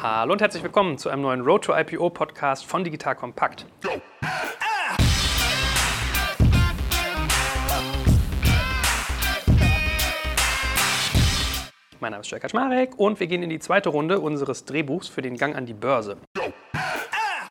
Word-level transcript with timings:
Hallo 0.00 0.30
und 0.32 0.40
herzlich 0.40 0.62
willkommen 0.62 0.96
zu 0.96 1.08
einem 1.08 1.22
neuen 1.22 1.40
Road 1.40 1.64
to 1.64 1.76
IPO 1.76 2.10
Podcast 2.10 2.64
von 2.64 2.84
Digital 2.84 3.16
Kompakt. 3.16 3.66
Mein 11.98 12.12
Name 12.12 12.20
ist 12.20 12.30
Jörg 12.30 12.40
Kaczmarek 12.42 12.96
und 12.96 13.18
wir 13.18 13.26
gehen 13.26 13.42
in 13.42 13.50
die 13.50 13.58
zweite 13.58 13.88
Runde 13.88 14.20
unseres 14.20 14.64
Drehbuchs 14.64 15.08
für 15.08 15.20
den 15.20 15.36
Gang 15.36 15.56
an 15.56 15.66
die 15.66 15.74
Börse. 15.74 16.16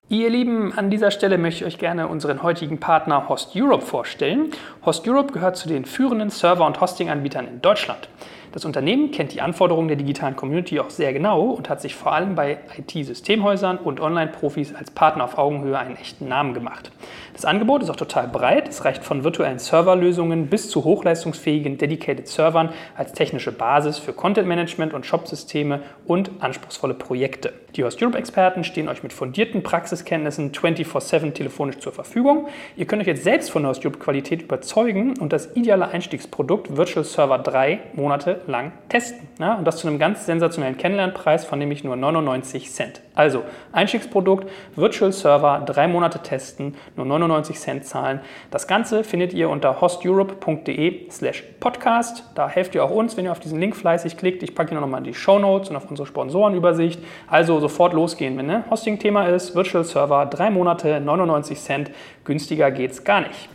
Ihr 0.08 0.30
Lieben, 0.30 0.72
an 0.72 0.90
dieser 0.90 1.12
Stelle 1.12 1.38
möchte 1.38 1.66
ich 1.66 1.74
euch 1.74 1.80
gerne 1.80 2.08
unseren 2.08 2.44
heutigen 2.44 2.80
Partner 2.80 3.28
Host 3.28 3.58
Europe 3.58 3.86
vorstellen. 3.86 4.52
Host 4.86 5.06
Europe 5.06 5.34
gehört 5.34 5.58
zu 5.58 5.68
den 5.68 5.84
führenden 5.84 6.30
Server- 6.30 6.66
und 6.66 6.80
Hosting-Anbietern 6.80 7.46
in 7.46 7.62
Deutschland. 7.62 8.08
Das 8.58 8.66
Unternehmen 8.66 9.12
kennt 9.12 9.36
die 9.36 9.42
Anforderungen 9.42 9.88
der 9.88 9.98
digitalen 9.98 10.36
Community 10.36 10.80
auch 10.80 10.90
sehr 10.90 11.14
genau 11.14 11.44
und 11.52 11.70
hat 11.70 11.80
sich 11.80 11.94
vor 11.94 12.14
allem 12.14 12.34
bei 12.34 12.58
IT-Systemhäusern 12.76 13.78
und 13.78 14.00
Online-Profis 14.00 14.74
als 14.74 14.90
Partner 14.90 15.26
auf 15.26 15.38
Augenhöhe 15.38 15.78
einen 15.78 15.96
echten 15.96 16.28
Namen 16.28 16.56
gemacht. 16.56 16.92
Das 17.34 17.46
Angebot 17.46 17.84
ist 17.84 17.92
auch 17.92 17.96
total 17.96 18.28
breit. 18.28 18.68
Es 18.68 18.84
reicht 18.84 19.04
von 19.04 19.24
virtuellen 19.24 19.60
Serverlösungen 19.60 20.48
bis 20.48 20.72
zu 20.72 20.86
hochleistungsfähigen 20.86 21.78
Dedicated 21.78 22.28
Servern 22.28 22.70
als 22.96 23.14
technische 23.14 23.52
Basis 23.52 24.00
für 24.00 24.12
Content-Management 24.12 24.96
und 24.96 25.06
Shop-Systeme 25.06 25.82
und 26.08 26.32
anspruchsvolle 26.40 26.96
Projekte. 26.96 27.54
Die 27.76 27.84
Host 27.84 28.02
Europe-Experten 28.02 28.64
stehen 28.64 28.90
euch 28.90 29.04
mit 29.04 29.14
fundierten 29.14 29.62
Praxiskenntnissen 29.62 30.52
24-7 30.52 31.34
telefonisch 31.34 31.78
zur 31.78 31.94
Verfügung. 31.94 32.48
Ihr 32.76 32.88
könnt 32.88 33.04
euch 33.04 33.08
jetzt 33.08 33.24
selbst 33.24 33.52
von 33.52 33.62
der 33.62 33.70
Host 33.70 33.86
Europe-Qualität 33.86 34.42
überzeugen 34.42 35.14
und 35.20 35.32
das 35.32 35.56
ideale 35.56 35.90
Einstiegsprodukt 35.90 36.76
Virtual 36.76 37.06
Server 37.06 37.38
3 37.38 37.82
Monate 37.94 38.42
lang 38.48 38.72
testen. 38.90 39.28
Ja, 39.40 39.56
und 39.56 39.66
das 39.66 39.78
zu 39.78 39.88
einem 39.88 40.00
ganz 40.00 40.26
sensationellen 40.26 40.78
Kennenlernpreis 40.78 41.46
von 41.46 41.60
nämlich 41.60 41.84
nur 41.84 41.96
99 41.96 42.72
Cent. 42.72 43.02
Also 43.16 43.44
Einstiegsprodukt 43.72 44.50
Virtual 44.76 45.12
Server, 45.12 45.64
drei 45.66 45.88
Monate 45.88 46.20
testen, 46.20 46.76
nur 46.96 47.06
99 47.06 47.60
Cent 47.60 47.86
zahlen. 47.86 48.20
Das 48.52 48.68
Ganze 48.68 49.04
findet 49.04 49.34
ihr 49.34 49.50
unter 49.50 49.82
hosteurope.de 49.82 51.10
slash 51.10 51.44
podcast. 51.60 52.24
Da 52.36 52.48
helft 52.48 52.76
ihr 52.76 52.84
auch 52.84 52.92
uns, 52.92 53.18
wenn 53.18 53.26
ihr 53.26 53.32
auf 53.32 53.40
diesen 53.40 53.60
Link 53.60 53.76
fleißig 53.76 54.18
klickt. 54.18 54.44
Ich 54.44 54.56
packe 54.56 54.74
ihn 54.74 54.80
nochmal 54.80 55.00
in 55.00 55.06
die 55.06 55.14
Show 55.14 55.40
Notes 55.40 55.70
und 55.70 55.76
auf 55.76 55.90
unsere 55.90 56.08
Sponsorenübersicht. 56.08 57.04
Also 57.28 57.60
sofort 57.60 57.94
losgehen, 57.94 58.38
wenn 58.38 58.48
ne? 58.48 58.64
Hosting-Thema 58.70 59.28
ist, 59.28 59.56
Virtual 59.56 59.84
Server, 59.84 60.26
drei 60.26 60.50
Monate, 60.50 61.00
99 61.00 61.60
Cent. 61.60 61.92
Günstiger 62.24 62.72
geht's 62.72 63.04
gar 63.04 63.22
nicht. 63.22 63.50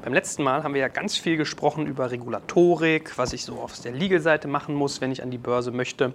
Beim 0.00 0.14
letzten 0.14 0.44
Mal 0.44 0.62
haben 0.62 0.74
wir 0.74 0.80
ja 0.80 0.88
ganz 0.88 1.16
viel 1.16 1.36
gesprochen 1.36 1.86
über 1.88 2.12
Regulatorik, 2.12 3.18
was 3.18 3.32
ich 3.32 3.44
so 3.44 3.54
auf 3.54 3.78
der 3.80 3.90
Legal-Seite 3.90 4.46
machen 4.46 4.74
muss, 4.74 5.00
wenn 5.00 5.10
ich 5.10 5.24
an 5.24 5.32
die 5.32 5.38
Börse 5.38 5.72
möchte. 5.72 6.14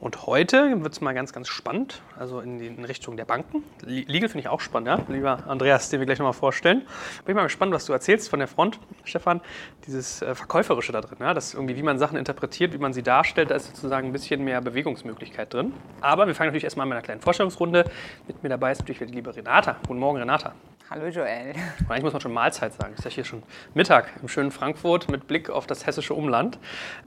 Und 0.00 0.26
heute 0.26 0.82
wird 0.82 0.92
es 0.92 1.00
mal 1.00 1.14
ganz, 1.14 1.32
ganz 1.32 1.48
spannend, 1.48 2.02
also 2.18 2.40
in, 2.40 2.58
die, 2.58 2.66
in 2.66 2.84
Richtung 2.84 3.16
der 3.16 3.24
Banken. 3.24 3.64
Legal 3.84 4.28
finde 4.28 4.40
ich 4.40 4.48
auch 4.48 4.60
spannend, 4.60 4.88
ja? 4.88 5.00
lieber 5.08 5.44
Andreas, 5.48 5.88
den 5.88 6.00
wir 6.00 6.06
gleich 6.06 6.18
nochmal 6.18 6.34
vorstellen. 6.34 6.80
Bin 7.24 7.32
ich 7.32 7.34
mal 7.34 7.44
gespannt, 7.44 7.72
was 7.72 7.86
du 7.86 7.94
erzählst 7.94 8.28
von 8.28 8.38
der 8.38 8.48
Front, 8.48 8.78
Stefan. 9.04 9.40
Dieses 9.86 10.20
äh, 10.20 10.34
Verkäuferische 10.34 10.92
da 10.92 11.00
drin, 11.00 11.16
ja? 11.20 11.32
das 11.32 11.54
irgendwie, 11.54 11.76
wie 11.76 11.82
man 11.82 11.98
Sachen 11.98 12.18
interpretiert, 12.18 12.74
wie 12.74 12.78
man 12.78 12.92
sie 12.92 13.02
darstellt, 13.02 13.50
da 13.50 13.54
ist 13.54 13.68
sozusagen 13.68 14.08
ein 14.08 14.12
bisschen 14.12 14.44
mehr 14.44 14.60
Bewegungsmöglichkeit 14.60 15.54
drin. 15.54 15.72
Aber 16.02 16.26
wir 16.26 16.34
fangen 16.34 16.48
natürlich 16.48 16.64
erstmal 16.64 16.86
mit 16.86 16.92
einer 16.92 17.02
kleinen 17.02 17.22
Vorstellungsrunde. 17.22 17.90
Mit 18.26 18.42
mir 18.42 18.50
dabei 18.50 18.72
ist 18.72 18.80
natürlich 18.80 18.98
die 18.98 19.14
liebe 19.14 19.34
Renata. 19.34 19.76
Guten 19.86 20.00
Morgen, 20.00 20.18
Renata. 20.18 20.52
Hallo 20.94 21.06
Joel. 21.06 21.54
Eigentlich 21.88 22.02
muss 22.02 22.12
man 22.12 22.20
schon 22.20 22.34
Mahlzeit 22.34 22.74
sagen. 22.74 22.92
Ist 22.92 23.04
ja 23.04 23.10
hier 23.10 23.24
schon 23.24 23.42
Mittag 23.72 24.10
im 24.20 24.28
schönen 24.28 24.50
Frankfurt 24.50 25.10
mit 25.10 25.26
Blick 25.26 25.48
auf 25.48 25.66
das 25.66 25.86
hessische 25.86 26.12
Umland. 26.12 26.58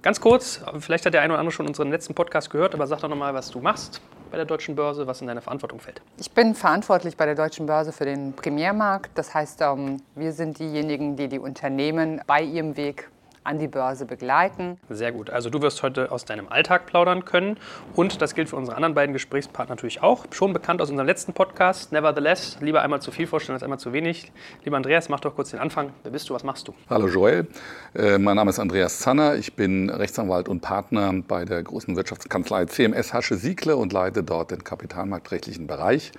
Ganz 0.02 0.20
kurz, 0.20 0.60
vielleicht 0.80 1.06
hat 1.06 1.14
der 1.14 1.22
eine 1.22 1.34
oder 1.34 1.40
andere 1.40 1.52
schon 1.52 1.68
unseren 1.68 1.92
letzten 1.92 2.16
Podcast 2.16 2.50
gehört, 2.50 2.74
aber 2.74 2.88
sag 2.88 3.02
doch 3.02 3.10
nochmal, 3.10 3.36
was 3.36 3.52
du 3.52 3.60
machst 3.60 4.02
bei 4.32 4.38
der 4.38 4.48
Deutschen 4.48 4.76
Börse, 4.76 5.06
was 5.06 5.22
in 5.22 5.28
deine 5.28 5.42
Verantwortung 5.42 5.80
fällt. 5.80 6.02
Ich 6.18 6.32
bin 6.32 6.56
verantwortlich 6.56 7.16
bei 7.16 7.28
der 7.28 7.36
Deutschen 7.36 7.68
Börse 7.68 7.92
für 7.92 8.06
den 8.06 8.34
Primärmarkt. 8.34 9.12
Das 9.14 9.36
heißt, 9.36 9.62
ähm, 9.62 10.02
wir 10.16 10.32
sind 10.32 10.58
diejenigen, 10.58 11.16
die 11.16 11.28
die 11.28 11.38
Unternehmen 11.38 12.22
bei 12.26 12.42
ihrem 12.42 12.78
Weg 12.78 13.12
an 13.46 13.60
die 13.60 13.68
Börse 13.68 14.06
begleiten. 14.06 14.78
Sehr 14.90 15.12
gut. 15.12 15.30
Also 15.30 15.50
du 15.50 15.62
wirst 15.62 15.84
heute 15.84 16.12
aus 16.12 16.26
deinem 16.26 16.50
Alltag 16.50 16.86
plaudern 16.86 17.26
können 17.26 17.58
und 17.96 18.22
das 18.22 18.36
gilt 18.36 18.50
für 18.50 18.56
unsere 18.56 18.76
anderen 18.76 18.96
beiden 18.96 19.14
Gesprächspartner 19.14 19.76
natürlich 19.76 20.02
auch. 20.02 20.26
Schon 20.32 20.52
bekannt 20.52 20.82
aus 20.82 20.90
unserem 20.90 21.08
letzten 21.08 21.34
Podcast. 21.34 21.92
Nevertheless, 21.92 22.58
lieber 22.60 22.82
einmal 22.82 23.02
zu 23.02 23.12
viel 23.12 23.28
vorstellen 23.28 23.56
als 23.56 23.64
einmal 23.64 23.80
zu 23.80 23.94
wenig. 23.94 24.32
Lieber 24.64 24.78
Andreas, 24.78 25.10
mach 25.10 25.20
doch 25.20 25.36
kurz 25.36 25.52
den 25.52 25.60
Anfang. 25.60 25.92
Wer 26.04 26.12
bist 26.12 26.30
du? 26.30 26.34
Was 26.34 26.44
machst 26.44 26.68
du? 26.68 26.74
Hallo 26.90 27.08
Joel. 27.08 27.48
Äh, 27.94 28.18
mein 28.18 28.36
Name 28.36 28.50
ist 28.50 28.60
Andreas 28.60 29.00
Zanner. 29.00 29.36
Ich 29.36 29.56
bin 29.56 29.90
Rechtsanwalt 29.90 30.50
und 30.50 30.62
Partner 30.62 31.14
bei 31.28 31.46
der 31.46 31.62
großen 31.64 31.96
Wirtschaftskanzlei 31.96 32.66
CMS 32.66 33.14
Hasche 33.14 33.36
Siegle 33.36 33.76
und 33.76 33.94
leite 33.94 34.24
dort 34.24 34.52
den 34.52 34.64
kapitalmarktrechtlichen 34.64 35.68
Bereich 35.68 36.12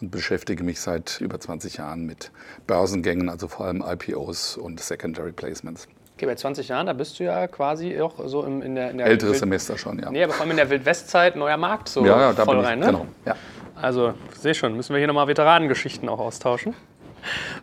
und 0.00 0.10
beschäftige 0.10 0.64
mich 0.64 0.80
seit 0.80 1.20
über 1.20 1.38
20 1.38 1.76
Jahren 1.76 2.06
mit 2.06 2.32
Börsengängen, 2.66 3.28
also 3.28 3.48
vor 3.48 3.66
allem 3.66 3.84
IPOs 3.86 4.56
und 4.56 4.80
Secondary 4.80 5.32
Placements. 5.32 5.88
Okay, 6.22 6.28
bei 6.28 6.36
20 6.36 6.68
Jahren, 6.68 6.86
da 6.86 6.92
bist 6.92 7.18
du 7.18 7.24
ja 7.24 7.48
quasi 7.48 8.00
auch 8.00 8.12
so 8.26 8.44
in, 8.44 8.62
in 8.62 8.76
der, 8.76 8.92
in 8.92 8.98
der 8.98 9.08
Älteres 9.08 9.32
Wild 9.32 9.40
Semester 9.40 9.76
schon, 9.76 9.98
ja. 9.98 10.08
Nee, 10.08 10.22
aber 10.22 10.32
vor 10.32 10.42
allem 10.42 10.52
in 10.52 10.56
der 10.56 10.70
Wildwestzeit, 10.70 11.34
neuer 11.34 11.56
Markt, 11.56 11.88
so 11.88 12.06
ja, 12.06 12.16
ja, 12.16 12.32
da 12.32 12.44
voll 12.44 12.58
bin 12.58 12.64
ich, 12.64 12.70
rein, 12.70 12.78
ne? 12.78 12.86
Genau, 12.86 13.06
ja. 13.26 13.34
Also, 13.74 14.14
sehe 14.38 14.54
schon, 14.54 14.76
müssen 14.76 14.94
wir 14.94 14.98
hier 14.98 15.08
nochmal 15.08 15.26
Veteranengeschichten 15.26 16.08
auch 16.08 16.20
austauschen. 16.20 16.76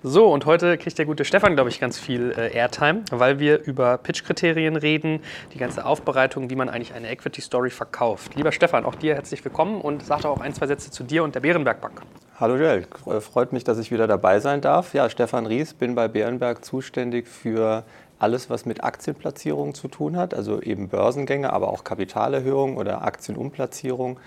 So, 0.04 0.28
und 0.28 0.46
heute 0.46 0.78
kriegt 0.78 0.98
der 0.98 1.06
gute 1.06 1.24
Stefan, 1.24 1.56
glaube 1.56 1.70
ich, 1.70 1.80
ganz 1.80 1.98
viel 1.98 2.34
äh, 2.38 2.54
Airtime, 2.54 3.04
weil 3.12 3.40
wir 3.40 3.64
über 3.64 3.98
Pitch-Kriterien 3.98 4.76
reden, 4.76 5.22
die 5.54 5.58
ganze 5.58 5.86
Aufbereitung, 5.86 6.50
wie 6.50 6.56
man 6.56 6.68
eigentlich 6.68 6.94
eine 6.94 7.10
Equity-Story 7.10 7.70
verkauft. 7.70 8.36
Lieber 8.36 8.52
Stefan, 8.52 8.84
auch 8.84 8.96
dir 8.96 9.16
herzlich 9.16 9.46
willkommen 9.46 9.80
und 9.80 10.06
sag 10.06 10.24
doch 10.24 10.32
auch 10.32 10.42
ein, 10.42 10.54
zwei 10.54 10.68
Sätze 10.68 10.92
zu 10.92 11.06
dir 11.06 11.24
und 11.24 11.34
der 11.34 11.40
Bärenberg 11.40 11.80
Bank. 11.80 12.02
Hallo 12.38 12.56
Joel, 12.58 12.86
freut 13.22 13.54
mich, 13.54 13.64
dass 13.66 13.80
ich 13.80 13.92
wieder 13.92 14.08
dabei 14.08 14.40
sein 14.40 14.60
darf. 14.60 14.94
Ja, 14.94 15.10
Stefan 15.10 15.46
Ries, 15.46 15.74
bin 15.74 15.96
bei 15.96 16.10
Bärenberg 16.10 16.64
zuständig 16.64 17.28
für 17.28 17.84
alles, 18.20 18.50
was 18.50 18.66
mit 18.66 18.84
Aktienplatzierungen 18.84 19.74
zu 19.74 19.88
tun 19.88 20.18
hat, 20.18 20.34
also 20.34 20.62
eben 20.62 20.90
Börsengänge, 20.90 21.52
aber 21.52 21.70
auch 21.70 21.84
Kapitalerhöhung 21.84 22.78
oder 22.78 23.04
Aktienumplatzierung. 23.04 24.20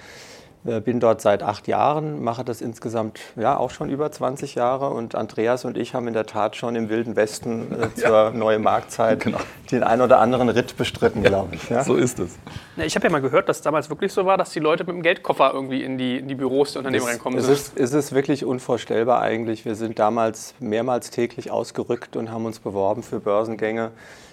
Äh, 0.65 0.81
bin 0.81 1.01
dort 1.01 1.21
seit 1.21 1.43
acht 1.43 1.67
Jahren, 1.67 2.23
mache 2.23 2.45
das 2.45 2.61
insgesamt 2.61 3.19
ja 3.35 3.57
auch 3.57 3.71
schon 3.71 3.91
über 3.91 4.13
20 4.13 4.55
Jahre 4.55 4.91
und 4.91 5.17
Andreas 5.17 5.65
und 5.65 5.77
ich 5.77 5.93
haben 5.93 6.07
in 6.07 6.15
der 6.15 6.25
Tat 6.25 6.55
schon 6.55 6.77
im 6.77 6.89
Wilden 6.89 7.17
Westen 7.17 7.67
äh, 7.73 7.93
zur 8.01 8.11
ja. 8.11 8.31
neuen 8.31 8.63
Marktzeit 8.63 9.19
genau. 9.21 9.39
den 9.73 9.83
ein 9.83 10.01
oder 10.01 10.21
anderen 10.21 10.49
Ritt 10.49 10.77
bestritten, 10.77 11.25
ja, 11.25 11.31
glaube 11.31 11.57
ich. 11.57 11.69
Ja? 11.69 11.83
So 11.83 11.97
ist 11.97 12.21
es. 12.21 12.39
Ich 12.77 12.95
habe 12.95 13.09
ja 13.09 13.11
mal 13.11 13.21
gehört, 13.21 13.49
dass 13.49 13.57
es 13.57 13.63
damals 13.63 13.91
wirklich 13.91 14.13
so 14.13 14.25
war, 14.25 14.39
dass 14.39 14.51
die 14.51 14.61
Leute 14.61 14.85
mit 14.85 14.95
dem 14.95 15.03
Geldkoffer 15.03 15.51
irgendwie 15.53 15.83
in 15.83 15.99
die, 15.99 16.19
in 16.19 16.29
die 16.29 16.37
Büros 16.37 16.75
der 16.75 16.81
Unternehmen 16.81 17.07
es, 17.07 17.11
reinkommen 17.11 17.39
es 17.41 17.47
sind. 17.47 17.55
Ist, 17.55 17.73
es 17.77 17.93
ist 17.93 18.15
wirklich 18.15 18.45
unvorstellbar 18.45 19.21
eigentlich. 19.21 19.65
Wir 19.65 19.75
sind 19.75 19.99
damals 19.99 20.55
mehrmals 20.61 21.11
täglich 21.11 21.51
ausgerückt 21.51 22.15
und 22.15 22.31
haben 22.31 22.47
uns 22.47 22.61
beworben 22.61 23.03
für 23.03 23.19
Börsengänge. 23.19 23.91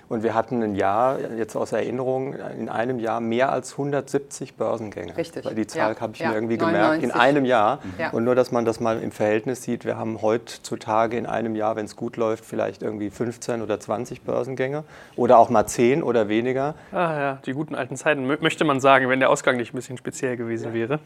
Und 0.10 0.24
wir 0.24 0.34
hatten 0.34 0.64
ein 0.64 0.74
Jahr, 0.74 1.20
jetzt 1.38 1.56
aus 1.56 1.72
Erinnerung, 1.72 2.34
in 2.58 2.68
einem 2.68 2.98
Jahr 2.98 3.22
mehr 3.22 3.52
als 3.52 3.74
170 3.74 4.56
Börsengänge. 4.56 5.16
Richtig. 5.16 5.46
Weil 5.46 5.54
die 5.54 5.68
Zahl 5.68 5.94
ja. 5.94 6.02
habe 6.02 6.14
ich 6.14 6.20
ja. 6.20 6.30
mir 6.30 6.36
irgendwie 6.36 6.58
99. 6.58 7.02
gemerkt. 7.02 7.04
In 7.04 7.12
einem 7.12 7.46
Jahr. 7.46 7.80
Ja. 8.00 8.10
Und 8.10 8.24
nur, 8.24 8.34
dass 8.34 8.52
man 8.52 8.66
das 8.66 8.80
mal 8.80 9.00
im 9.00 9.12
Verhältnis 9.12 9.62
sieht, 9.62 9.86
wir 9.86 9.98
haben 9.98 10.24
heutzutage 10.24 11.16
in 11.16 11.28
einem 11.28 11.56
Jahr, 11.56 11.76
wenn 11.76 11.86
es 11.86 11.96
gut 11.96 12.18
läuft, 12.18 12.44
vielleicht 12.44 12.82
irgendwie 12.82 13.12
15 13.12 13.62
oder 13.62 13.80
20 13.80 14.24
Börsengänge. 14.24 14.84
Oder 15.16 15.38
auch 15.38 15.52
mal 15.52 15.68
10 15.68 16.02
oder 16.02 16.28
weniger. 16.28 16.74
Ah 16.92 17.20
ja, 17.20 17.40
die 17.46 17.54
guten 17.54 17.76
alten 17.76 17.96
Zeiten, 17.96 18.26
möchte 18.26 18.66
man 18.66 18.80
sagen, 18.80 19.10
wenn 19.10 19.20
der 19.20 19.30
Ausgang 19.30 19.58
nicht 19.58 19.74
ein 19.74 19.78
bisschen 19.78 19.98
speziell 19.98 20.38
gewesen 20.38 20.74
wäre. 20.74 21.00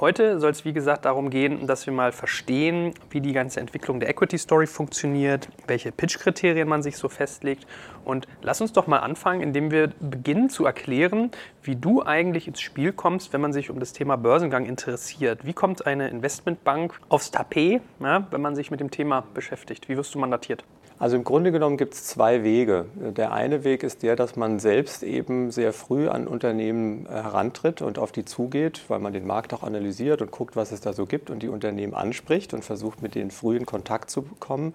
Heute 0.00 0.40
soll 0.40 0.52
es, 0.52 0.64
wie 0.64 0.72
gesagt, 0.72 1.04
darum 1.04 1.28
gehen, 1.28 1.66
dass 1.66 1.84
wir 1.84 1.92
mal 1.92 2.10
verstehen, 2.10 2.94
wie 3.10 3.20
die 3.20 3.34
ganze 3.34 3.60
Entwicklung 3.60 4.00
der 4.00 4.08
Equity 4.08 4.38
Story 4.38 4.66
funktioniert, 4.66 5.50
welche 5.66 5.92
Pitch-Kriterien 5.92 6.66
man 6.66 6.82
sich 6.82 6.96
so 6.96 7.10
festlegt. 7.10 7.66
Und 8.02 8.26
lass 8.40 8.62
uns 8.62 8.72
doch 8.72 8.86
mal 8.86 9.00
anfangen, 9.00 9.42
indem 9.42 9.70
wir 9.70 9.92
beginnen 10.00 10.48
zu 10.48 10.64
erklären, 10.64 11.30
wie 11.62 11.76
du 11.76 12.02
eigentlich 12.02 12.48
ins 12.48 12.62
Spiel 12.62 12.94
kommst, 12.94 13.34
wenn 13.34 13.42
man 13.42 13.52
sich 13.52 13.68
um 13.68 13.78
das 13.78 13.92
Thema 13.92 14.16
Börsengang 14.16 14.64
interessiert. 14.64 15.44
Wie 15.44 15.52
kommt 15.52 15.84
eine 15.84 16.08
Investmentbank 16.08 16.98
aufs 17.10 17.30
Tapet, 17.30 17.82
ja, 18.00 18.26
wenn 18.30 18.40
man 18.40 18.56
sich 18.56 18.70
mit 18.70 18.80
dem 18.80 18.90
Thema 18.90 19.24
beschäftigt? 19.34 19.90
Wie 19.90 19.98
wirst 19.98 20.14
du 20.14 20.18
mandatiert? 20.18 20.64
Also 21.00 21.16
im 21.16 21.24
Grunde 21.24 21.50
genommen 21.50 21.78
gibt 21.78 21.94
es 21.94 22.04
zwei 22.04 22.44
Wege. 22.44 22.84
Der 22.94 23.32
eine 23.32 23.64
Weg 23.64 23.84
ist 23.84 24.02
der, 24.02 24.16
dass 24.16 24.36
man 24.36 24.58
selbst 24.58 25.02
eben 25.02 25.50
sehr 25.50 25.72
früh 25.72 26.08
an 26.08 26.28
Unternehmen 26.28 27.06
äh, 27.06 27.08
herantritt 27.08 27.80
und 27.80 27.98
auf 27.98 28.12
die 28.12 28.26
zugeht, 28.26 28.82
weil 28.88 28.98
man 28.98 29.14
den 29.14 29.26
Markt 29.26 29.54
auch 29.54 29.62
analysiert 29.62 30.20
und 30.20 30.30
guckt, 30.30 30.56
was 30.56 30.72
es 30.72 30.82
da 30.82 30.92
so 30.92 31.06
gibt 31.06 31.30
und 31.30 31.42
die 31.42 31.48
Unternehmen 31.48 31.94
anspricht 31.94 32.52
und 32.52 32.66
versucht 32.66 33.00
mit 33.00 33.14
denen 33.14 33.30
früh 33.30 33.56
in 33.56 33.64
Kontakt 33.64 34.10
zu 34.10 34.20
bekommen 34.20 34.74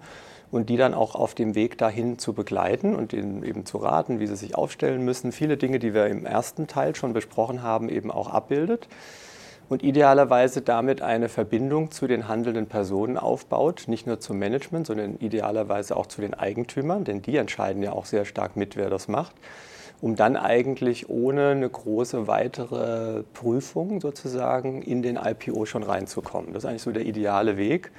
und 0.50 0.68
die 0.68 0.76
dann 0.76 0.94
auch 0.94 1.14
auf 1.14 1.36
dem 1.36 1.54
Weg 1.54 1.78
dahin 1.78 2.18
zu 2.18 2.32
begleiten 2.32 2.96
und 2.96 3.12
ihnen 3.12 3.44
eben 3.44 3.64
zu 3.64 3.78
raten, 3.78 4.18
wie 4.18 4.26
sie 4.26 4.34
sich 4.34 4.56
aufstellen 4.56 5.04
müssen. 5.04 5.30
Viele 5.30 5.56
Dinge, 5.56 5.78
die 5.78 5.94
wir 5.94 6.08
im 6.08 6.26
ersten 6.26 6.66
Teil 6.66 6.96
schon 6.96 7.12
besprochen 7.12 7.62
haben, 7.62 7.88
eben 7.88 8.10
auch 8.10 8.30
abbildet 8.30 8.88
und 9.68 9.82
idealerweise 9.82 10.62
damit 10.62 11.02
eine 11.02 11.28
Verbindung 11.28 11.90
zu 11.90 12.06
den 12.06 12.28
handelnden 12.28 12.66
Personen 12.66 13.18
aufbaut, 13.18 13.84
nicht 13.88 14.06
nur 14.06 14.20
zum 14.20 14.38
Management, 14.38 14.86
sondern 14.86 15.16
idealerweise 15.18 15.96
auch 15.96 16.06
zu 16.06 16.20
den 16.20 16.34
Eigentümern, 16.34 17.04
denn 17.04 17.22
die 17.22 17.36
entscheiden 17.36 17.82
ja 17.82 17.92
auch 17.92 18.04
sehr 18.04 18.24
stark 18.24 18.56
mit, 18.56 18.76
wer 18.76 18.90
das 18.90 19.08
macht. 19.08 19.34
um 20.00 20.16
dann 20.16 20.36
eigentlich 20.36 21.08
ohne 21.08 21.50
eine 21.50 21.68
große 21.68 22.26
weitere 22.26 23.22
Prüfung 23.32 24.00
sozusagen 24.00 24.82
in 24.82 25.02
den 25.02 25.16
IPO 25.16 25.64
schon 25.66 25.82
reinzukommen. 25.82 26.52
Das 26.52 26.64
ist 26.64 26.68
eigentlich 26.68 26.82
so 26.82 26.92
der 26.92 27.06
ideale 27.06 27.56
Weg. 27.56 27.92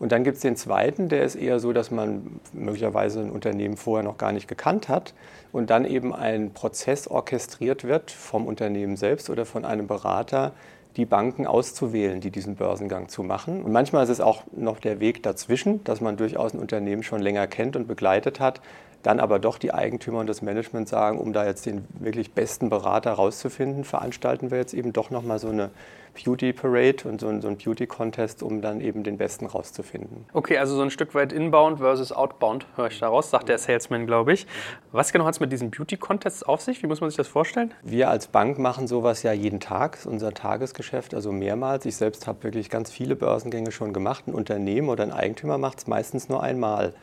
Und 0.00 0.10
dann 0.10 0.24
gibt 0.24 0.36
es 0.36 0.42
den 0.42 0.56
zweiten, 0.56 1.08
der 1.08 1.22
ist 1.22 1.36
eher 1.36 1.60
so, 1.60 1.72
dass 1.72 1.90
man 1.90 2.40
möglicherweise 2.52 3.20
ein 3.20 3.30
Unternehmen 3.30 3.76
vorher 3.76 4.02
noch 4.02 4.18
gar 4.18 4.32
nicht 4.32 4.48
gekannt 4.48 4.88
hat 4.88 5.14
und 5.52 5.70
dann 5.70 5.84
eben 5.84 6.12
ein 6.12 6.52
Prozess 6.52 7.06
orchestriert 7.06 7.84
wird 7.84 8.10
vom 8.10 8.46
Unternehmen 8.46 8.96
selbst 8.96 9.30
oder 9.30 9.46
von 9.46 9.64
einem 9.64 9.86
Berater, 9.86 10.52
die 10.96 11.06
Banken 11.06 11.46
auszuwählen, 11.46 12.20
die 12.20 12.30
diesen 12.30 12.54
Börsengang 12.54 13.08
zu 13.08 13.22
machen. 13.22 13.62
Und 13.62 13.72
manchmal 13.72 14.04
ist 14.04 14.10
es 14.10 14.20
auch 14.20 14.44
noch 14.52 14.78
der 14.78 15.00
Weg 15.00 15.22
dazwischen, 15.22 15.82
dass 15.84 16.00
man 16.00 16.16
durchaus 16.16 16.54
ein 16.54 16.60
Unternehmen 16.60 17.02
schon 17.02 17.20
länger 17.20 17.46
kennt 17.46 17.76
und 17.76 17.88
begleitet 17.88 18.40
hat, 18.40 18.60
dann 19.04 19.20
aber 19.20 19.38
doch 19.38 19.58
die 19.58 19.72
Eigentümer 19.72 20.20
und 20.20 20.26
das 20.26 20.42
Management 20.42 20.88
sagen, 20.88 21.18
um 21.18 21.32
da 21.32 21.44
jetzt 21.46 21.66
den 21.66 21.86
wirklich 22.00 22.32
besten 22.32 22.70
Berater 22.70 23.12
rauszufinden, 23.12 23.84
veranstalten 23.84 24.50
wir 24.50 24.58
jetzt 24.58 24.72
eben 24.72 24.92
doch 24.92 25.10
nochmal 25.10 25.38
so 25.38 25.50
eine 25.50 25.70
Beauty 26.14 26.52
Parade 26.52 27.06
und 27.06 27.20
so 27.20 27.28
ein, 27.28 27.42
so 27.42 27.48
ein 27.48 27.58
Beauty 27.58 27.86
Contest, 27.86 28.42
um 28.42 28.62
dann 28.62 28.80
eben 28.80 29.02
den 29.02 29.18
besten 29.18 29.46
rauszufinden. 29.46 30.24
Okay, 30.32 30.56
also 30.56 30.76
so 30.76 30.82
ein 30.82 30.90
Stück 30.90 31.14
weit 31.14 31.32
inbound 31.32 31.80
versus 31.80 32.12
outbound 32.12 32.66
höre 32.76 32.86
ich 32.86 32.98
daraus, 32.98 33.30
sagt 33.30 33.48
der 33.48 33.58
Salesman, 33.58 34.06
glaube 34.06 34.32
ich. 34.32 34.46
Was 34.92 35.12
genau 35.12 35.26
hat 35.26 35.34
es 35.34 35.40
mit 35.40 35.52
diesen 35.52 35.70
Beauty 35.70 35.96
Contests 35.96 36.42
auf 36.42 36.62
sich? 36.62 36.82
Wie 36.82 36.86
muss 36.86 37.00
man 37.00 37.10
sich 37.10 37.16
das 37.16 37.28
vorstellen? 37.28 37.74
Wir 37.82 38.08
als 38.08 38.28
Bank 38.28 38.58
machen 38.58 38.86
sowas 38.86 39.22
ja 39.22 39.32
jeden 39.32 39.60
Tag, 39.60 39.98
unser 40.06 40.32
Tagesgeschäft, 40.32 41.14
also 41.14 41.30
mehrmals. 41.30 41.84
Ich 41.84 41.96
selbst 41.96 42.26
habe 42.26 42.42
wirklich 42.44 42.70
ganz 42.70 42.90
viele 42.90 43.16
Börsengänge 43.16 43.72
schon 43.72 43.92
gemacht. 43.92 44.24
Ein 44.26 44.34
Unternehmen 44.34 44.88
oder 44.88 45.02
ein 45.02 45.12
Eigentümer 45.12 45.58
macht 45.58 45.78
es 45.78 45.86
meistens 45.88 46.28
nur 46.28 46.42
einmal. 46.42 46.94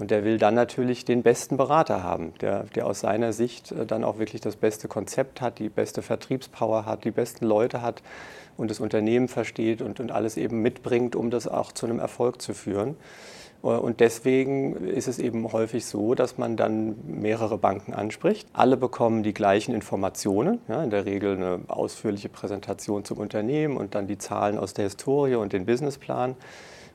Und 0.00 0.10
der 0.10 0.24
will 0.24 0.38
dann 0.38 0.54
natürlich 0.54 1.04
den 1.04 1.22
besten 1.22 1.58
Berater 1.58 2.02
haben, 2.02 2.32
der, 2.40 2.64
der 2.74 2.86
aus 2.86 3.00
seiner 3.00 3.34
Sicht 3.34 3.70
äh, 3.70 3.84
dann 3.84 4.02
auch 4.02 4.18
wirklich 4.18 4.40
das 4.40 4.56
beste 4.56 4.88
Konzept 4.88 5.42
hat, 5.42 5.58
die 5.58 5.68
beste 5.68 6.00
Vertriebspower 6.00 6.86
hat, 6.86 7.04
die 7.04 7.10
besten 7.10 7.44
Leute 7.44 7.82
hat 7.82 8.02
und 8.56 8.70
das 8.70 8.80
Unternehmen 8.80 9.28
versteht 9.28 9.82
und, 9.82 10.00
und 10.00 10.10
alles 10.10 10.38
eben 10.38 10.62
mitbringt, 10.62 11.14
um 11.14 11.30
das 11.30 11.46
auch 11.46 11.72
zu 11.72 11.84
einem 11.84 11.98
Erfolg 11.98 12.40
zu 12.40 12.54
führen. 12.54 12.96
Äh, 13.62 13.66
und 13.66 14.00
deswegen 14.00 14.88
ist 14.88 15.06
es 15.06 15.18
eben 15.18 15.52
häufig 15.52 15.84
so, 15.84 16.14
dass 16.14 16.38
man 16.38 16.56
dann 16.56 16.96
mehrere 17.06 17.58
Banken 17.58 17.92
anspricht. 17.92 18.48
Alle 18.54 18.78
bekommen 18.78 19.22
die 19.22 19.34
gleichen 19.34 19.74
Informationen, 19.74 20.60
ja, 20.68 20.82
in 20.82 20.88
der 20.88 21.04
Regel 21.04 21.36
eine 21.36 21.60
ausführliche 21.68 22.30
Präsentation 22.30 23.04
zum 23.04 23.18
Unternehmen 23.18 23.76
und 23.76 23.94
dann 23.94 24.06
die 24.06 24.16
Zahlen 24.16 24.56
aus 24.56 24.72
der 24.72 24.84
Historie 24.84 25.34
und 25.34 25.52
den 25.52 25.66
Businessplan. 25.66 26.36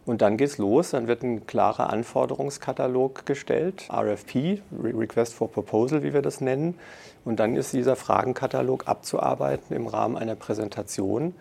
Und 0.05 0.21
dann 0.21 0.37
geht's 0.37 0.59
los, 0.59 0.91
dann 0.91 1.07
wird 1.07 1.23
ein 1.23 1.47
klarer 1.47 1.89
Anforderungskatalog 1.89 3.25
gestellt, 3.25 3.89
RFP, 3.91 4.61
Request 4.83 5.33
for 5.33 5.51
Proposal, 5.51 6.03
wie 6.03 6.13
wir 6.13 6.21
das 6.21 6.41
nennen. 6.41 6.75
Und 7.23 7.39
dann 7.39 7.55
ist 7.55 7.73
dieser 7.73 7.95
Fragenkatalog 7.95 8.87
abzuarbeiten 8.87 9.75
im 9.75 9.87
Rahmen 9.87 10.15
einer 10.15 10.35
Präsentation, 10.35 11.33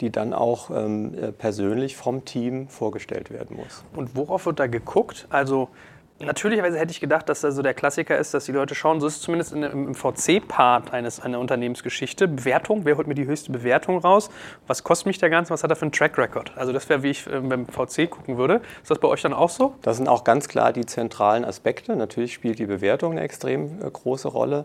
die 0.00 0.10
dann 0.10 0.32
auch 0.34 0.70
ähm, 0.70 1.14
äh, 1.14 1.32
persönlich 1.32 1.96
vom 1.96 2.24
Team 2.24 2.68
vorgestellt 2.68 3.30
werden 3.30 3.56
muss. 3.56 3.82
Und 3.94 4.14
worauf 4.14 4.46
wird 4.46 4.60
da 4.60 4.68
geguckt? 4.68 5.26
Also 5.30 5.68
Natürlicherweise 6.24 6.78
hätte 6.78 6.92
ich 6.92 7.00
gedacht, 7.00 7.28
dass 7.28 7.40
das 7.40 7.56
so 7.56 7.62
der 7.62 7.74
Klassiker 7.74 8.16
ist, 8.16 8.32
dass 8.32 8.44
die 8.44 8.52
Leute 8.52 8.74
schauen, 8.74 9.00
so 9.00 9.06
ist 9.06 9.16
es 9.16 9.22
zumindest 9.22 9.52
in, 9.52 9.62
im 9.62 9.94
VC-Part 9.94 10.92
einer 10.92 11.38
Unternehmensgeschichte. 11.38 12.28
Bewertung, 12.28 12.84
wer 12.84 12.96
holt 12.96 13.08
mir 13.08 13.14
die 13.14 13.26
höchste 13.26 13.50
Bewertung 13.50 13.98
raus? 13.98 14.30
Was 14.66 14.84
kostet 14.84 15.06
mich 15.06 15.18
der 15.18 15.30
Ganze? 15.30 15.50
Was 15.50 15.64
hat 15.64 15.70
er 15.70 15.76
für 15.76 15.82
einen 15.82 15.92
Track 15.92 16.16
Record? 16.18 16.52
Also 16.56 16.72
das 16.72 16.88
wäre, 16.88 17.02
wie 17.02 17.10
ich 17.10 17.26
ähm, 17.26 17.48
beim 17.48 17.66
VC 17.66 18.08
gucken 18.08 18.38
würde. 18.38 18.60
Ist 18.82 18.90
das 18.90 18.98
bei 18.98 19.08
euch 19.08 19.22
dann 19.22 19.32
auch 19.32 19.50
so? 19.50 19.74
Das 19.82 19.96
sind 19.96 20.08
auch 20.08 20.22
ganz 20.22 20.48
klar 20.48 20.72
die 20.72 20.86
zentralen 20.86 21.44
Aspekte. 21.44 21.96
Natürlich 21.96 22.32
spielt 22.32 22.58
die 22.58 22.66
Bewertung 22.66 23.12
eine 23.12 23.22
extrem 23.22 23.82
äh, 23.82 23.90
große 23.90 24.28
Rolle. 24.28 24.64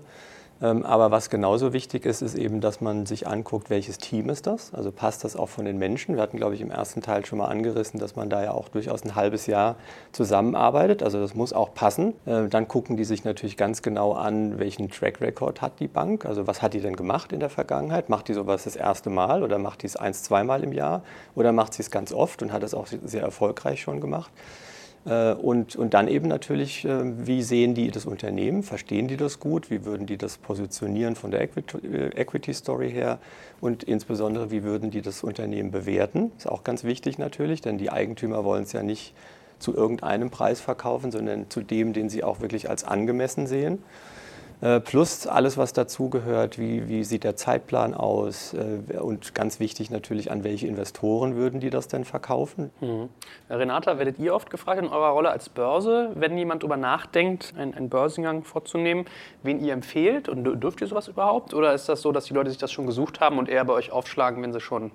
Ähm, 0.62 0.84
aber 0.84 1.12
was 1.12 1.30
genauso 1.30 1.74
wichtig 1.74 2.06
ist, 2.06 2.22
ist 2.22 2.36
eben, 2.36 2.62
dass 2.62 2.82
man 2.82 3.06
sich 3.06 3.28
anguckt, 3.28 3.70
welches 3.70 3.98
Team 3.98 4.30
ist 4.30 4.48
das? 4.48 4.74
Also 4.74 4.92
passt 4.92 5.24
das 5.24 5.36
auch 5.36 5.50
von 5.50 5.66
den 5.66 5.78
Menschen? 5.78 6.16
Wir 6.16 6.22
hatten, 6.22 6.38
glaube 6.38 6.56
ich, 6.56 6.62
im 6.62 6.72
ersten 6.72 7.02
Teil 7.02 7.26
schon 7.26 7.38
mal 7.38 7.48
angerissen, 7.48 8.00
dass 8.00 8.16
man 8.16 8.30
da 8.30 8.44
ja 8.44 8.52
auch 8.52 8.70
durchaus 8.70 9.04
ein 9.04 9.16
halbes 9.16 9.46
Jahr 9.46 9.76
zusammenarbeitet. 10.12 11.04
Also 11.04 11.20
das 11.20 11.36
muss 11.36 11.54
auch 11.54 11.74
passen. 11.74 12.14
Äh, 12.26 12.48
dann 12.48 12.68
gucken 12.68 12.98
die 12.98 13.06
sich 13.06 13.24
natürlich 13.24 13.58
ganz 13.58 13.82
genau 13.82 14.14
an, 14.14 14.58
welchen 14.58 14.90
Track 14.90 15.22
Record 15.22 15.62
hat 15.62 15.80
die 15.80 15.88
Bank. 15.88 16.26
Also 16.26 16.48
was 16.48 16.62
hat 16.62 16.74
die 16.74 16.82
denn 16.82 16.96
gemacht 16.96 17.32
in 17.32 17.40
der 17.40 17.50
Vergangenheit? 17.50 18.10
Macht 18.10 18.28
die 18.28 18.34
sowas 18.34 18.64
das 18.64 18.76
erste 18.76 19.10
Mal 19.10 19.44
oder 19.44 19.60
macht 19.60 19.84
die 19.84 19.88
es 19.88 19.96
eins, 19.96 20.24
zweimal 20.24 20.64
im 20.64 20.74
Jahr? 20.74 21.04
Oder 21.36 21.52
macht 21.52 21.74
sie 21.74 21.84
es 21.84 21.92
ganz 21.92 22.12
oft 22.12 22.42
und 22.42 22.52
hat 22.52 22.64
es 22.64 22.74
auch 22.74 22.88
sehr 22.88 23.22
erfolgreich 23.22 23.82
schon 23.82 24.02
gemacht? 24.02 24.32
Äh, 25.06 25.34
und, 25.34 25.76
und 25.76 25.94
dann 25.94 26.08
eben 26.08 26.28
natürlich, 26.28 26.86
äh, 26.86 27.28
wie 27.28 27.42
sehen 27.44 27.74
die 27.74 27.92
das 27.92 28.06
Unternehmen, 28.06 28.64
verstehen 28.64 29.08
die 29.08 29.18
das 29.18 29.40
gut, 29.40 29.70
wie 29.70 29.86
würden 29.86 30.06
die 30.06 30.18
das 30.18 30.38
positionieren 30.38 31.16
von 31.16 31.32
der 31.32 31.42
äh, 31.42 31.48
Equity 32.16 32.54
Story 32.54 32.92
her 32.92 33.20
und 33.62 33.84
insbesondere, 33.84 34.52
wie 34.52 34.64
würden 34.64 34.92
die 34.92 35.02
das 35.02 35.24
Unternehmen 35.24 35.72
bewerten. 35.72 36.32
Ist 36.38 36.50
auch 36.50 36.64
ganz 36.64 36.84
wichtig 36.84 37.18
natürlich, 37.18 37.62
denn 37.62 37.78
die 37.78 37.90
Eigentümer 37.90 38.44
wollen 38.44 38.64
es 38.64 38.74
ja 38.74 38.84
nicht 38.84 39.14
zu 39.60 39.74
irgendeinem 39.74 40.30
Preis 40.30 40.62
verkaufen, 40.62 41.12
sondern 41.12 41.50
zu 41.50 41.62
dem, 41.62 41.94
den 41.94 42.10
sie 42.10 42.24
auch 42.24 42.42
wirklich 42.42 42.70
als 42.70 42.84
angemessen 42.84 43.48
sehen. 43.48 43.84
Äh, 44.60 44.80
plus 44.80 45.28
alles, 45.28 45.58
was 45.58 45.74
dazugehört, 45.74 46.58
wie, 46.58 46.88
wie 46.88 47.04
sieht 47.04 47.24
der 47.24 47.36
Zeitplan 47.36 47.94
aus 47.94 48.56
äh, 48.56 48.98
und 48.98 49.36
ganz 49.36 49.60
wichtig 49.60 49.92
natürlich, 49.92 50.32
an 50.32 50.44
welche 50.44 50.66
Investoren 50.66 51.36
würden 51.36 51.60
die 51.60 51.70
das 51.70 51.88
denn 51.88 52.06
verkaufen. 52.06 52.72
Mhm. 52.82 53.10
Renata, 53.52 54.00
werdet 54.00 54.18
ihr 54.18 54.34
oft 54.34 54.50
gefragt 54.50 54.82
in 54.82 54.88
eurer 54.88 55.10
Rolle 55.10 55.30
als 55.30 55.50
Börse, 55.50 56.10
wenn 56.16 56.36
jemand 56.38 56.64
darüber 56.64 56.78
nachdenkt, 56.78 57.54
einen, 57.56 57.76
einen 57.76 57.90
Börsengang 57.90 58.44
vorzunehmen, 58.44 59.06
wen 59.44 59.64
ihr 59.64 59.74
empfehlt 59.74 60.28
und 60.28 60.44
dürft 60.44 60.82
ihr 60.82 60.88
sowas 60.88 61.08
überhaupt? 61.08 61.54
Oder 61.54 61.74
ist 61.74 61.88
das 61.88 62.02
so, 62.02 62.12
dass 62.12 62.26
die 62.26 62.34
Leute 62.34 62.50
sich 62.50 62.60
das 62.60 62.72
schon 62.72 62.88
gesucht 62.88 63.20
haben 63.20 63.38
und 63.38 63.50
eher 63.50 63.64
bei 63.64 63.74
euch 63.74 63.92
aufschlagen, 63.92 64.42
wenn 64.42 64.54
sie 64.54 64.60
schon 64.60 64.92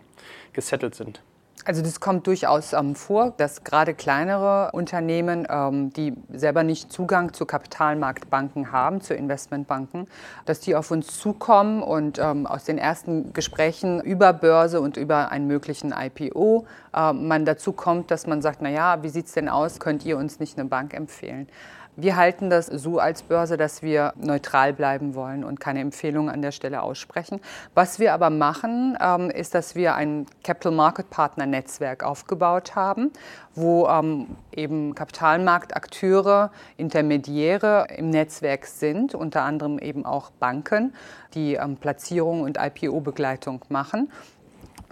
gesettelt 0.53 0.97
sind? 0.97 1.23
Also 1.65 1.81
das 1.81 2.01
kommt 2.01 2.27
durchaus 2.27 2.73
ähm, 2.73 2.97
vor, 2.97 3.33
dass 3.37 3.63
gerade 3.63 3.95
kleinere 3.95 4.71
Unternehmen, 4.73 5.47
ähm, 5.49 5.93
die 5.93 6.15
selber 6.33 6.65
nicht 6.65 6.93
Zugang 6.93 7.33
zu 7.33 7.47
Kapitalmarktbanken 7.47 8.73
haben, 8.73 9.01
zu 9.01 9.15
Investmentbanken, 9.15 10.09
dass 10.45 10.59
die 10.61 10.75
auf 10.75 10.91
uns 10.91 11.19
zukommen 11.19 11.83
und 11.83 12.19
ähm, 12.19 12.47
aus 12.47 12.65
den 12.65 12.79
ersten 12.79 13.33
Gesprächen 13.33 14.01
über 14.01 14.33
Börse 14.33 14.81
und 14.81 14.97
über 14.97 15.31
einen 15.31 15.47
möglichen 15.47 15.95
IPO 15.97 16.67
äh, 16.95 17.13
man 17.13 17.45
dazu 17.45 17.73
kommt, 17.73 18.11
dass 18.11 18.27
man 18.27 18.43
sagt, 18.43 18.59
na 18.61 18.69
ja, 18.69 19.03
wie 19.03 19.09
sieht 19.09 19.27
es 19.27 19.33
denn 19.33 19.49
aus? 19.49 19.79
Könnt 19.79 20.05
ihr 20.05 20.17
uns 20.17 20.41
nicht 20.41 20.59
eine 20.59 20.69
Bank 20.69 20.95
empfehlen? 20.95 21.47
Wir 21.95 22.17
halten 22.17 22.49
das 22.49 22.69
so 22.69 22.99
als 22.99 23.23
Börse, 23.23 23.59
dass 23.59 23.83
wir 23.83 24.15
neutral 24.17 24.73
bleiben 24.73 25.15
wollen 25.15 25.45
und 25.45 25.61
keine 25.61 25.81
Empfehlungen 25.81 26.31
an 26.31 26.41
der 26.41 26.51
Stelle 26.51 26.83
aussprechen. 26.83 27.39
Was 27.75 27.99
wir 27.99 28.15
aber 28.15 28.31
machen, 28.31 28.97
ähm, 28.99 29.29
ist, 29.29 29.55
dass 29.55 29.75
wir 29.75 29.95
ein 29.95 30.25
Capital 30.43 30.73
Market 30.73 31.11
Partner 31.11 31.45
Netzwerk 31.45 32.03
aufgebaut 32.03 32.75
haben, 32.75 33.11
wo 33.55 33.87
ähm, 33.89 34.29
eben 34.57 34.95
Kapitalmarktakteure, 34.95 36.51
Intermediäre 36.79 37.89
im 37.95 38.09
Netzwerk 38.09 38.65
sind, 38.65 39.15
unter 39.15 39.43
anderem 39.43 39.79
eben 39.79 40.07
auch 40.07 40.31
Banken, 40.31 40.95
die 41.35 41.57
ähm, 41.57 41.77
Platzierung 41.77 42.41
und 42.41 42.57
IPO-Begleitung 42.59 43.67
machen. 43.69 44.11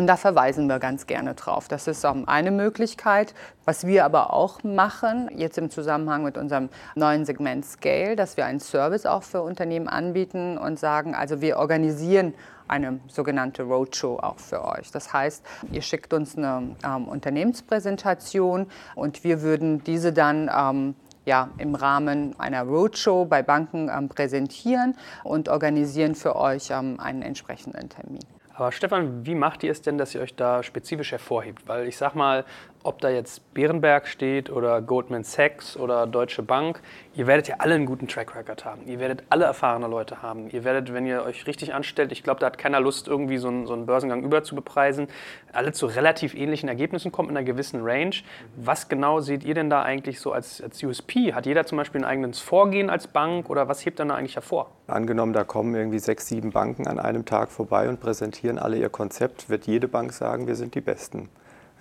Und 0.01 0.07
da 0.07 0.17
verweisen 0.17 0.67
wir 0.67 0.79
ganz 0.79 1.07
gerne 1.07 1.35
drauf. 1.35 1.69
Das 1.69 1.87
ist 1.87 2.07
eine 2.07 2.51
Möglichkeit. 2.51 3.35
Was 3.67 3.87
wir 3.87 4.07
aber 4.07 4.33
auch 4.33 4.65
machen, 4.65 5.29
jetzt 5.37 5.59
im 5.59 5.69
Zusammenhang 5.69 6.23
mit 6.23 6.39
unserem 6.39 6.71
neuen 6.95 7.27
Segment 7.27 7.67
Scale, 7.67 8.17
dass 8.17 8.39
wir 8.39 8.47
einen 8.47 8.61
Service 8.61 9.05
auch 9.05 9.23
für 9.23 9.43
Unternehmen 9.43 9.89
anbieten 9.89 10.57
und 10.57 10.79
sagen, 10.79 11.15
also 11.15 11.43
wir 11.43 11.59
organisieren 11.59 12.33
eine 12.67 12.99
sogenannte 13.09 13.65
Roadshow 13.65 14.19
auch 14.23 14.39
für 14.39 14.65
euch. 14.65 14.91
Das 14.91 15.13
heißt, 15.13 15.45
ihr 15.71 15.83
schickt 15.83 16.15
uns 16.15 16.39
eine 16.39 16.77
ähm, 16.83 17.07
Unternehmenspräsentation 17.07 18.69
und 18.95 19.23
wir 19.23 19.43
würden 19.43 19.85
diese 19.85 20.15
dann 20.15 20.51
ähm, 20.51 20.95
ja, 21.27 21.51
im 21.59 21.75
Rahmen 21.75 22.35
einer 22.41 22.63
Roadshow 22.63 23.27
bei 23.27 23.43
Banken 23.43 23.91
ähm, 23.95 24.09
präsentieren 24.09 24.97
und 25.25 25.51
organisieren 25.51 26.15
für 26.15 26.37
euch 26.37 26.71
ähm, 26.71 26.99
einen 26.99 27.21
entsprechenden 27.21 27.91
Termin. 27.91 28.40
Aber 28.61 28.73
Stefan, 28.73 29.25
wie 29.25 29.35
macht 29.35 29.63
ihr 29.63 29.73
es 29.73 29.81
denn, 29.81 29.97
dass 29.97 30.15
ihr 30.15 30.21
euch 30.21 30.37
da 30.37 30.63
spezifisch 30.63 31.13
hervorhebt? 31.13 31.67
Weil 31.67 31.89
ich 31.89 31.97
sag 31.97 32.15
mal, 32.15 32.45
ob 32.83 33.01
da 33.01 33.11
jetzt 33.11 33.53
Bärenberg 33.53 34.07
steht 34.07 34.51
oder 34.51 34.81
Goldman 34.81 35.25
Sachs 35.25 35.77
oder 35.77 36.07
Deutsche 36.07 36.43
Bank, 36.43 36.81
ihr 37.15 37.27
werdet 37.27 37.49
ja 37.49 37.57
alle 37.59 37.75
einen 37.75 37.85
guten 37.85 38.09
Track 38.09 38.35
Record 38.35 38.65
haben. 38.65 38.87
Ihr 38.87 38.99
werdet 38.99 39.25
alle 39.29 39.45
erfahrene 39.45 39.87
Leute 39.87 40.23
haben. 40.23 40.49
Ihr 40.51 40.65
werdet, 40.65 40.93
wenn 40.95 41.07
ihr 41.07 41.23
euch 41.23 41.47
richtig 41.47 41.75
anstellt, 41.75 42.11
ich 42.13 42.23
glaube, 42.23 42.41
da 42.41 42.47
hat 42.47 42.57
keiner 42.59 42.81
Lust, 42.81 43.07
irgendwie 43.07 43.37
so 43.39 43.49
einen, 43.49 43.67
so 43.67 43.75
einen 43.75 43.85
Börsengang 43.85 44.23
überzubepreisen, 44.23 45.09
alle 45.53 45.73
zu 45.73 45.87
relativ 45.87 46.35
ähnlichen 46.35 46.69
Ergebnissen 46.69 47.13
kommt 47.13 47.31
in 47.31 47.37
einer 47.37 47.45
gewissen 47.45 47.83
Range. 47.83 48.17
Was 48.57 48.89
genau 48.89 49.21
seht 49.21 49.45
ihr 49.45 49.55
denn 49.55 49.69
da 49.69 49.83
eigentlich 49.83 50.21
so 50.21 50.33
als, 50.33 50.63
als 50.63 50.83
USP? 50.83 51.35
Hat 51.35 51.47
jeder 51.47 51.67
zum 51.67 51.77
Beispiel 51.77 52.01
ein 52.01 52.07
eigenes 52.07 52.41
Vorgehen 52.41 52.89
als 52.89 53.07
Bank 53.07 53.51
oder 53.51 53.69
was 53.69 53.85
hebt 53.85 54.01
dann 54.01 54.09
da 54.09 54.15
eigentlich 54.15 54.37
hervor? 54.37 54.71
Angenommen, 54.87 55.33
da 55.33 55.45
kommen 55.45 55.75
irgendwie 55.75 55.99
sechs, 55.99 56.29
sieben 56.29 56.51
Banken 56.51 56.87
an 56.87 56.99
einem 56.99 57.27
Tag 57.27 57.51
vorbei 57.51 57.89
und 57.89 58.01
präsentieren 58.01 58.59
alle 58.59 58.79
ihr 58.79 58.89
Konzept, 58.89 59.51
wird 59.51 59.67
jede 59.67 59.89
Bank 59.89 60.13
sagen, 60.13 60.47
wir 60.47 60.55
sind 60.55 60.75
die 60.75 60.81
Besten. 60.81 61.29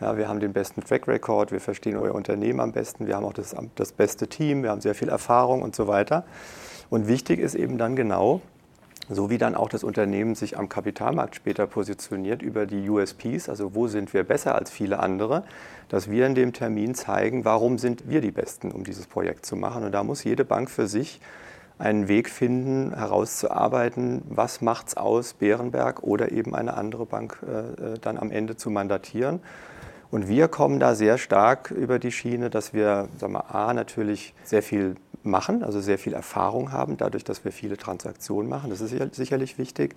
Ja, 0.02 0.18
wir 0.18 0.30
haben 0.30 0.40
den 0.40 0.54
besten 0.54 0.82
Track 0.82 1.10
Record, 1.10 1.52
wir 1.52 1.60
verstehen 1.60 1.98
euer 1.98 2.16
Unternehmen 2.16 2.62
am 2.62 2.72
besten, 2.72 3.06
wir 3.06 3.18
haben 3.18 3.26
auch 3.26 3.34
das, 3.34 3.54
das 3.76 3.92
beste 3.92 4.28
Team, 4.28 4.64
wir 4.64 4.70
haben 4.70 4.80
sehr 4.80 4.96
viel 4.96 5.10
Erfahrung 5.10 5.62
und 5.62 5.76
so 5.76 5.88
weiter. 5.88 6.24
Und 6.90 7.10
wichtig 7.10 7.40
ist 7.40 7.54
eben 7.54 7.78
dann 7.78 7.98
genau, 7.98 8.40
so 9.10 9.30
wie 9.30 9.38
dann 9.38 9.56
auch 9.56 9.68
das 9.68 9.84
Unternehmen 9.84 10.36
sich 10.36 10.58
am 10.58 10.70
Kapitalmarkt 10.70 11.36
später 11.36 11.68
positioniert 11.68 12.42
über 12.42 12.66
die 12.66 12.90
USPs, 12.90 13.50
also 13.50 13.76
wo 13.76 13.88
sind 13.88 14.14
wir 14.14 14.24
besser 14.24 14.56
als 14.56 14.72
viele 14.72 15.00
andere, 15.00 15.44
dass 15.90 16.10
wir 16.10 16.26
in 16.26 16.36
dem 16.36 16.54
Termin 16.54 16.96
zeigen, 16.96 17.44
warum 17.44 17.78
sind 17.78 18.08
wir 18.08 18.22
die 18.22 18.32
Besten, 18.32 18.72
um 18.72 18.86
dieses 18.86 19.06
Projekt 19.06 19.46
zu 19.46 19.58
machen. 19.58 19.84
Und 19.84 19.92
da 19.92 20.04
muss 20.04 20.24
jede 20.24 20.46
Bank 20.46 20.70
für 20.70 20.88
sich 20.88 21.20
einen 21.78 22.08
Weg 22.08 22.30
finden, 22.30 22.94
herauszuarbeiten, 22.94 24.22
was 24.30 24.62
macht 24.62 24.90
es 24.90 24.98
aus, 24.98 25.34
Bärenberg 25.34 26.04
oder 26.04 26.32
eben 26.32 26.56
eine 26.56 26.76
andere 26.76 27.06
Bank 27.06 27.40
äh, 27.44 27.94
äh, 27.94 28.00
dann 28.00 28.18
am 28.18 28.32
Ende 28.32 28.56
zu 28.56 28.70
mandatieren. 28.70 29.42
Und 30.12 30.28
wir 30.28 30.48
kommen 30.48 30.80
da 30.80 30.96
sehr 30.96 31.18
stark 31.18 31.72
über 31.72 32.00
die 32.00 32.12
Schiene, 32.12 32.50
dass 32.50 32.74
wir, 32.74 33.10
sagen 33.20 33.34
wir, 33.34 33.54
A, 33.54 33.74
natürlich 33.74 34.34
sehr 34.44 34.64
viel 34.64 34.96
machen, 35.24 35.64
also 35.64 35.82
sehr 35.82 36.00
viel 36.00 36.14
Erfahrung 36.14 36.72
haben, 36.72 36.98
dadurch, 36.98 37.24
dass 37.24 37.46
wir 37.46 37.52
viele 37.52 37.78
Transaktionen 37.78 38.50
machen. 38.50 38.70
Das 38.72 38.82
ist 38.82 39.16
sicherlich 39.16 39.58
wichtig, 39.58 39.96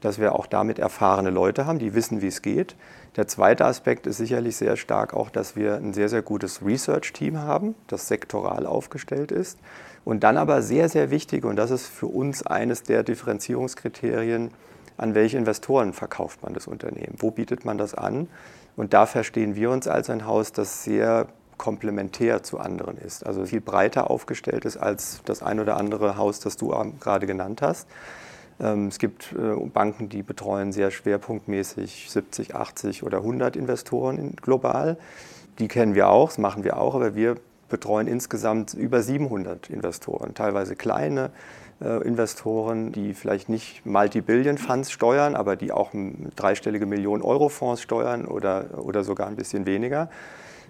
dass 0.00 0.18
wir 0.18 0.34
auch 0.34 0.46
damit 0.46 0.80
erfahrene 0.80 1.30
Leute 1.30 1.66
haben, 1.66 1.78
die 1.78 1.94
wissen, 1.94 2.22
wie 2.22 2.26
es 2.26 2.42
geht. 2.42 2.74
Der 3.16 3.28
zweite 3.28 3.64
Aspekt 3.64 4.08
ist 4.08 4.16
sicherlich 4.16 4.56
sehr 4.56 4.76
stark 4.76 5.14
auch, 5.14 5.30
dass 5.30 5.54
wir 5.54 5.76
ein 5.76 5.92
sehr, 5.92 6.08
sehr 6.08 6.22
gutes 6.22 6.64
Research-Team 6.64 7.38
haben, 7.38 7.76
das 7.86 8.08
sektoral 8.08 8.66
aufgestellt 8.66 9.30
ist. 9.30 9.58
Und 10.04 10.24
dann 10.24 10.36
aber 10.36 10.62
sehr, 10.62 10.88
sehr 10.88 11.12
wichtig, 11.12 11.44
und 11.44 11.54
das 11.54 11.70
ist 11.70 11.86
für 11.86 12.06
uns 12.06 12.44
eines 12.44 12.82
der 12.82 13.04
Differenzierungskriterien, 13.04 14.50
an 14.96 15.14
welche 15.14 15.38
Investoren 15.38 15.92
verkauft 15.92 16.42
man 16.42 16.54
das 16.54 16.66
Unternehmen? 16.66 17.14
Wo 17.18 17.30
bietet 17.30 17.64
man 17.64 17.78
das 17.78 17.94
an? 17.94 18.28
Und 18.76 18.94
da 18.94 19.06
verstehen 19.06 19.54
wir 19.54 19.70
uns 19.70 19.86
als 19.86 20.10
ein 20.10 20.26
Haus, 20.26 20.52
das 20.52 20.84
sehr 20.84 21.26
komplementär 21.58 22.42
zu 22.42 22.58
anderen 22.58 22.98
ist, 22.98 23.24
also 23.24 23.44
viel 23.44 23.60
breiter 23.60 24.10
aufgestellt 24.10 24.64
ist 24.64 24.76
als 24.76 25.20
das 25.24 25.42
ein 25.42 25.60
oder 25.60 25.76
andere 25.76 26.16
Haus, 26.16 26.40
das 26.40 26.56
du 26.56 26.74
gerade 26.98 27.26
genannt 27.26 27.62
hast. 27.62 27.86
Ähm, 28.60 28.88
es 28.88 28.98
gibt 28.98 29.32
äh, 29.32 29.54
Banken, 29.68 30.08
die 30.08 30.22
betreuen 30.22 30.72
sehr 30.72 30.90
schwerpunktmäßig 30.90 32.10
70, 32.10 32.56
80 32.56 33.02
oder 33.04 33.18
100 33.18 33.56
Investoren 33.56 34.34
global. 34.42 34.96
Die 35.58 35.68
kennen 35.68 35.94
wir 35.94 36.08
auch, 36.08 36.30
das 36.30 36.38
machen 36.38 36.64
wir 36.64 36.78
auch, 36.78 36.94
aber 36.94 37.14
wir 37.14 37.36
betreuen 37.68 38.06
insgesamt 38.06 38.74
über 38.74 39.02
700 39.02 39.70
Investoren, 39.70 40.34
teilweise 40.34 40.76
kleine 40.76 41.30
Investoren, 42.04 42.92
die 42.92 43.14
vielleicht 43.14 43.48
nicht 43.48 43.84
Multi-Billion-Funds 43.84 44.90
steuern, 44.90 45.34
aber 45.34 45.56
die 45.56 45.72
auch 45.72 45.90
dreistellige 46.36 46.86
Millionen 46.86 47.22
Euro-Fonds 47.22 47.82
steuern 47.82 48.26
oder, 48.26 48.78
oder 48.78 49.04
sogar 49.04 49.26
ein 49.26 49.36
bisschen 49.36 49.66
weniger. 49.66 50.08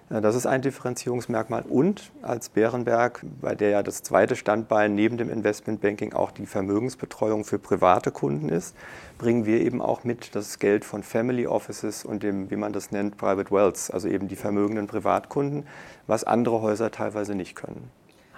Äh, 0.09 0.21
das 0.21 0.35
ist 0.35 0.45
ein 0.45 0.61
Differenzierungsmerkmal. 0.61 1.63
Und 1.67 2.11
als 2.21 2.49
Bärenberg, 2.49 3.25
bei 3.41 3.55
der 3.55 3.69
ja 3.69 3.83
das 3.83 4.03
zweite 4.03 4.35
Standbein 4.35 4.95
neben 4.95 5.17
dem 5.17 5.29
Investmentbanking 5.29 6.13
auch 6.13 6.31
die 6.31 6.45
Vermögensbetreuung 6.45 7.43
für 7.43 7.59
private 7.59 8.11
Kunden 8.11 8.49
ist, 8.49 8.75
bringen 9.17 9.45
wir 9.45 9.61
eben 9.61 9.81
auch 9.81 10.03
mit 10.03 10.35
das 10.35 10.59
Geld 10.59 10.85
von 10.85 11.03
Family 11.03 11.47
Offices 11.47 12.05
und 12.05 12.23
dem, 12.23 12.49
wie 12.51 12.55
man 12.55 12.73
das 12.73 12.91
nennt, 12.91 13.17
Private 13.17 13.51
Wealth, 13.51 13.89
also 13.93 14.07
eben 14.07 14.27
die 14.27 14.35
vermögenden 14.35 14.87
Privatkunden, 14.87 15.65
was 16.07 16.23
andere 16.23 16.61
Häuser 16.61 16.91
teilweise 16.91 17.35
nicht 17.35 17.55
können. 17.55 17.89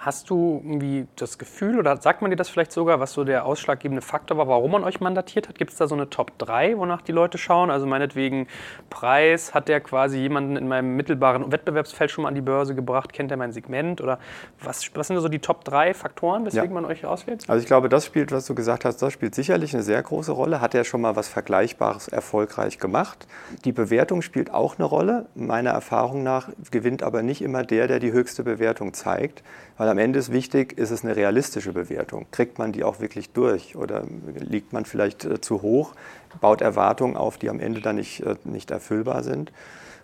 Hast 0.06 0.30
du 0.30 0.62
irgendwie 0.64 1.08
das 1.16 1.36
Gefühl 1.36 1.80
oder 1.80 1.96
sagt 1.96 2.22
man 2.22 2.30
dir 2.30 2.36
das 2.36 2.48
vielleicht 2.48 2.70
sogar, 2.70 3.00
was 3.00 3.12
so 3.12 3.24
der 3.24 3.44
ausschlaggebende 3.44 4.00
Faktor 4.00 4.38
war, 4.38 4.46
warum 4.46 4.70
man 4.70 4.84
euch 4.84 5.00
mandatiert 5.00 5.48
hat? 5.48 5.58
Gibt 5.58 5.72
es 5.72 5.78
da 5.78 5.88
so 5.88 5.96
eine 5.96 6.08
Top 6.08 6.38
3, 6.38 6.78
wonach 6.78 7.02
die 7.02 7.10
Leute 7.10 7.38
schauen? 7.38 7.72
Also 7.72 7.86
meinetwegen 7.86 8.46
Preis, 8.88 9.52
hat 9.52 9.66
der 9.66 9.80
quasi 9.80 10.18
jemanden 10.18 10.56
in 10.56 10.68
meinem 10.68 10.94
mittelbaren 10.94 11.50
Wettbewerbsfeld 11.50 12.12
schon 12.12 12.22
mal 12.22 12.28
an 12.28 12.36
die 12.36 12.40
Börse 12.40 12.76
gebracht? 12.76 13.12
Kennt 13.12 13.32
er 13.32 13.36
mein 13.36 13.50
Segment? 13.50 14.00
Oder 14.00 14.20
was, 14.62 14.88
was 14.94 15.08
sind 15.08 15.18
so 15.18 15.26
die 15.26 15.40
Top 15.40 15.64
3 15.64 15.92
Faktoren, 15.92 16.46
weswegen 16.46 16.68
ja. 16.68 16.74
man 16.74 16.84
euch 16.84 17.04
auswählt? 17.04 17.42
Also 17.48 17.60
ich 17.60 17.66
glaube, 17.66 17.88
das 17.88 18.06
spielt, 18.06 18.30
was 18.30 18.46
du 18.46 18.54
gesagt 18.54 18.84
hast, 18.84 19.02
das 19.02 19.12
spielt 19.12 19.34
sicherlich 19.34 19.74
eine 19.74 19.82
sehr 19.82 20.00
große 20.00 20.30
Rolle. 20.30 20.60
Hat 20.60 20.76
er 20.76 20.84
schon 20.84 21.00
mal 21.00 21.16
was 21.16 21.26
Vergleichbares 21.26 22.06
erfolgreich 22.06 22.78
gemacht? 22.78 23.26
Die 23.64 23.72
Bewertung 23.72 24.22
spielt 24.22 24.54
auch 24.54 24.78
eine 24.78 24.84
Rolle. 24.84 25.26
Meiner 25.34 25.70
Erfahrung 25.70 26.22
nach 26.22 26.48
gewinnt 26.70 27.02
aber 27.02 27.24
nicht 27.24 27.42
immer 27.42 27.64
der, 27.64 27.88
der 27.88 27.98
die 27.98 28.12
höchste 28.12 28.44
Bewertung 28.44 28.94
zeigt, 28.94 29.42
weil 29.76 29.88
am 29.95 29.95
Ende 29.98 30.18
ist 30.18 30.32
wichtig, 30.32 30.78
ist 30.78 30.90
es 30.90 31.04
eine 31.04 31.16
realistische 31.16 31.72
Bewertung. 31.72 32.26
Kriegt 32.30 32.58
man 32.58 32.72
die 32.72 32.84
auch 32.84 33.00
wirklich 33.00 33.30
durch 33.30 33.76
oder 33.76 34.04
liegt 34.34 34.72
man 34.72 34.84
vielleicht 34.84 35.24
äh, 35.24 35.40
zu 35.40 35.62
hoch, 35.62 35.94
baut 36.40 36.60
Erwartungen 36.60 37.16
auf, 37.16 37.38
die 37.38 37.48
am 37.50 37.60
Ende 37.60 37.80
dann 37.80 37.96
nicht, 37.96 38.20
äh, 38.20 38.36
nicht 38.44 38.70
erfüllbar 38.70 39.22
sind. 39.22 39.52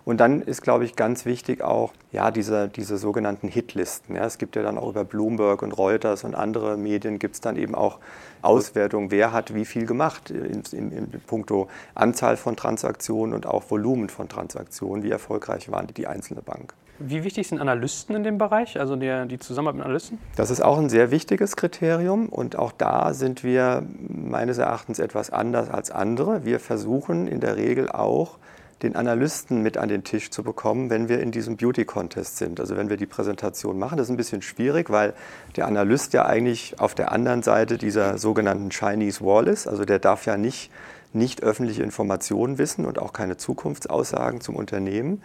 Und 0.05 0.19
dann 0.19 0.43
ist, 0.43 0.63
glaube 0.63 0.85
ich, 0.85 0.97
ganz 0.97 1.25
wichtig 1.25 1.63
auch 1.63 1.93
ja, 2.11 2.31
diese, 2.31 2.69
diese 2.69 2.99
sogenannten 2.99 3.47
Hitlisten. 3.47 4.17
Ja, 4.17 4.25
es 4.25 4.39
gibt 4.39 4.57
ja 4.57 4.63
dann 4.63 4.77
auch 4.77 4.89
über 4.89 5.05
Bloomberg 5.05 5.63
und 5.63 5.73
Reuters 5.73 6.25
und 6.25 6.35
andere 6.35 6.77
Medien 6.77 7.21
gibt 7.21 7.37
es 7.37 7.41
dann 7.41 7.57
eben 7.57 7.75
auch 7.75 7.99
Auswertungen, 8.43 9.13
wer 9.13 9.33
hat 9.33 9.55
wie 9.55 9.65
viel 9.65 9.87
gemacht 9.87 10.31
in, 10.31 10.63
in, 10.73 10.91
in 10.91 11.21
puncto 11.27 11.69
Anzahl 11.95 12.37
von 12.37 12.57
Transaktionen 12.57 13.33
und 13.33 13.47
auch 13.47 13.71
Volumen 13.71 14.09
von 14.09 14.29
Transaktionen, 14.29 15.05
wie 15.05 15.11
erfolgreich 15.11 15.71
waren 15.71 15.87
die, 15.87 15.95
die 15.95 16.07
einzelne 16.09 16.43
Bank. 16.43 16.75
Wie 17.05 17.25
wichtig 17.25 17.49
sind 17.49 17.61
Analysten 17.61 18.15
in 18.15 18.23
dem 18.23 18.39
Bereich, 18.39 18.79
also 18.79 18.97
die, 18.97 19.27
die 19.29 19.39
Zusammenarbeit 19.39 19.79
mit 19.79 19.85
Analysten? 19.85 20.19
Das 20.37 20.51
ist 20.51 20.63
auch 20.63 20.79
ein 20.79 20.89
sehr 20.89 21.11
wichtiges 21.11 21.57
Kriterium 21.57 22.29
und 22.29 22.57
auch 22.57 22.73
da 22.73 23.15
sind 23.15 23.45
wir 23.45 23.85
meines 24.09 24.59
Erachtens 24.59 24.99
etwas 24.99 25.31
anders 25.31 25.71
als 25.71 25.91
andere. 25.91 26.45
Wir 26.45 26.61
versuchen 26.61 27.27
in 27.27 27.41
der 27.41 27.57
Regel 27.57 27.91
auch, 27.91 28.39
den 28.83 28.97
Analysten 28.97 29.63
mit 29.63 29.79
an 29.79 29.89
den 29.89 30.05
Tisch 30.05 30.31
zu 30.31 30.43
bekommen, 30.43 30.91
wenn 30.91 31.09
wir 31.09 31.21
in 31.21 31.31
diesem 31.31 31.57
Beauty 31.57 31.85
Contest 31.85 32.39
sind. 32.39 32.59
Also 32.59 32.77
wenn 32.77 32.91
wir 32.91 32.97
die 32.97 33.07
Präsentation 33.07 33.79
machen, 33.79 33.97
das 33.97 34.09
ist 34.09 34.11
ein 34.11 34.17
bisschen 34.17 34.43
schwierig, 34.43 34.91
weil 34.91 35.15
der 35.57 35.67
Analyst 35.67 36.13
ja 36.13 36.27
eigentlich 36.27 36.81
auf 36.81 36.95
der 36.95 37.13
anderen 37.13 37.43
Seite 37.43 37.79
dieser 37.79 38.19
sogenannten 38.19 38.71
Chinese 38.71 39.25
Wall 39.25 39.47
ist. 39.49 39.67
Also 39.67 39.85
der 39.85 39.99
darf 39.99 40.27
ja 40.27 40.37
nicht, 40.37 40.71
nicht 41.13 41.43
öffentliche 41.43 41.83
Informationen 41.83 42.59
wissen 42.59 42.85
und 42.85 42.99
auch 42.99 43.13
keine 43.13 43.37
Zukunftsaussagen 43.37 44.41
zum 44.41 44.57
Unternehmen. 44.57 45.23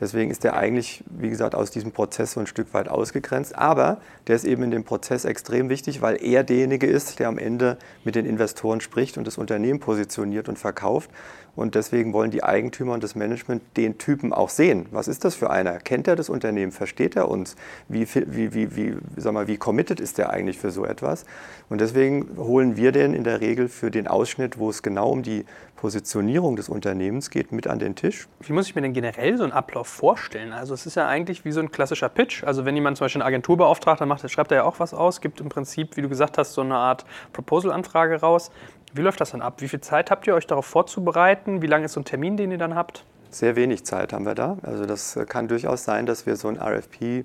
Deswegen 0.00 0.30
ist 0.30 0.42
der 0.42 0.56
eigentlich, 0.56 1.04
wie 1.06 1.30
gesagt, 1.30 1.54
aus 1.54 1.70
diesem 1.70 1.92
Prozess 1.92 2.32
so 2.32 2.40
ein 2.40 2.46
Stück 2.46 2.74
weit 2.74 2.88
ausgegrenzt. 2.88 3.56
Aber 3.56 3.98
der 4.26 4.36
ist 4.36 4.44
eben 4.44 4.62
in 4.64 4.70
dem 4.70 4.84
Prozess 4.84 5.24
extrem 5.24 5.68
wichtig, 5.68 6.02
weil 6.02 6.22
er 6.22 6.42
derjenige 6.42 6.86
ist, 6.86 7.20
der 7.20 7.28
am 7.28 7.38
Ende 7.38 7.78
mit 8.02 8.16
den 8.16 8.26
Investoren 8.26 8.80
spricht 8.80 9.18
und 9.18 9.26
das 9.26 9.38
Unternehmen 9.38 9.78
positioniert 9.78 10.48
und 10.48 10.58
verkauft. 10.58 11.10
Und 11.56 11.74
deswegen 11.74 12.12
wollen 12.12 12.30
die 12.30 12.42
Eigentümer 12.42 12.94
und 12.94 13.04
das 13.04 13.14
Management 13.14 13.62
den 13.76 13.98
Typen 13.98 14.32
auch 14.32 14.48
sehen. 14.48 14.86
Was 14.90 15.08
ist 15.08 15.24
das 15.24 15.34
für 15.34 15.50
einer? 15.50 15.78
Kennt 15.78 16.08
er 16.08 16.16
das 16.16 16.28
Unternehmen? 16.28 16.72
Versteht 16.72 17.16
er 17.16 17.28
uns? 17.28 17.56
Wie, 17.88 18.06
wie, 18.14 18.54
wie, 18.54 18.76
wie, 18.76 18.96
sag 19.16 19.32
mal, 19.32 19.46
wie 19.46 19.56
committed 19.56 20.00
ist 20.00 20.18
er 20.18 20.30
eigentlich 20.30 20.58
für 20.58 20.70
so 20.70 20.84
etwas? 20.84 21.24
Und 21.68 21.80
deswegen 21.80 22.36
holen 22.36 22.76
wir 22.76 22.92
den 22.92 23.14
in 23.14 23.24
der 23.24 23.40
Regel 23.40 23.68
für 23.68 23.90
den 23.90 24.08
Ausschnitt, 24.08 24.58
wo 24.58 24.70
es 24.70 24.82
genau 24.82 25.10
um 25.10 25.22
die 25.22 25.44
Positionierung 25.76 26.56
des 26.56 26.70
Unternehmens 26.70 27.28
geht, 27.28 27.52
mit 27.52 27.66
an 27.66 27.78
den 27.78 27.94
Tisch. 27.94 28.26
Wie 28.40 28.54
muss 28.54 28.66
ich 28.66 28.74
mir 28.74 28.80
denn 28.80 28.94
generell 28.94 29.36
so 29.36 29.44
einen 29.44 29.52
Ablauf 29.52 29.86
vorstellen? 29.86 30.54
Also 30.54 30.72
es 30.72 30.86
ist 30.86 30.94
ja 30.94 31.06
eigentlich 31.06 31.44
wie 31.44 31.52
so 31.52 31.60
ein 31.60 31.70
klassischer 31.70 32.08
Pitch. 32.08 32.42
Also 32.42 32.64
wenn 32.64 32.74
jemand 32.74 32.96
zum 32.96 33.04
Beispiel 33.04 33.20
eine 33.20 33.28
Agentur 33.28 33.58
beauftragt, 33.58 34.00
dann 34.00 34.08
macht, 34.08 34.28
schreibt 34.30 34.50
er 34.50 34.58
ja 34.58 34.64
auch 34.64 34.80
was 34.80 34.94
aus, 34.94 35.20
gibt 35.20 35.42
im 35.42 35.50
Prinzip, 35.50 35.98
wie 35.98 36.00
du 36.00 36.08
gesagt 36.08 36.38
hast, 36.38 36.54
so 36.54 36.62
eine 36.62 36.76
Art 36.76 37.04
Proposal-Anfrage 37.34 38.20
raus. 38.20 38.50
Wie 38.94 39.02
läuft 39.02 39.20
das 39.20 39.32
dann 39.32 39.42
ab? 39.42 39.60
Wie 39.60 39.66
viel 39.66 39.80
Zeit 39.80 40.12
habt 40.12 40.24
ihr 40.28 40.36
euch 40.36 40.46
darauf 40.46 40.66
vorzubereiten? 40.66 41.62
Wie 41.62 41.66
lange 41.66 41.86
ist 41.86 41.94
so 41.94 42.00
ein 42.00 42.04
Termin, 42.04 42.36
den 42.36 42.52
ihr 42.52 42.58
dann 42.58 42.76
habt? 42.76 43.04
Sehr 43.28 43.56
wenig 43.56 43.84
Zeit 43.84 44.12
haben 44.12 44.24
wir 44.24 44.36
da. 44.36 44.56
Also 44.62 44.86
das 44.86 45.18
kann 45.28 45.48
durchaus 45.48 45.84
sein, 45.84 46.06
dass 46.06 46.26
wir 46.26 46.36
so 46.36 46.46
ein 46.46 46.56
RFP 46.56 47.24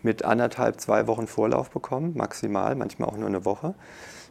mit 0.00 0.24
anderthalb, 0.24 0.80
zwei 0.80 1.06
Wochen 1.06 1.26
Vorlauf 1.26 1.68
bekommen, 1.68 2.14
maximal, 2.16 2.74
manchmal 2.76 3.10
auch 3.10 3.18
nur 3.18 3.28
eine 3.28 3.44
Woche. 3.44 3.74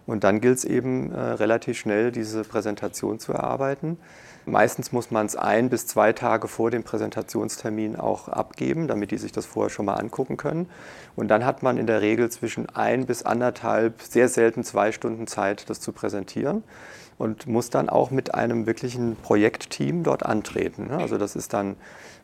Und 0.05 0.23
dann 0.23 0.41
gilt 0.41 0.57
es 0.57 0.65
eben 0.65 1.11
äh, 1.11 1.19
relativ 1.19 1.77
schnell, 1.77 2.11
diese 2.11 2.43
Präsentation 2.43 3.19
zu 3.19 3.33
erarbeiten. 3.33 3.97
Meistens 4.45 4.91
muss 4.91 5.11
man 5.11 5.27
es 5.27 5.35
ein 5.35 5.69
bis 5.69 5.85
zwei 5.85 6.13
Tage 6.13 6.47
vor 6.47 6.71
dem 6.71 6.83
Präsentationstermin 6.83 7.95
auch 7.95 8.27
abgeben, 8.27 8.87
damit 8.87 9.11
die 9.11 9.17
sich 9.17 9.31
das 9.31 9.45
vorher 9.45 9.69
schon 9.69 9.85
mal 9.85 9.93
angucken 9.93 10.35
können. 10.35 10.67
Und 11.15 11.27
dann 11.27 11.45
hat 11.45 11.61
man 11.61 11.77
in 11.77 11.85
der 11.85 12.01
Regel 12.01 12.29
zwischen 12.31 12.67
ein 12.69 13.05
bis 13.05 13.21
anderthalb, 13.21 14.01
sehr 14.01 14.29
selten 14.29 14.63
zwei 14.63 14.91
Stunden 14.91 15.27
Zeit, 15.27 15.69
das 15.69 15.79
zu 15.79 15.91
präsentieren 15.91 16.63
und 17.19 17.45
muss 17.45 17.69
dann 17.69 17.87
auch 17.87 18.09
mit 18.09 18.33
einem 18.33 18.65
wirklichen 18.65 19.15
Projektteam 19.15 20.01
dort 20.01 20.25
antreten. 20.25 20.87
Ne? 20.87 20.97
Also 20.97 21.19
das 21.19 21.35
ist 21.35 21.53
dann 21.53 21.75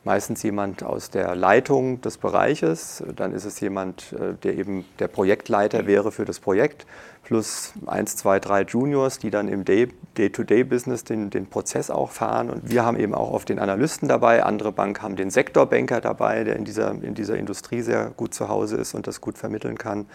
meistens 0.07 0.41
jemand 0.41 0.83
aus 0.83 1.11
der 1.11 1.35
Leitung 1.35 2.01
des 2.01 2.17
Bereiches, 2.17 3.03
dann 3.15 3.33
ist 3.33 3.43
es 3.43 3.59
jemand, 3.59 4.13
äh, 4.13 4.33
der 4.41 4.57
eben 4.57 4.85
der 4.99 5.09
Projektleiter 5.09 5.85
wäre 5.85 6.11
für 6.13 6.23
das 6.23 6.39
Projekt, 6.39 6.87
plus 7.23 7.73
eins, 7.85 8.15
zwei, 8.15 8.39
drei 8.39 8.61
Juniors, 8.61 9.19
die 9.19 9.29
dann 9.29 9.49
im 9.49 9.65
Day-to-Day-Business 9.65 11.03
den, 11.03 11.29
den 11.29 11.45
Prozess 11.47 11.91
auch 11.91 12.11
fahren. 12.11 12.49
Und 12.49 12.69
wir 12.69 12.85
haben 12.85 12.97
eben 12.97 13.13
auch 13.13 13.31
oft 13.31 13.49
den 13.49 13.59
Analysten 13.59 14.07
dabei, 14.07 14.43
andere 14.43 14.71
Banken 14.71 15.03
haben 15.03 15.15
den 15.17 15.29
Sektorbanker 15.29 15.99
dabei, 15.99 16.45
der 16.45 16.55
in 16.55 16.63
dieser, 16.63 16.91
in 16.91 17.13
dieser 17.13 17.35
Industrie 17.35 17.81
sehr 17.81 18.11
gut 18.15 18.33
zu 18.33 18.47
Hause 18.47 18.77
ist 18.77 18.95
und 18.95 19.07
das 19.07 19.19
gut 19.19 19.37
vermitteln 19.37 19.77
kann. 19.77 20.05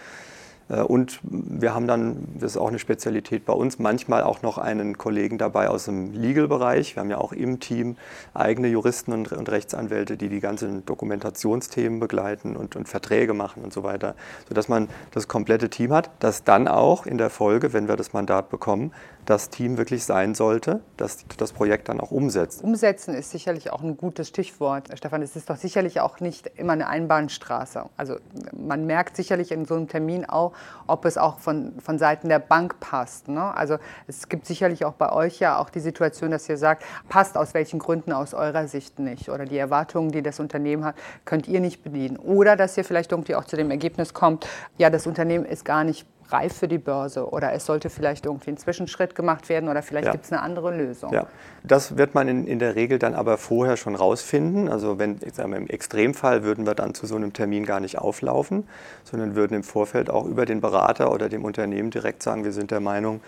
Äh, 0.69 0.81
und 0.81 1.19
wir 1.23 1.73
haben 1.73 1.87
dann, 1.87 2.27
das 2.39 2.51
ist 2.51 2.57
auch 2.57 2.67
eine 2.67 2.79
Spezialität 2.79 3.45
bei 3.45 3.53
uns, 3.53 3.79
manchmal 3.79 4.23
auch 4.23 4.41
noch 4.41 4.57
einen 4.57 4.97
Kollegen 4.97 5.37
dabei 5.37 5.69
aus 5.69 5.85
dem 5.85 6.13
Legal-Bereich. 6.13 6.95
Wir 6.95 7.01
haben 7.01 7.09
ja 7.09 7.17
auch 7.17 7.33
im 7.33 7.59
Team 7.59 7.97
eigene 8.33 8.67
Juristen 8.67 9.13
und, 9.13 9.31
und 9.31 9.49
Rechtsanwälte, 9.49 10.17
die 10.17 10.29
die 10.29 10.39
ganzen 10.39 10.85
Dokumentationsthemen 10.85 11.99
begleiten 11.99 12.55
und, 12.55 12.75
und, 12.75 12.87
Verträge 12.87 13.33
machen 13.33 13.63
und 13.63 13.73
so 13.73 13.83
weiter, 13.83 14.15
sodass 14.47 14.67
man 14.67 14.89
das 15.11 15.27
komplette 15.27 15.69
Team 15.69 15.93
hat, 15.93 16.09
das 16.19 16.43
dann 16.43 16.67
auch 16.67 17.05
in 17.05 17.17
der 17.17 17.29
Folge, 17.29 17.73
wenn 17.73 17.87
wir 17.87 17.95
das 17.95 18.13
Mandat 18.13 18.49
bekommen, 18.49 18.91
das 19.25 19.49
Team 19.49 19.77
wirklich 19.77 20.03
sein 20.03 20.35
sollte, 20.35 20.81
das 20.97 21.25
das 21.37 21.51
Projekt 21.53 21.89
dann 21.89 21.99
auch 21.99 22.11
umsetzt. 22.11 22.63
Umsetzen 22.63 23.13
ist 23.13 23.31
sicherlich 23.31 23.71
auch 23.71 23.81
ein 23.81 23.97
gutes 23.97 24.27
Stichwort. 24.27 24.89
Stefan, 24.95 25.21
es 25.21 25.35
ist 25.35 25.49
doch 25.49 25.57
sicherlich 25.57 25.99
auch 25.99 26.19
nicht 26.19 26.47
immer 26.55 26.73
eine 26.73 26.87
Einbahnstraße. 26.87 27.85
Also 27.97 28.17
man 28.51 28.85
merkt 28.85 29.15
sicherlich 29.15 29.51
in 29.51 29.65
so 29.65 29.75
einem 29.75 29.87
Termin 29.87 30.25
auch, 30.25 30.53
ob 30.87 31.05
es 31.05 31.17
auch 31.17 31.39
von, 31.39 31.73
von 31.79 31.97
Seiten 31.97 32.29
der 32.29 32.39
Bank 32.39 32.79
passt. 32.79 33.27
Ne? 33.27 33.55
Also 33.55 33.77
es 34.07 34.29
gibt 34.29 34.45
sicherlich 34.45 34.85
auch 34.85 34.93
bei 34.93 35.11
euch 35.11 35.39
ja 35.39 35.59
auch 35.59 35.69
die 35.69 35.79
Situation, 35.79 36.31
dass 36.31 36.47
ihr 36.49 36.57
sagt, 36.57 36.83
passt 37.09 37.37
aus 37.37 37.53
welchen 37.53 37.79
Gründen 37.79 38.11
aus 38.11 38.33
eurer 38.33 38.67
Sicht 38.67 38.99
nicht 38.99 39.29
oder 39.29 39.45
die 39.45 39.57
Erwartungen, 39.57 40.11
die 40.11 40.21
das 40.21 40.39
Unternehmen 40.39 40.83
hat, 40.85 40.95
könnt 41.25 41.47
ihr 41.47 41.59
nicht 41.59 41.83
bedienen. 41.83 42.17
Oder 42.17 42.55
dass 42.55 42.77
ihr 42.77 42.83
vielleicht 42.83 43.11
irgendwie 43.11 43.35
auch 43.35 43.45
zu 43.45 43.55
dem 43.55 43.71
Ergebnis 43.71 44.13
kommt, 44.13 44.47
ja, 44.77 44.89
das 44.89 45.07
Unternehmen 45.07 45.45
ist 45.45 45.65
gar 45.65 45.83
nicht 45.83 46.07
reif 46.33 46.57
für 46.57 46.67
die 46.67 46.79
Börse 46.79 47.29
oder 47.29 47.53
es 47.53 47.65
sollte 47.65 47.89
vielleicht 47.89 48.25
irgendwie 48.25 48.51
ein 48.51 48.57
Zwischenschritt 48.57 49.15
gemacht 49.15 49.47
werden 49.49 49.69
oder 49.69 49.81
vielleicht 49.83 50.07
ja. 50.07 50.11
gibt 50.11 50.25
es 50.25 50.31
eine 50.31 50.41
andere 50.41 50.75
Lösung. 50.75 51.13
Ja, 51.13 51.27
das 51.63 51.97
wird 51.97 52.15
man 52.15 52.27
in, 52.27 52.47
in 52.47 52.59
der 52.59 52.75
Regel 52.75 52.99
dann 52.99 53.13
aber 53.13 53.37
vorher 53.37 53.77
schon 53.77 53.95
rausfinden. 53.95 54.67
Also 54.67 54.99
wenn, 54.99 55.19
ich 55.23 55.35
sage 55.35 55.49
mal, 55.49 55.57
im 55.57 55.67
Extremfall 55.67 56.43
würden 56.43 56.65
wir 56.65 56.75
dann 56.75 56.93
zu 56.93 57.05
so 57.05 57.15
einem 57.15 57.31
Termin 57.31 57.65
gar 57.65 57.79
nicht 57.79 57.99
auflaufen, 57.99 58.67
sondern 59.03 59.35
würden 59.35 59.53
im 59.55 59.63
Vorfeld 59.63 60.09
auch 60.09 60.25
über 60.25 60.45
den 60.45 60.59
Berater 60.59 61.11
oder 61.11 61.29
dem 61.29 61.45
Unternehmen 61.45 61.91
direkt 61.91 62.23
sagen, 62.23 62.43
wir 62.43 62.51
sind 62.51 62.71
der 62.71 62.79
Meinung, 62.79 63.21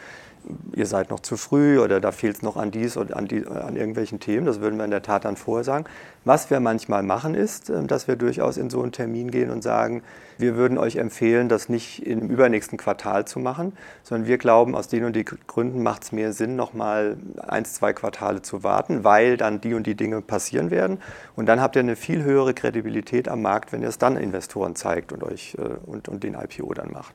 ihr 0.74 0.86
seid 0.86 1.10
noch 1.10 1.20
zu 1.20 1.38
früh 1.38 1.80
oder 1.80 2.00
da 2.00 2.12
fehlt 2.12 2.38
es 2.38 2.42
noch 2.42 2.58
an 2.58 2.72
dies 2.72 2.98
und 2.98 3.14
an, 3.14 3.28
die, 3.28 3.46
an 3.46 3.76
irgendwelchen 3.76 4.20
Themen. 4.20 4.46
Das 4.46 4.62
würden 4.62 4.78
wir 4.78 4.86
in 4.86 4.92
der 4.92 5.02
Tat 5.02 5.26
dann 5.26 5.38
vorher 5.38 5.64
sagen. 5.64 5.86
Was 6.24 6.50
wir 6.50 6.60
manchmal 6.60 7.04
machen 7.04 7.36
ist, 7.36 7.70
ähm, 7.70 7.88
dass 7.88 8.08
wir 8.08 8.16
durchaus 8.16 8.58
in 8.58 8.70
so 8.70 8.82
einen 8.82 8.92
Termin 8.92 9.32
gehen 9.32 9.50
und 9.50 9.62
sagen, 9.62 10.02
wir 10.38 10.56
würden 10.56 10.78
euch 10.78 10.98
empfehlen, 10.98 11.50
das 11.50 11.70
nicht 11.70 12.06
im 12.06 12.30
übernächsten 12.30 12.78
Quartal 12.78 13.26
zu 13.26 13.40
machen, 13.40 13.74
sondern 14.04 14.28
wir 14.28 14.38
glauben, 14.38 14.76
aus 14.76 14.88
den 14.88 15.06
und 15.06 15.16
den 15.16 15.26
Gründen 15.26 15.82
macht 15.82 16.04
es 16.04 16.12
mehr 16.12 16.34
Sinn, 16.34 16.56
noch 16.56 16.74
mal 16.74 17.18
eins, 17.38 17.74
zwei 17.76 17.94
Quartale 17.94 18.42
zu 18.42 18.64
warten, 18.64 19.04
weil 19.04 19.38
dann 19.38 19.62
die 19.62 19.74
und 19.74 19.88
die 19.88 19.96
Dinge 19.96 20.22
passieren 20.22 20.72
werden. 20.72 21.00
Und 21.36 21.46
dann 21.46 21.62
habt 21.62 21.76
ihr 21.76 21.82
eine 21.82 21.96
viel 21.96 22.24
höhere 22.24 22.54
Kredibilität 22.54 23.30
am 23.30 23.42
Markt, 23.42 23.72
wenn 23.72 23.82
ihr 23.82 23.90
es 23.90 23.98
dann 23.98 24.18
Investoren 24.18 24.76
zeigt 24.76 25.14
und 25.14 25.24
euch 25.24 25.56
äh, 25.58 25.62
und, 25.86 26.10
und 26.10 26.24
den 26.24 26.34
IPO 26.34 26.74
dann 26.74 26.92
macht. 26.92 27.14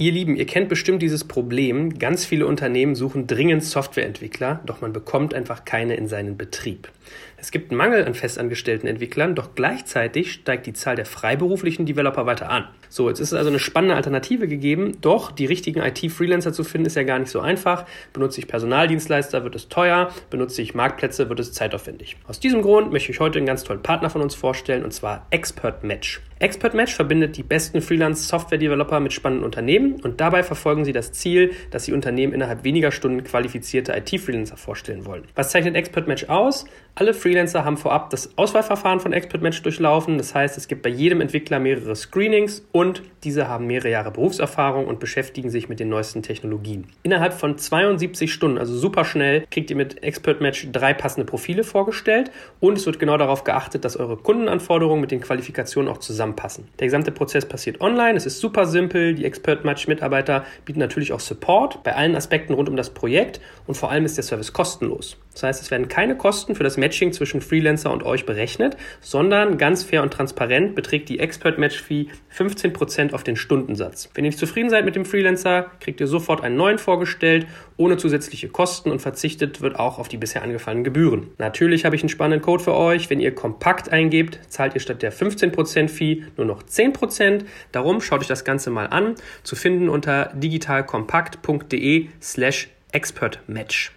Ihr 0.00 0.12
Lieben, 0.12 0.34
ihr 0.34 0.46
kennt 0.46 0.70
bestimmt 0.70 1.02
dieses 1.02 1.24
Problem. 1.24 1.98
Ganz 1.98 2.24
viele 2.24 2.46
Unternehmen 2.46 2.94
suchen 2.94 3.26
dringend 3.26 3.62
Softwareentwickler, 3.62 4.60
doch 4.64 4.80
man 4.80 4.94
bekommt 4.94 5.34
einfach 5.34 5.66
keine 5.66 5.94
in 5.94 6.08
seinen 6.08 6.38
Betrieb. 6.38 6.88
Es 7.36 7.50
gibt 7.50 7.70
einen 7.70 7.76
Mangel 7.76 8.06
an 8.06 8.14
festangestellten 8.14 8.88
Entwicklern, 8.88 9.34
doch 9.34 9.54
gleichzeitig 9.54 10.32
steigt 10.32 10.64
die 10.64 10.72
Zahl 10.72 10.96
der 10.96 11.04
freiberuflichen 11.04 11.84
Developer 11.84 12.24
weiter 12.24 12.48
an. 12.48 12.66
So, 12.92 13.08
jetzt 13.08 13.20
ist 13.20 13.28
es 13.28 13.38
also 13.38 13.50
eine 13.50 13.60
spannende 13.60 13.94
Alternative 13.94 14.48
gegeben, 14.48 14.98
doch 15.00 15.30
die 15.30 15.46
richtigen 15.46 15.80
IT-Freelancer 15.80 16.52
zu 16.52 16.64
finden 16.64 16.88
ist 16.88 16.96
ja 16.96 17.04
gar 17.04 17.20
nicht 17.20 17.30
so 17.30 17.38
einfach. 17.38 17.86
Benutze 18.12 18.40
ich 18.40 18.48
Personaldienstleister, 18.48 19.44
wird 19.44 19.54
es 19.54 19.68
teuer, 19.68 20.10
benutze 20.28 20.60
ich 20.60 20.74
Marktplätze, 20.74 21.28
wird 21.28 21.38
es 21.38 21.52
zeitaufwendig. 21.52 22.16
Aus 22.26 22.40
diesem 22.40 22.62
Grund 22.62 22.92
möchte 22.92 23.12
ich 23.12 23.20
heute 23.20 23.38
einen 23.38 23.46
ganz 23.46 23.62
tollen 23.62 23.80
Partner 23.82 24.10
von 24.10 24.22
uns 24.22 24.34
vorstellen, 24.34 24.82
und 24.82 24.92
zwar 24.92 25.24
Expert 25.30 25.84
Match. 25.84 26.20
Expert 26.40 26.72
Match 26.72 26.94
verbindet 26.94 27.36
die 27.36 27.42
besten 27.42 27.82
Freelance-Software-Developer 27.82 28.98
mit 28.98 29.12
spannenden 29.12 29.44
Unternehmen 29.44 30.00
und 30.00 30.22
dabei 30.22 30.42
verfolgen 30.42 30.86
sie 30.86 30.92
das 30.92 31.12
Ziel, 31.12 31.52
dass 31.70 31.84
sie 31.84 31.92
Unternehmen 31.92 32.32
innerhalb 32.32 32.64
weniger 32.64 32.92
Stunden 32.92 33.22
qualifizierte 33.22 33.92
IT-Freelancer 33.92 34.56
vorstellen 34.56 35.04
wollen. 35.04 35.24
Was 35.34 35.50
zeichnet 35.50 35.76
Expert 35.76 36.08
Match 36.08 36.24
aus? 36.30 36.64
Alle 36.94 37.12
Freelancer 37.12 37.66
haben 37.66 37.76
vorab 37.76 38.08
das 38.08 38.38
Auswahlverfahren 38.38 39.00
von 39.00 39.12
Expert 39.12 39.42
Match 39.42 39.60
durchlaufen. 39.62 40.16
Das 40.16 40.34
heißt, 40.34 40.56
es 40.56 40.66
gibt 40.66 40.80
bei 40.80 40.88
jedem 40.88 41.20
Entwickler 41.20 41.60
mehrere 41.60 41.94
Screenings 41.94 42.66
und 42.72 42.79
diese 43.24 43.48
haben 43.48 43.66
mehrere 43.66 43.90
Jahre 43.90 44.10
Berufserfahrung 44.10 44.86
und 44.86 45.00
beschäftigen 45.00 45.50
sich 45.50 45.68
mit 45.68 45.80
den 45.80 45.88
neuesten 45.88 46.22
Technologien. 46.22 46.86
Innerhalb 47.02 47.32
von 47.32 47.58
72 47.58 48.32
Stunden, 48.32 48.58
also 48.58 48.76
super 48.76 49.04
schnell, 49.04 49.44
kriegt 49.50 49.70
ihr 49.70 49.76
mit 49.76 50.02
Expert 50.02 50.40
Match 50.40 50.68
drei 50.72 50.94
passende 50.94 51.26
Profile 51.26 51.64
vorgestellt 51.64 52.30
und 52.60 52.78
es 52.78 52.86
wird 52.86 52.98
genau 52.98 53.16
darauf 53.16 53.44
geachtet, 53.44 53.84
dass 53.84 53.96
eure 53.96 54.16
Kundenanforderungen 54.16 55.00
mit 55.00 55.10
den 55.10 55.20
Qualifikationen 55.20 55.90
auch 55.90 55.98
zusammenpassen. 55.98 56.68
Der 56.78 56.86
gesamte 56.86 57.12
Prozess 57.12 57.46
passiert 57.46 57.80
online, 57.80 58.16
es 58.16 58.26
ist 58.26 58.40
super 58.40 58.66
simpel. 58.66 59.14
Die 59.14 59.24
Expert 59.24 59.64
Match 59.64 59.86
Mitarbeiter 59.86 60.44
bieten 60.64 60.80
natürlich 60.80 61.12
auch 61.12 61.20
Support 61.20 61.82
bei 61.82 61.94
allen 61.94 62.16
Aspekten 62.16 62.54
rund 62.54 62.68
um 62.68 62.76
das 62.76 62.90
Projekt 62.90 63.40
und 63.66 63.76
vor 63.76 63.90
allem 63.90 64.04
ist 64.04 64.16
der 64.16 64.24
Service 64.24 64.52
kostenlos. 64.52 65.16
Das 65.32 65.42
heißt, 65.44 65.62
es 65.62 65.70
werden 65.70 65.88
keine 65.88 66.16
Kosten 66.16 66.54
für 66.54 66.64
das 66.64 66.76
Matching 66.76 67.12
zwischen 67.12 67.40
Freelancer 67.40 67.92
und 67.92 68.02
euch 68.02 68.26
berechnet, 68.26 68.76
sondern 69.00 69.58
ganz 69.58 69.84
fair 69.84 70.02
und 70.02 70.12
transparent 70.12 70.74
beträgt 70.74 71.08
die 71.08 71.20
Expert 71.20 71.58
Match 71.58 71.80
Fee 71.80 72.08
15% 72.36 73.12
auf 73.12 73.22
den 73.22 73.36
Stundensatz. 73.36 74.10
Wenn 74.14 74.24
ihr 74.24 74.30
nicht 74.30 74.38
zufrieden 74.38 74.70
seid 74.70 74.84
mit 74.84 74.96
dem 74.96 75.04
Freelancer, 75.04 75.70
kriegt 75.80 76.00
ihr 76.00 76.06
sofort 76.06 76.42
einen 76.42 76.56
neuen 76.56 76.78
vorgestellt, 76.78 77.46
ohne 77.76 77.96
zusätzliche 77.96 78.48
Kosten 78.48 78.90
und 78.90 79.00
verzichtet 79.00 79.60
wird 79.60 79.78
auch 79.78 79.98
auf 79.98 80.08
die 80.08 80.16
bisher 80.16 80.42
angefallenen 80.42 80.84
Gebühren. 80.84 81.28
Natürlich 81.38 81.84
habe 81.84 81.96
ich 81.96 82.02
einen 82.02 82.08
spannenden 82.08 82.42
Code 82.42 82.62
für 82.62 82.74
euch. 82.74 83.08
Wenn 83.08 83.20
ihr 83.20 83.34
kompakt 83.34 83.90
eingebt, 83.90 84.40
zahlt 84.48 84.74
ihr 84.74 84.80
statt 84.80 85.02
der 85.02 85.12
15% 85.12 85.88
Fee 85.88 86.24
nur 86.36 86.46
noch 86.46 86.62
10%. 86.62 87.44
Darum 87.72 88.00
schaut 88.00 88.20
euch 88.20 88.26
das 88.26 88.44
Ganze 88.44 88.70
mal 88.70 88.86
an. 88.86 89.14
Zu 89.44 89.56
finden 89.56 89.88
unter 89.88 90.32
digitalkompakt.de 90.34 92.08
slash 92.20 92.68
expertmatch. 92.92 93.92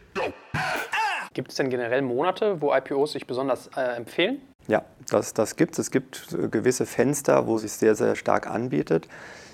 Gibt 1.34 1.52
es 1.52 1.58
denn 1.58 1.70
generell 1.70 2.02
Monate, 2.02 2.62
wo 2.62 2.74
IPOs 2.74 3.14
sich 3.14 3.26
besonders 3.26 3.70
äh, 3.76 3.82
empfehlen? 3.98 4.42
Ja, 4.68 4.84
das, 5.10 5.34
das 5.34 5.56
gibt 5.56 5.74
es. 5.74 5.80
Es 5.80 5.92
gibt 5.92 6.34
äh, 6.34 6.48
gewisse 6.48 6.86
Fenster, 6.86 7.48
wo 7.48 7.56
es 7.56 7.64
sich 7.64 7.74
sehr, 7.74 7.96
sehr 7.96 8.16
stark 8.16 8.48
anbietet. 8.48 9.08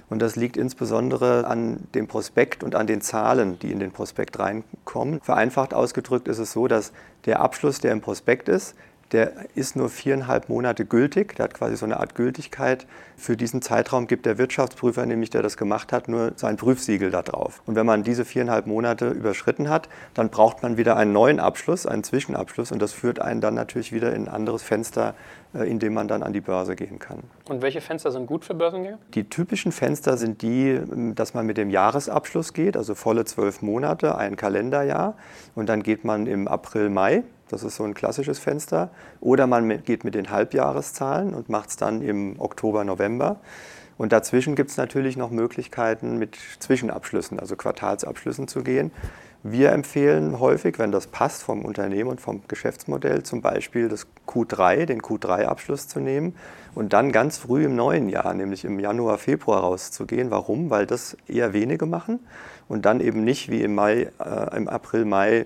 Und 0.09 0.21
das 0.21 0.35
liegt 0.35 0.57
insbesondere 0.57 1.45
an 1.45 1.87
dem 1.93 2.07
Prospekt 2.07 2.63
und 2.63 2.75
an 2.75 2.87
den 2.87 3.01
Zahlen, 3.01 3.59
die 3.59 3.71
in 3.71 3.79
den 3.79 3.91
Prospekt 3.91 4.39
reinkommen. 4.39 5.21
Vereinfacht 5.21 5.73
ausgedrückt 5.73 6.27
ist 6.27 6.39
es 6.39 6.51
so, 6.51 6.67
dass 6.67 6.91
der 7.25 7.39
Abschluss, 7.39 7.79
der 7.79 7.91
im 7.91 8.01
Prospekt 8.01 8.49
ist, 8.49 8.75
der 9.11 9.33
ist 9.55 9.75
nur 9.75 9.89
viereinhalb 9.89 10.49
Monate 10.49 10.85
gültig. 10.85 11.35
Der 11.35 11.45
hat 11.45 11.53
quasi 11.53 11.75
so 11.75 11.85
eine 11.85 11.99
Art 11.99 12.15
Gültigkeit. 12.15 12.85
Für 13.17 13.35
diesen 13.35 13.61
Zeitraum 13.61 14.07
gibt 14.07 14.25
der 14.25 14.37
Wirtschaftsprüfer, 14.37 15.05
nämlich 15.05 15.29
der 15.29 15.41
das 15.41 15.57
gemacht 15.57 15.91
hat, 15.91 16.07
nur 16.07 16.33
sein 16.35 16.57
Prüfsiegel 16.57 17.09
da 17.09 17.21
drauf. 17.21 17.61
Und 17.65 17.75
wenn 17.75 17.85
man 17.85 18.03
diese 18.03 18.23
viereinhalb 18.23 18.67
Monate 18.67 19.09
überschritten 19.09 19.69
hat, 19.69 19.89
dann 20.13 20.29
braucht 20.29 20.61
man 20.63 20.77
wieder 20.77 20.95
einen 20.95 21.11
neuen 21.11 21.39
Abschluss, 21.39 21.85
einen 21.85 22.03
Zwischenabschluss. 22.03 22.71
Und 22.71 22.81
das 22.81 22.93
führt 22.93 23.19
einen 23.19 23.41
dann 23.41 23.55
natürlich 23.55 23.91
wieder 23.91 24.13
in 24.13 24.27
ein 24.27 24.33
anderes 24.33 24.61
Fenster, 24.61 25.15
äh, 25.53 25.69
in 25.69 25.79
dem 25.79 25.93
man 25.93 26.07
dann 26.07 26.21
an 26.21 26.33
die 26.33 26.41
Börse 26.41 26.75
gehen 26.75 26.99
kann. 26.99 27.19
Und 27.47 27.61
welche 27.61 27.81
Fenster 27.81 28.11
sind 28.11 28.27
gut 28.27 28.45
für 28.45 28.53
Börsengänge? 28.53 28.99
Die 29.15 29.27
typischen 29.27 29.71
Fenster 29.71 30.17
sind 30.17 30.43
die, 30.43 30.79
dass 31.15 31.33
man 31.33 31.45
mit 31.45 31.57
dem 31.57 31.71
Jahresabschluss 31.71 32.53
geht, 32.53 32.77
also 32.77 32.93
volle 32.93 33.25
zwölf 33.25 33.61
Monate, 33.61 34.17
ein 34.17 34.35
Kalenderjahr. 34.35 35.15
Und 35.55 35.67
dann 35.67 35.81
geht 35.81 36.05
man 36.05 36.27
im 36.27 36.47
April, 36.47 36.89
Mai 36.89 37.23
das 37.49 37.63
ist 37.63 37.75
so 37.75 37.83
ein 37.83 37.93
klassisches 37.93 38.39
Fenster. 38.39 38.89
Oder 39.19 39.47
man 39.47 39.83
geht 39.83 40.03
mit 40.03 40.15
den 40.15 40.29
Halbjahreszahlen 40.29 41.33
und 41.33 41.49
macht 41.49 41.69
es 41.69 41.77
dann 41.77 42.01
im 42.01 42.39
Oktober, 42.39 42.83
November. 42.83 43.39
Und 43.97 44.13
dazwischen 44.13 44.55
gibt 44.55 44.69
es 44.69 44.77
natürlich 44.77 45.17
noch 45.17 45.29
Möglichkeiten, 45.29 46.17
mit 46.17 46.37
Zwischenabschlüssen, 46.59 47.37
also 47.37 47.57
Quartalsabschlüssen 47.57 48.47
zu 48.47 48.63
gehen. 48.63 48.91
Wir 49.43 49.71
empfehlen 49.71 50.39
häufig, 50.39 50.79
wenn 50.79 50.91
das 50.91 51.07
passt 51.07 51.43
vom 51.43 51.65
Unternehmen 51.65 52.09
und 52.09 52.21
vom 52.21 52.41
Geschäftsmodell, 52.47 53.23
zum 53.23 53.41
Beispiel 53.41 53.89
das 53.89 54.07
Q3, 54.27 54.85
den 54.85 55.01
Q3-Abschluss 55.01 55.87
zu 55.87 55.99
nehmen 55.99 56.35
und 56.75 56.93
dann 56.93 57.11
ganz 57.11 57.37
früh 57.37 57.65
im 57.65 57.75
neuen 57.75 58.09
Jahr, 58.09 58.33
nämlich 58.33 58.63
im 58.63 58.79
Januar, 58.79 59.17
Februar 59.17 59.61
rauszugehen. 59.61 60.31
Warum? 60.31 60.69
Weil 60.69 60.85
das 60.85 61.17
eher 61.27 61.53
wenige 61.53 61.85
machen 61.85 62.19
und 62.67 62.85
dann 62.85 62.99
eben 63.01 63.23
nicht 63.23 63.49
wie 63.49 63.63
im, 63.63 63.75
Mai, 63.75 64.11
äh, 64.19 64.57
im 64.57 64.67
April, 64.67 65.05
Mai 65.05 65.45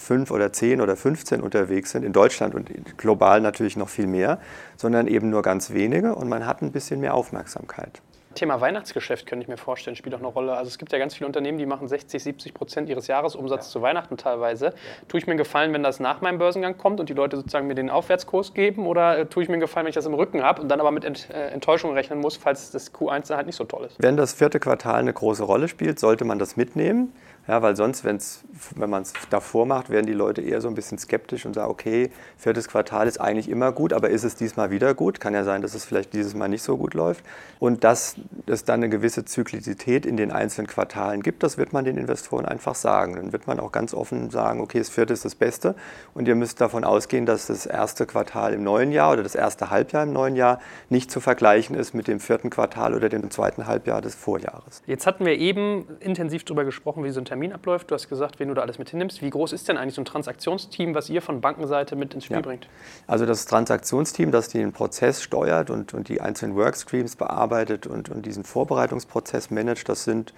fünf 0.00 0.30
oder 0.30 0.52
zehn 0.52 0.80
oder 0.80 0.96
15 0.96 1.40
unterwegs 1.40 1.90
sind, 1.90 2.04
in 2.04 2.12
Deutschland 2.12 2.54
und 2.54 2.98
global 2.98 3.40
natürlich 3.40 3.76
noch 3.76 3.88
viel 3.88 4.06
mehr, 4.06 4.40
sondern 4.76 5.06
eben 5.06 5.30
nur 5.30 5.42
ganz 5.42 5.72
wenige 5.72 6.14
und 6.14 6.28
man 6.28 6.46
hat 6.46 6.62
ein 6.62 6.72
bisschen 6.72 7.00
mehr 7.00 7.14
Aufmerksamkeit. 7.14 8.00
Thema 8.34 8.60
Weihnachtsgeschäft 8.60 9.26
könnte 9.26 9.42
ich 9.42 9.48
mir 9.48 9.56
vorstellen, 9.56 9.96
spielt 9.96 10.14
auch 10.14 10.20
eine 10.20 10.28
Rolle. 10.28 10.52
Also 10.52 10.68
es 10.68 10.78
gibt 10.78 10.92
ja 10.92 10.98
ganz 10.98 11.14
viele 11.14 11.26
Unternehmen, 11.26 11.58
die 11.58 11.66
machen 11.66 11.88
60, 11.88 12.22
70 12.22 12.54
Prozent 12.54 12.88
ihres 12.88 13.08
Jahresumsatzes 13.08 13.70
ja. 13.70 13.72
zu 13.72 13.82
Weihnachten 13.82 14.16
teilweise. 14.16 14.66
Ja. 14.66 14.72
Tue 15.08 15.18
ich 15.18 15.26
mir 15.26 15.32
einen 15.32 15.38
Gefallen, 15.38 15.72
wenn 15.72 15.82
das 15.82 15.98
nach 15.98 16.20
meinem 16.20 16.38
Börsengang 16.38 16.78
kommt 16.78 17.00
und 17.00 17.08
die 17.08 17.14
Leute 17.14 17.36
sozusagen 17.36 17.66
mir 17.66 17.74
den 17.74 17.90
Aufwärtskurs 17.90 18.54
geben 18.54 18.86
oder 18.86 19.18
äh, 19.18 19.26
tue 19.26 19.42
ich 19.42 19.48
mir 19.48 19.54
einen 19.54 19.60
Gefallen, 19.60 19.86
wenn 19.86 19.90
ich 19.90 19.96
das 19.96 20.06
im 20.06 20.14
Rücken 20.14 20.42
habe 20.42 20.62
und 20.62 20.68
dann 20.68 20.78
aber 20.78 20.92
mit 20.92 21.04
äh, 21.04 21.48
Enttäuschung 21.48 21.92
rechnen 21.92 22.20
muss, 22.20 22.36
falls 22.36 22.70
das 22.70 22.94
Q1 22.94 23.28
dann 23.28 23.36
halt 23.38 23.46
nicht 23.46 23.56
so 23.56 23.64
toll 23.64 23.86
ist? 23.86 23.96
Wenn 23.98 24.16
das 24.16 24.32
vierte 24.32 24.60
Quartal 24.60 25.00
eine 25.00 25.12
große 25.12 25.42
Rolle 25.42 25.66
spielt, 25.66 25.98
sollte 25.98 26.24
man 26.24 26.38
das 26.38 26.56
mitnehmen. 26.56 27.12
Ja, 27.50 27.62
weil 27.62 27.74
sonst, 27.74 28.04
wenn's, 28.04 28.44
wenn 28.76 28.90
man 28.90 29.02
es 29.02 29.12
davor 29.28 29.66
macht, 29.66 29.90
werden 29.90 30.06
die 30.06 30.12
Leute 30.12 30.40
eher 30.40 30.60
so 30.60 30.68
ein 30.68 30.76
bisschen 30.76 30.98
skeptisch 30.98 31.46
und 31.46 31.54
sagen, 31.54 31.68
okay, 31.68 32.12
viertes 32.36 32.68
Quartal 32.68 33.08
ist 33.08 33.20
eigentlich 33.20 33.48
immer 33.48 33.72
gut, 33.72 33.92
aber 33.92 34.08
ist 34.08 34.22
es 34.22 34.36
diesmal 34.36 34.70
wieder 34.70 34.94
gut? 34.94 35.18
Kann 35.18 35.34
ja 35.34 35.42
sein, 35.42 35.60
dass 35.60 35.74
es 35.74 35.84
vielleicht 35.84 36.12
dieses 36.12 36.34
Mal 36.34 36.48
nicht 36.48 36.62
so 36.62 36.76
gut 36.76 36.94
läuft. 36.94 37.24
Und 37.58 37.82
dass 37.82 38.14
es 38.46 38.62
dann 38.62 38.78
eine 38.78 38.88
gewisse 38.88 39.24
Zyklizität 39.24 40.06
in 40.06 40.16
den 40.16 40.30
einzelnen 40.30 40.68
Quartalen 40.68 41.22
gibt, 41.22 41.42
das 41.42 41.58
wird 41.58 41.72
man 41.72 41.84
den 41.84 41.96
Investoren 41.96 42.44
einfach 42.44 42.76
sagen. 42.76 43.16
Dann 43.16 43.32
wird 43.32 43.48
man 43.48 43.58
auch 43.58 43.72
ganz 43.72 43.94
offen 43.94 44.30
sagen, 44.30 44.60
okay, 44.60 44.78
das 44.78 44.88
vierte 44.88 45.12
ist 45.12 45.24
das 45.24 45.34
Beste 45.34 45.74
und 46.14 46.28
ihr 46.28 46.36
müsst 46.36 46.60
davon 46.60 46.84
ausgehen, 46.84 47.26
dass 47.26 47.48
das 47.48 47.66
erste 47.66 48.06
Quartal 48.06 48.54
im 48.54 48.62
neuen 48.62 48.92
Jahr 48.92 49.14
oder 49.14 49.24
das 49.24 49.34
erste 49.34 49.70
Halbjahr 49.70 50.04
im 50.04 50.12
neuen 50.12 50.36
Jahr 50.36 50.60
nicht 50.88 51.10
zu 51.10 51.18
vergleichen 51.18 51.74
ist 51.74 51.94
mit 51.94 52.06
dem 52.06 52.20
vierten 52.20 52.48
Quartal 52.48 52.94
oder 52.94 53.08
dem 53.08 53.28
zweiten 53.32 53.66
Halbjahr 53.66 54.02
des 54.02 54.14
Vorjahres. 54.14 54.82
Jetzt 54.86 55.08
hatten 55.08 55.26
wir 55.26 55.36
eben 55.36 55.88
intensiv 55.98 56.44
darüber 56.44 56.64
gesprochen, 56.64 57.02
wie 57.02 57.10
so 57.10 57.20
ein 57.20 57.24
Termin 57.24 57.39
abläuft. 57.48 57.90
Du 57.90 57.94
hast 57.94 58.08
gesagt, 58.08 58.38
wen 58.38 58.48
du 58.48 58.54
da 58.54 58.62
alles 58.62 58.78
mit 58.78 58.90
hinnimmst. 58.90 59.22
Wie 59.22 59.30
groß 59.30 59.52
ist 59.52 59.68
denn 59.68 59.76
eigentlich 59.76 59.94
so 59.94 60.02
ein 60.02 60.04
Transaktionsteam, 60.04 60.94
was 60.94 61.08
ihr 61.08 61.22
von 61.22 61.40
Bankenseite 61.40 61.96
mit 61.96 62.12
ins 62.14 62.26
Spiel 62.26 62.36
ja. 62.36 62.42
bringt? 62.42 62.68
Also 63.06 63.24
das 63.24 63.46
Transaktionsteam, 63.46 64.30
das 64.30 64.48
den 64.48 64.72
Prozess 64.72 65.22
steuert 65.22 65.70
und, 65.70 65.94
und 65.94 66.08
die 66.08 66.20
einzelnen 66.20 66.54
Workstreams 66.56 67.16
bearbeitet 67.16 67.86
und, 67.86 68.10
und 68.10 68.26
diesen 68.26 68.44
Vorbereitungsprozess 68.44 69.50
managt, 69.50 69.88
das 69.88 70.04
sind 70.04 70.34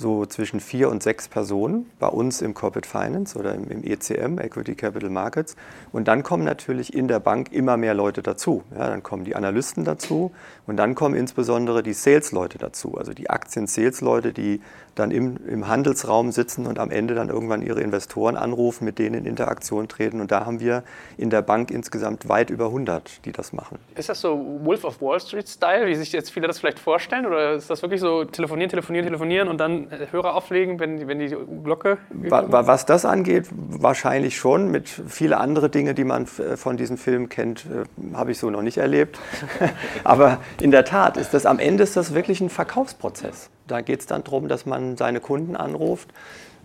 so 0.00 0.24
zwischen 0.24 0.60
vier 0.60 0.88
und 0.88 1.02
sechs 1.02 1.28
Personen 1.28 1.90
bei 1.98 2.08
uns 2.08 2.40
im 2.40 2.54
Corporate 2.54 2.88
Finance 2.88 3.38
oder 3.38 3.54
im, 3.54 3.70
im, 3.70 3.84
ECM, 3.84 4.38
Equity 4.38 4.74
Capital 4.74 5.10
Markets. 5.10 5.56
Und 5.92 6.08
dann 6.08 6.22
kommen 6.22 6.42
natürlich 6.42 6.94
in 6.94 7.06
der 7.06 7.20
Bank 7.20 7.52
immer 7.52 7.76
mehr 7.76 7.92
Leute 7.94 8.22
dazu. 8.22 8.64
Ja, 8.74 8.88
dann 8.88 9.02
kommen 9.02 9.24
die 9.24 9.36
Analysten 9.36 9.84
dazu 9.84 10.32
und 10.66 10.78
dann 10.78 10.94
kommen 10.94 11.14
insbesondere 11.14 11.82
die 11.82 11.92
Sales-Leute 11.92 12.56
dazu, 12.56 12.96
also 12.96 13.12
die 13.12 13.28
Aktien-Sales-Leute, 13.28 14.32
die 14.32 14.62
dann 15.00 15.10
im, 15.10 15.36
im 15.46 15.66
Handelsraum 15.68 16.30
sitzen 16.30 16.66
und 16.66 16.78
am 16.78 16.90
Ende 16.90 17.14
dann 17.14 17.28
irgendwann 17.28 17.62
ihre 17.62 17.80
Investoren 17.80 18.36
anrufen, 18.36 18.84
mit 18.84 18.98
denen 18.98 19.14
in 19.16 19.24
Interaktion 19.26 19.88
treten. 19.88 20.20
Und 20.20 20.30
da 20.30 20.46
haben 20.46 20.60
wir 20.60 20.84
in 21.16 21.30
der 21.30 21.42
Bank 21.42 21.70
insgesamt 21.70 22.28
weit 22.28 22.50
über 22.50 22.66
100, 22.66 23.24
die 23.24 23.32
das 23.32 23.52
machen. 23.52 23.78
Ist 23.96 24.08
das 24.08 24.20
so 24.20 24.58
Wolf 24.62 24.84
of 24.84 25.00
Wall 25.00 25.18
Street-Style, 25.18 25.86
wie 25.86 25.94
sich 25.94 26.12
jetzt 26.12 26.30
viele 26.30 26.46
das 26.46 26.58
vielleicht 26.58 26.78
vorstellen? 26.78 27.26
Oder 27.26 27.54
ist 27.54 27.70
das 27.70 27.82
wirklich 27.82 28.00
so 28.00 28.24
telefonieren, 28.24 28.70
telefonieren, 28.70 29.06
telefonieren 29.06 29.48
und 29.48 29.58
dann 29.58 29.90
äh, 29.90 30.06
Hörer 30.10 30.34
auflegen, 30.34 30.78
wenn, 30.78 31.08
wenn 31.08 31.18
die 31.18 31.34
Glocke... 31.64 31.98
Was 32.10 32.86
das 32.86 33.04
angeht, 33.04 33.48
wahrscheinlich 33.50 34.36
schon. 34.36 34.70
Mit 34.70 34.88
viele 34.88 35.38
andere 35.38 35.70
Dinge, 35.70 35.94
die 35.94 36.04
man 36.04 36.26
von 36.26 36.76
diesem 36.76 36.96
Film 36.96 37.28
kennt, 37.28 37.66
äh, 37.66 38.14
habe 38.14 38.32
ich 38.32 38.38
so 38.38 38.50
noch 38.50 38.62
nicht 38.62 38.78
erlebt. 38.78 39.18
Aber 40.04 40.38
in 40.60 40.70
der 40.70 40.84
Tat 40.84 41.16
ist 41.16 41.34
das 41.34 41.46
am 41.46 41.58
Ende 41.58 41.82
ist 41.82 41.96
das 41.96 42.14
wirklich 42.14 42.40
ein 42.40 42.50
Verkaufsprozess. 42.50 43.50
Da 43.70 43.80
geht 43.80 44.00
es 44.00 44.06
dann 44.06 44.24
darum, 44.24 44.48
dass 44.48 44.66
man 44.66 44.96
seine 44.96 45.20
Kunden 45.20 45.56
anruft 45.56 46.08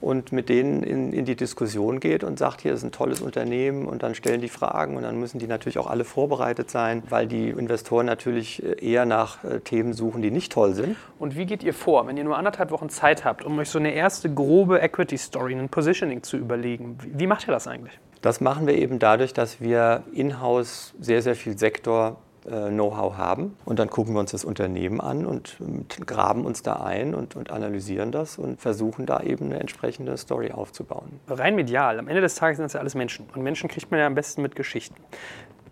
und 0.02 0.32
mit 0.32 0.50
denen 0.50 0.84
in, 0.84 1.14
in, 1.14 1.26
die 1.26 1.36
Diskussion 1.36 2.00
geht 2.00 2.24
und 2.24 2.38
sagt, 2.38 2.62
hier 2.62 2.74
ist 2.74 2.84
ein 2.84 2.92
tolles 2.92 3.22
Unternehmen 3.22 3.86
und 3.86 4.04
dann 4.04 4.16
stellen 4.16 4.42
die 4.42 4.50
Fragen 4.50 4.98
und 4.98 5.04
dann 5.04 5.20
müssen 5.20 5.40
die 5.40 5.48
natürlich 5.48 5.80
auch 5.80 5.88
alle 5.88 6.04
vorbereitet 6.04 6.70
sein, 6.70 7.04
weil 7.10 7.28
die 7.28 7.50
Investoren 7.50 8.06
natürlich 8.06 8.62
äh, 8.64 8.86
eher 8.86 9.06
nach 9.06 9.44
äh, 9.44 9.60
Themen 9.62 9.94
suchen, 9.94 10.22
die 10.22 10.32
nicht 10.32 10.52
toll 10.52 10.74
sind. 10.74 10.98
Und 11.18 11.36
wie 11.36 11.46
geht 11.46 11.64
ihr 11.64 11.74
vor, 11.74 12.08
wenn 12.08 12.18
ihr 12.18 12.24
nur 12.24 12.38
anderthalb 12.38 12.72
Wochen 12.72 12.90
Zeit 12.90 13.26
habt, 13.26 13.44
um 13.44 13.58
euch 13.60 13.70
so 13.70 13.80
eine 13.80 13.94
erste 13.94 14.34
grobe 14.34 14.80
Equity 14.80 15.18
Story, 15.18 15.56
ein 15.56 15.70
Positioning 15.70 16.24
zu 16.24 16.38
überlegen? 16.38 16.98
Wie 17.02 17.28
macht 17.28 17.48
ihr 17.48 17.52
das 17.52 17.68
eigentlich? 17.68 18.00
Das 18.22 18.42
machen 18.42 18.68
wir 18.68 18.76
eben 18.76 19.00
dadurch, 19.00 19.34
dass 19.34 19.62
wir 19.62 20.04
in-house 20.14 20.94
sehr, 21.00 21.22
sehr 21.22 21.36
viel 21.36 21.58
Sektor 21.58 22.18
Know-how 22.46 23.18
haben. 23.18 23.58
Und 23.66 23.80
dann 23.80 23.90
gucken 23.90 24.14
wir 24.14 24.20
uns 24.20 24.32
das 24.32 24.46
Unternehmen 24.46 25.02
an 25.02 25.26
und 25.26 25.58
graben 26.06 26.46
uns 26.46 26.62
da 26.62 26.76
ein 26.76 27.16
und, 27.16 27.36
und, 27.36 27.52
analysieren 27.52 28.12
das 28.12 28.38
und 28.38 28.62
versuchen 28.62 29.06
da 29.06 29.22
eben 29.22 29.46
eine 29.46 29.60
entsprechende 29.60 30.16
Story 30.18 30.52
aufzubauen. 30.52 31.20
Rein 31.28 31.56
medial, 31.56 31.98
am 31.98 32.08
Ende 32.08 32.22
des 32.22 32.36
Tages 32.36 32.58
sind 32.58 32.66
das 32.66 32.74
ja 32.74 32.80
alles 32.80 32.94
Menschen. 32.94 33.26
Und 33.34 33.42
Menschen 33.42 33.70
kriegt 33.70 33.90
man 33.90 34.00
ja 34.00 34.06
am 34.06 34.16
besten 34.16 34.42
mit 34.42 34.56
Geschichten. 34.56 34.96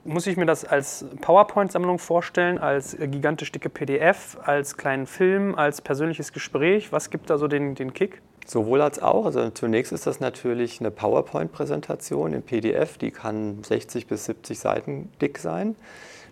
Muss 0.05 0.27
ich 0.27 0.35
mir 0.35 0.45
das 0.45 0.65
als 0.65 1.05
PowerPoint-Sammlung 1.21 1.97
vorstellen, 1.97 2.57
als 2.57 2.97
gigantisch 2.99 3.51
dicke 3.53 3.69
PDF, 3.69 4.37
als 4.43 4.75
kleinen 4.75 5.05
Film, 5.05 5.55
als 5.55 5.81
persönliches 5.81 6.33
Gespräch? 6.33 6.91
Was 6.91 7.09
gibt 7.09 7.29
da 7.29 7.37
so 7.37 7.47
den, 7.47 7.75
den 7.75 7.93
Kick? 7.93 8.21
Sowohl 8.45 8.81
als 8.81 9.01
auch. 9.01 9.25
Also 9.25 9.49
zunächst 9.51 9.93
ist 9.93 10.05
das 10.05 10.19
natürlich 10.19 10.81
eine 10.81 10.91
PowerPoint-Präsentation 10.91 12.33
im 12.33 12.41
PDF, 12.41 12.97
die 12.97 13.11
kann 13.11 13.63
60 13.63 14.07
bis 14.07 14.25
70 14.25 14.59
Seiten 14.59 15.09
dick 15.21 15.37
sein. 15.37 15.75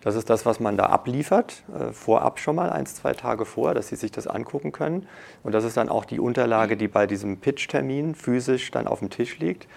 Das 0.02 0.16
ist 0.16 0.32
das, 0.32 0.46
was 0.48 0.60
man 0.60 0.78
da 0.78 0.88
abliefert, 0.88 1.64
äh, 1.78 1.94
vorab 1.94 2.40
schon 2.40 2.56
mal, 2.56 2.72
eins, 2.72 2.96
zwei 2.96 3.14
Tage 3.14 3.46
vor, 3.46 3.76
dass 3.76 3.88
Sie 3.88 3.96
sich 3.96 4.12
das 4.12 4.26
angucken 4.28 4.72
können. 4.72 5.08
Und 5.44 5.54
das 5.54 5.64
ist 5.64 5.78
dann 5.78 5.90
auch 5.90 6.06
die 6.06 6.20
Unterlage, 6.20 6.76
die 6.76 6.88
bei 6.88 7.06
diesem 7.06 7.38
Pitch-Termin 7.38 8.16
physisch 8.16 8.72
dann 8.72 8.88
auf 8.88 9.00
dem 9.00 9.12
Tisch 9.12 9.38
liegt. 9.38 9.68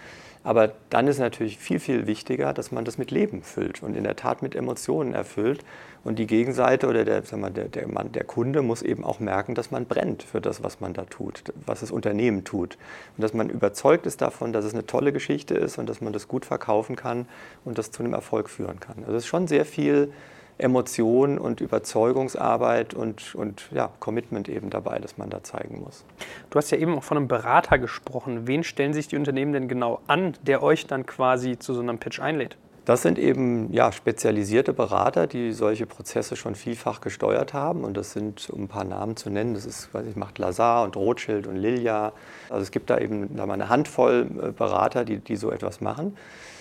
Aber 0.45 0.73
dann 0.91 1.09
ist 1.09 1.19
natürlich 1.19 1.57
viel, 1.57 1.81
viel 1.81 2.07
wichtiger, 2.07 2.53
dass 2.53 2.71
man 2.71 2.85
das 2.85 2.99
mit 2.99 3.11
Leben 3.11 3.43
füllt 3.43 3.83
und 3.83 3.97
in 3.97 4.05
der 4.05 4.15
Tat 4.15 4.43
mit 4.43 4.55
Emotionen 4.55 5.15
erfüllt. 5.15 5.65
Und 6.05 6.19
die 6.19 6.27
Gegenseite 6.27 6.87
oder 6.87 7.07
der, 7.07 7.23
sag 7.23 7.41
mal, 7.41 7.51
der, 7.51 7.69
der, 7.69 7.89
Mann, 7.89 8.13
der 8.13 8.25
Kunde 8.25 8.61
muss 8.61 8.83
eben 8.83 9.05
auch 9.05 9.21
merken, 9.21 9.55
dass 9.55 9.71
man 9.71 9.87
brennt 9.87 10.23
für 10.23 10.43
das, 10.43 10.63
was 10.63 10.81
man 10.81 10.93
da 10.93 11.07
tut, 11.07 11.45
was 11.65 11.81
das 11.81 11.91
Unternehmen 11.91 12.45
tut. 12.45 12.77
Und 13.17 13.23
dass 13.23 13.33
man 13.33 13.49
überzeugt 13.49 14.05
ist 14.05 14.21
davon, 14.21 14.53
dass 14.53 14.67
es 14.67 14.75
eine 14.75 14.85
tolle 14.85 15.15
Geschichte 15.15 15.55
ist 15.55 15.79
und 15.79 15.89
dass 15.89 16.03
man 16.03 16.13
das 16.13 16.29
gut 16.29 16.45
verkaufen 16.45 16.95
kann 16.95 17.27
und 17.65 17.79
das 17.79 17.91
zu 17.91 18.03
einem 18.03 18.13
Erfolg 18.13 18.51
führen 18.51 18.81
kann. 18.81 18.99
Also 18.99 19.13
es 19.13 19.25
ist 19.25 19.29
schon 19.29 19.49
sehr 19.49 19.65
viel 19.65 20.13
Emotion 20.59 21.39
und 21.39 21.61
Überzeugungsarbeit 21.61 22.95
und, 22.95 23.35
und 23.35 23.69
ja, 23.73 23.91
Commitment 23.99 24.49
eben 24.49 24.71
dabei, 24.71 24.99
das 24.99 25.19
man 25.19 25.31
da 25.31 25.43
zeigen 25.43 25.81
muss. 25.83 26.05
Du 26.51 26.59
hast 26.59 26.71
ja 26.71 26.79
eben 26.79 26.97
auch 26.97 27.03
von 27.03 27.17
einem 27.17 27.29
Berater 27.29 27.79
gesprochen. 27.79 28.47
Wen 28.47 28.63
stellen 28.63 28.95
sich 28.95 29.09
die 29.09 29.17
Unternehmen 29.17 29.53
denn 29.53 29.69
genau 29.69 30.01
an, 30.07 30.35
der 30.43 30.63
euch 30.63 30.87
dann 30.87 31.07
quasi 31.07 31.59
zu 31.59 31.75
so 31.75 31.81
einem 31.81 31.99
Pitch 31.99 32.21
einlädt? 32.21 32.57
Das 32.85 33.01
sind 33.01 33.19
eben 33.19 33.73
ja, 33.73 33.91
spezialisierte 33.93 34.75
Berater, 34.75 35.27
die 35.27 35.53
solche 35.53 35.87
Prozesse 35.87 36.37
schon 36.37 36.55
vielfach 36.55 37.01
gesteuert 37.01 37.55
haben. 37.55 37.83
Und 37.83 37.97
das 37.97 38.13
sind, 38.13 38.51
um 38.51 38.65
ein 38.65 38.69
paar 38.69 38.85
Namen 38.85 39.17
zu 39.17 39.31
nennen, 39.31 39.55
das 39.55 39.65
ist, 39.65 39.93
weiß 39.95 40.07
ich, 40.07 40.17
macht 40.17 40.39
Lazar 40.39 40.85
und 40.85 40.95
Rothschild 40.95 41.47
und 41.47 41.57
Lilia. 41.57 42.13
Also 42.51 42.63
es 42.63 42.71
gibt 42.71 42.91
da 42.91 42.99
eben 42.99 43.35
da 43.37 43.47
mal 43.47 43.55
eine 43.55 43.71
Handvoll 43.71 44.29
äh, 44.41 44.51
Berater, 44.53 45.07
die, 45.07 45.19
die 45.19 45.37
so 45.37 45.51
etwas 45.51 45.81
machen 45.81 46.15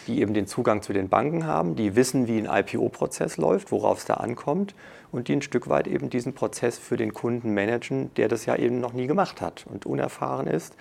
die 0.05 0.21
eben 0.21 0.33
den 0.33 0.47
Zugang 0.47 0.81
zu 0.81 0.93
den 0.93 1.09
Banken 1.09 1.45
haben, 1.45 1.75
die 1.75 1.95
wissen, 1.95 2.27
wie 2.27 2.37
ein 2.37 2.45
IPO-Prozess 2.45 3.37
läuft, 3.37 3.71
worauf 3.71 3.99
es 3.99 4.05
da 4.05 4.15
ankommt 4.15 4.75
und 5.11 5.27
die 5.27 5.33
ein 5.33 5.41
Stück 5.41 5.69
weit 5.69 5.87
eben 5.87 6.09
diesen 6.09 6.33
Prozess 6.33 6.77
für 6.77 6.97
den 6.97 7.13
Kunden 7.13 7.53
managen, 7.53 8.13
der 8.15 8.27
das 8.27 8.45
ja 8.45 8.55
eben 8.55 8.79
noch 8.79 8.93
nie 8.93 9.07
gemacht 9.07 9.41
hat 9.41 9.65
und 9.69 9.85
unerfahren 9.85 10.47
ist 10.47 10.75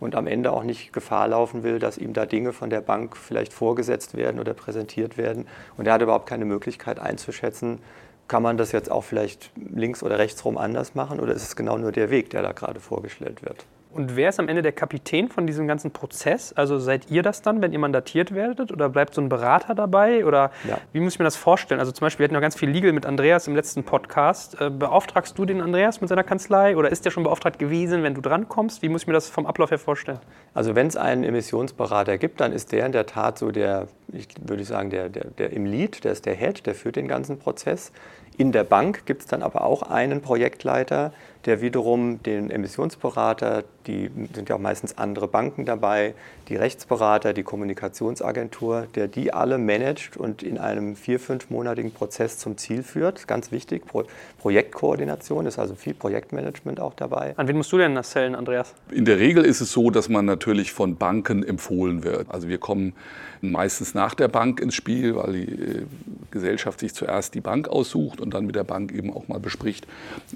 und 0.00 0.14
am 0.14 0.26
Ende 0.26 0.52
auch 0.52 0.62
nicht 0.62 0.92
Gefahr 0.92 1.28
laufen 1.28 1.62
will, 1.62 1.78
dass 1.78 1.98
ihm 1.98 2.12
da 2.12 2.26
Dinge 2.26 2.52
von 2.52 2.70
der 2.70 2.80
Bank 2.80 3.16
vielleicht 3.16 3.52
vorgesetzt 3.52 4.16
werden 4.16 4.40
oder 4.40 4.54
präsentiert 4.54 5.16
werden. 5.16 5.46
Und 5.76 5.86
er 5.86 5.94
hat 5.94 6.02
überhaupt 6.02 6.28
keine 6.28 6.44
Möglichkeit 6.44 6.98
einzuschätzen, 6.98 7.80
kann 8.28 8.42
man 8.42 8.58
das 8.58 8.72
jetzt 8.72 8.90
auch 8.90 9.04
vielleicht 9.04 9.50
links 9.56 10.02
oder 10.02 10.18
rechts 10.18 10.44
rum 10.44 10.58
anders 10.58 10.94
machen 10.94 11.18
oder 11.18 11.32
ist 11.32 11.42
es 11.42 11.56
genau 11.56 11.78
nur 11.78 11.92
der 11.92 12.10
Weg, 12.10 12.30
der 12.30 12.42
da 12.42 12.52
gerade 12.52 12.78
vorgestellt 12.78 13.42
wird? 13.42 13.64
Und 13.90 14.16
wer 14.16 14.28
ist 14.28 14.38
am 14.38 14.48
Ende 14.48 14.60
der 14.60 14.72
Kapitän 14.72 15.28
von 15.28 15.46
diesem 15.46 15.66
ganzen 15.66 15.90
Prozess? 15.90 16.52
Also 16.52 16.78
seid 16.78 17.10
ihr 17.10 17.22
das 17.22 17.40
dann, 17.40 17.62
wenn 17.62 17.72
ihr 17.72 17.78
mandatiert 17.78 18.34
werdet? 18.34 18.70
Oder 18.70 18.90
bleibt 18.90 19.14
so 19.14 19.20
ein 19.22 19.30
Berater 19.30 19.74
dabei? 19.74 20.26
Oder 20.26 20.50
ja. 20.68 20.78
wie 20.92 21.00
muss 21.00 21.14
ich 21.14 21.18
mir 21.18 21.24
das 21.24 21.36
vorstellen? 21.36 21.80
Also 21.80 21.92
zum 21.92 22.04
Beispiel, 22.04 22.24
wir 22.24 22.24
hatten 22.24 22.34
ja 22.34 22.40
ganz 22.40 22.54
viel 22.54 22.68
Legal 22.68 22.92
mit 22.92 23.06
Andreas 23.06 23.48
im 23.48 23.56
letzten 23.56 23.84
Podcast. 23.84 24.60
Äh, 24.60 24.68
beauftragst 24.70 25.38
du 25.38 25.46
den 25.46 25.62
Andreas 25.62 26.02
mit 26.02 26.08
seiner 26.10 26.22
Kanzlei? 26.22 26.76
Oder 26.76 26.90
ist 26.90 27.06
der 27.06 27.10
schon 27.10 27.22
beauftragt 27.22 27.58
gewesen, 27.58 28.02
wenn 28.02 28.14
du 28.14 28.20
drankommst? 28.20 28.82
Wie 28.82 28.90
muss 28.90 29.02
ich 29.02 29.06
mir 29.06 29.14
das 29.14 29.30
vom 29.30 29.46
Ablauf 29.46 29.70
her 29.70 29.78
vorstellen? 29.78 30.20
Also 30.52 30.74
wenn 30.74 30.86
es 30.86 30.96
einen 30.96 31.24
Emissionsberater 31.24 32.18
gibt, 32.18 32.40
dann 32.40 32.52
ist 32.52 32.72
der 32.72 32.84
in 32.84 32.92
der 32.92 33.06
Tat 33.06 33.38
so 33.38 33.50
der, 33.50 33.88
ich 34.12 34.28
würde 34.40 34.64
sagen, 34.64 34.90
der, 34.90 35.08
der, 35.08 35.24
der 35.24 35.50
im 35.50 35.64
Lead, 35.64 36.04
der 36.04 36.12
ist 36.12 36.26
der 36.26 36.34
Head, 36.34 36.66
der 36.66 36.74
führt 36.74 36.96
den 36.96 37.08
ganzen 37.08 37.38
Prozess. 37.38 37.90
In 38.36 38.52
der 38.52 38.62
Bank 38.64 39.04
gibt 39.06 39.22
es 39.22 39.26
dann 39.26 39.42
aber 39.42 39.64
auch 39.64 39.82
einen 39.82 40.20
Projektleiter, 40.20 41.12
der 41.48 41.62
wiederum 41.62 42.22
den 42.22 42.50
Emissionsberater, 42.50 43.64
die 43.86 44.10
sind 44.34 44.50
ja 44.50 44.56
auch 44.56 44.60
meistens 44.60 44.98
andere 44.98 45.28
Banken 45.28 45.64
dabei, 45.64 46.14
die 46.48 46.56
Rechtsberater, 46.56 47.32
die 47.32 47.42
Kommunikationsagentur, 47.42 48.86
der 48.94 49.08
die 49.08 49.32
alle 49.32 49.56
managt 49.56 50.18
und 50.18 50.42
in 50.42 50.58
einem 50.58 50.94
vier-, 50.94 51.18
fünfmonatigen 51.18 51.90
Prozess 51.90 52.36
zum 52.36 52.58
Ziel 52.58 52.82
führt. 52.82 53.26
Ganz 53.26 53.50
wichtig, 53.50 53.86
Pro 53.86 54.04
Projektkoordination 54.38 55.46
ist 55.46 55.58
also 55.58 55.74
viel 55.74 55.94
Projektmanagement 55.94 56.80
auch 56.80 56.92
dabei. 56.94 57.32
An 57.38 57.48
wen 57.48 57.56
musst 57.56 57.72
du 57.72 57.78
denn 57.78 57.94
das 57.94 58.10
zählen, 58.10 58.34
Andreas? 58.34 58.74
In 58.90 59.06
der 59.06 59.18
Regel 59.18 59.44
ist 59.44 59.62
es 59.62 59.72
so, 59.72 59.90
dass 59.90 60.10
man 60.10 60.26
natürlich 60.26 60.72
von 60.72 60.96
Banken 60.96 61.42
empfohlen 61.42 62.04
wird. 62.04 62.30
Also 62.30 62.48
wir 62.48 62.58
kommen 62.58 62.92
meistens 63.40 63.94
nach 63.94 64.14
der 64.14 64.28
Bank 64.28 64.60
ins 64.60 64.74
Spiel, 64.74 65.16
weil 65.16 65.32
die 65.32 65.52
äh, 65.52 65.82
Gesellschaft 66.30 66.80
sich 66.80 66.94
zuerst 66.94 67.34
die 67.34 67.40
Bank 67.40 67.68
aussucht 67.68 68.20
und 68.20 68.34
dann 68.34 68.46
mit 68.46 68.54
der 68.54 68.64
Bank 68.64 68.92
eben 68.92 69.12
auch 69.12 69.28
mal 69.28 69.40
bespricht, 69.40 69.86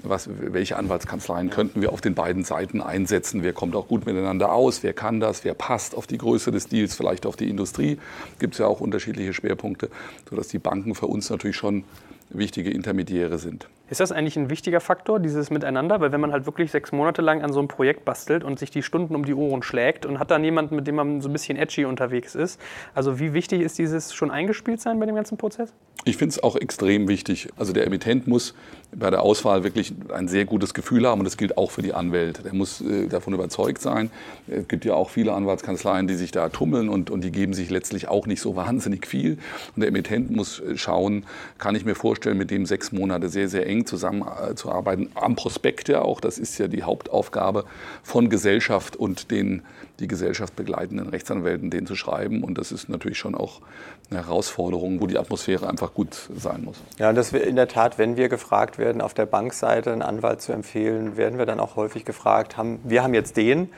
was, 0.03 0.29
welche 0.37 0.77
Anwaltskanzleien 1.03 1.49
könnten 1.49 1.81
wir 1.81 1.91
auf 1.91 2.01
den 2.01 2.15
beiden 2.15 2.43
Seiten 2.43 2.81
einsetzen, 2.81 3.43
wer 3.43 3.53
kommt 3.53 3.75
auch 3.75 3.87
gut 3.87 4.05
miteinander 4.05 4.53
aus, 4.53 4.83
wer 4.83 4.93
kann 4.93 5.19
das, 5.19 5.43
wer 5.43 5.53
passt 5.53 5.95
auf 5.95 6.07
die 6.07 6.17
Größe 6.17 6.51
des 6.51 6.67
Deals, 6.67 6.95
vielleicht 6.95 7.25
auf 7.25 7.35
die 7.35 7.49
Industrie. 7.49 7.97
Gibt 8.39 8.53
es 8.53 8.59
ja 8.59 8.67
auch 8.67 8.79
unterschiedliche 8.79 9.33
Schwerpunkte, 9.33 9.89
sodass 10.29 10.47
die 10.47 10.59
Banken 10.59 10.95
für 10.95 11.07
uns 11.07 11.29
natürlich 11.29 11.57
schon 11.57 11.83
wichtige 12.29 12.71
Intermediäre 12.71 13.37
sind. 13.37 13.67
Ist 13.93 13.99
das 13.99 14.11
eigentlich 14.11 14.35
ein 14.37 14.49
wichtiger 14.49 14.79
Faktor, 14.79 15.19
dieses 15.19 15.51
Miteinander? 15.51 16.01
Weil 16.01 16.11
wenn 16.11 16.19
man 16.19 16.31
halt 16.31 16.47
wirklich 16.47 16.71
sechs 16.71 16.91
Monate 16.91 17.21
lang 17.21 17.43
an 17.43 17.53
so 17.53 17.59
einem 17.59 17.67
Projekt 17.67 18.05
bastelt 18.05 18.43
und 18.43 18.57
sich 18.57 18.71
die 18.71 18.81
Stunden 18.81 19.13
um 19.13 19.23
die 19.23 19.35
Ohren 19.35 19.61
schlägt 19.61 20.07
und 20.07 20.17
hat 20.17 20.31
dann 20.31 20.43
jemanden, 20.43 20.75
mit 20.75 20.87
dem 20.87 20.95
man 20.95 21.21
so 21.21 21.29
ein 21.29 21.31
bisschen 21.31 21.59
edgy 21.59 21.85
unterwegs 21.85 22.33
ist, 22.33 22.59
also 22.95 23.19
wie 23.19 23.33
wichtig 23.35 23.61
ist 23.61 23.77
dieses 23.77 24.11
schon 24.11 24.31
eingespielt 24.31 24.81
sein 24.81 24.99
bei 24.99 25.05
dem 25.05 25.13
ganzen 25.13 25.37
Prozess? 25.37 25.73
Ich 26.05 26.17
finde 26.17 26.31
es 26.31 26.41
auch 26.41 26.55
extrem 26.55 27.07
wichtig. 27.07 27.49
Also 27.55 27.71
der 27.71 27.85
Emittent 27.85 28.25
muss 28.25 28.55
bei 28.95 29.11
der 29.11 29.21
Auswahl 29.21 29.63
wirklich 29.63 29.93
ein 30.11 30.27
sehr 30.27 30.45
gutes 30.45 30.73
Gefühl 30.73 31.07
haben 31.07 31.19
und 31.19 31.25
das 31.25 31.37
gilt 31.37 31.57
auch 31.57 31.69
für 31.69 31.83
die 31.83 31.93
Anwälte. 31.93 32.41
Der 32.41 32.53
muss 32.53 32.81
äh, 32.81 33.07
davon 33.07 33.33
überzeugt 33.33 33.81
sein. 33.81 34.09
Es 34.47 34.67
gibt 34.67 34.85
ja 34.85 34.95
auch 34.95 35.11
viele 35.11 35.33
Anwaltskanzleien, 35.33 36.07
die 36.07 36.15
sich 36.15 36.31
da 36.31 36.49
tummeln 36.49 36.89
und, 36.89 37.11
und 37.11 37.23
die 37.23 37.31
geben 37.31 37.53
sich 37.53 37.69
letztlich 37.69 38.07
auch 38.07 38.25
nicht 38.25 38.41
so 38.41 38.55
wahnsinnig 38.55 39.05
viel. 39.05 39.37
Und 39.75 39.81
der 39.81 39.89
Emittent 39.89 40.31
muss 40.31 40.59
äh, 40.59 40.77
schauen, 40.77 41.25
kann 41.59 41.75
ich 41.75 41.85
mir 41.85 41.95
vorstellen, 41.95 42.39
mit 42.39 42.49
dem 42.49 42.65
sechs 42.65 42.91
Monate 42.91 43.29
sehr, 43.29 43.47
sehr 43.47 43.67
eng 43.67 43.82
zusammenzuarbeiten. 43.85 45.09
Am 45.15 45.35
Prospekt 45.35 45.89
ja 45.89 46.01
auch, 46.01 46.21
das 46.21 46.37
ist 46.37 46.57
ja 46.57 46.67
die 46.67 46.83
Hauptaufgabe 46.83 47.65
von 48.03 48.29
Gesellschaft 48.29 48.95
und 48.95 49.31
den 49.31 49.63
die 49.99 50.07
Gesellschaft 50.07 50.55
begleitenden 50.55 51.09
Rechtsanwälten, 51.09 51.69
den 51.69 51.85
zu 51.85 51.95
schreiben. 51.95 52.43
Und 52.43 52.57
das 52.57 52.71
ist 52.71 52.89
natürlich 52.89 53.17
schon 53.17 53.35
auch 53.35 53.61
eine 54.09 54.25
Herausforderung, 54.25 55.01
wo 55.01 55.07
die 55.07 55.17
Atmosphäre 55.17 55.69
einfach 55.69 55.93
gut 55.93 56.29
sein 56.35 56.63
muss. 56.63 56.77
Ja, 56.97 57.13
das 57.13 57.31
wir 57.31 57.43
in 57.43 57.55
der 57.55 57.67
Tat, 57.67 57.97
wenn 57.97 58.17
wir 58.17 58.29
gefragt 58.29 58.77
werden, 58.77 59.01
auf 59.01 59.13
der 59.13 59.25
Bankseite 59.25 59.91
einen 59.91 60.01
Anwalt 60.01 60.41
zu 60.41 60.51
empfehlen, 60.51 61.15
werden 61.15 61.37
wir 61.37 61.45
dann 61.45 61.59
auch 61.59 61.75
häufig 61.75 62.05
gefragt, 62.05 62.57
haben, 62.57 62.79
wir 62.83 63.03
haben 63.03 63.13
jetzt 63.13 63.37
den, 63.37 63.69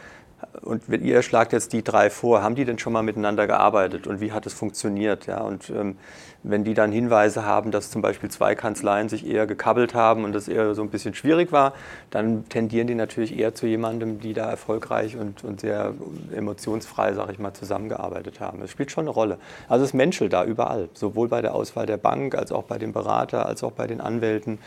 und 0.61 0.87
ihr 0.89 1.21
schlagt 1.21 1.53
jetzt 1.53 1.73
die 1.73 1.83
drei 1.83 2.09
vor, 2.09 2.41
haben 2.41 2.55
die 2.55 2.65
denn 2.65 2.79
schon 2.79 2.93
mal 2.93 3.03
miteinander 3.03 3.47
gearbeitet 3.47 4.07
und 4.07 4.19
wie 4.19 4.31
hat 4.31 4.45
es 4.45 4.53
funktioniert? 4.53 5.27
Ja? 5.27 5.41
Und 5.41 5.69
ähm, 5.69 5.97
wenn 6.43 6.63
die 6.63 6.73
dann 6.73 6.91
Hinweise 6.91 7.45
haben, 7.45 7.71
dass 7.71 7.89
zum 7.89 8.01
Beispiel 8.01 8.29
zwei 8.29 8.53
Kanzleien 8.53 9.09
sich 9.09 9.25
eher 9.25 9.47
gekabbelt 9.47 9.95
haben 9.95 10.23
und 10.23 10.33
das 10.33 10.47
eher 10.47 10.75
so 10.75 10.83
ein 10.83 10.89
bisschen 10.89 11.15
schwierig 11.15 11.51
war, 11.51 11.73
dann 12.11 12.47
tendieren 12.49 12.85
die 12.87 12.95
natürlich 12.95 13.37
eher 13.37 13.55
zu 13.55 13.65
jemandem, 13.65 14.19
die 14.19 14.33
da 14.33 14.49
erfolgreich 14.49 15.17
und, 15.17 15.43
und 15.43 15.61
sehr 15.61 15.93
emotionsfrei, 16.35 17.13
sage 17.13 17.31
ich 17.31 17.39
mal, 17.39 17.53
zusammengearbeitet 17.53 18.39
haben. 18.39 18.59
Das 18.59 18.69
spielt 18.69 18.91
schon 18.91 19.05
eine 19.05 19.11
Rolle. 19.11 19.39
Also 19.67 19.85
es 19.85 19.93
menschelt 19.93 20.33
da 20.33 20.45
überall, 20.45 20.89
sowohl 20.93 21.29
bei 21.29 21.41
der 21.41 21.55
Auswahl 21.55 21.87
der 21.87 21.97
Bank 21.97 22.35
als 22.35 22.51
auch 22.51 22.63
bei 22.63 22.77
dem 22.77 22.93
Berater, 22.93 23.45
als 23.47 23.63
auch 23.63 23.71
bei 23.71 23.87
den 23.87 23.99
Anwälten. 23.99 24.59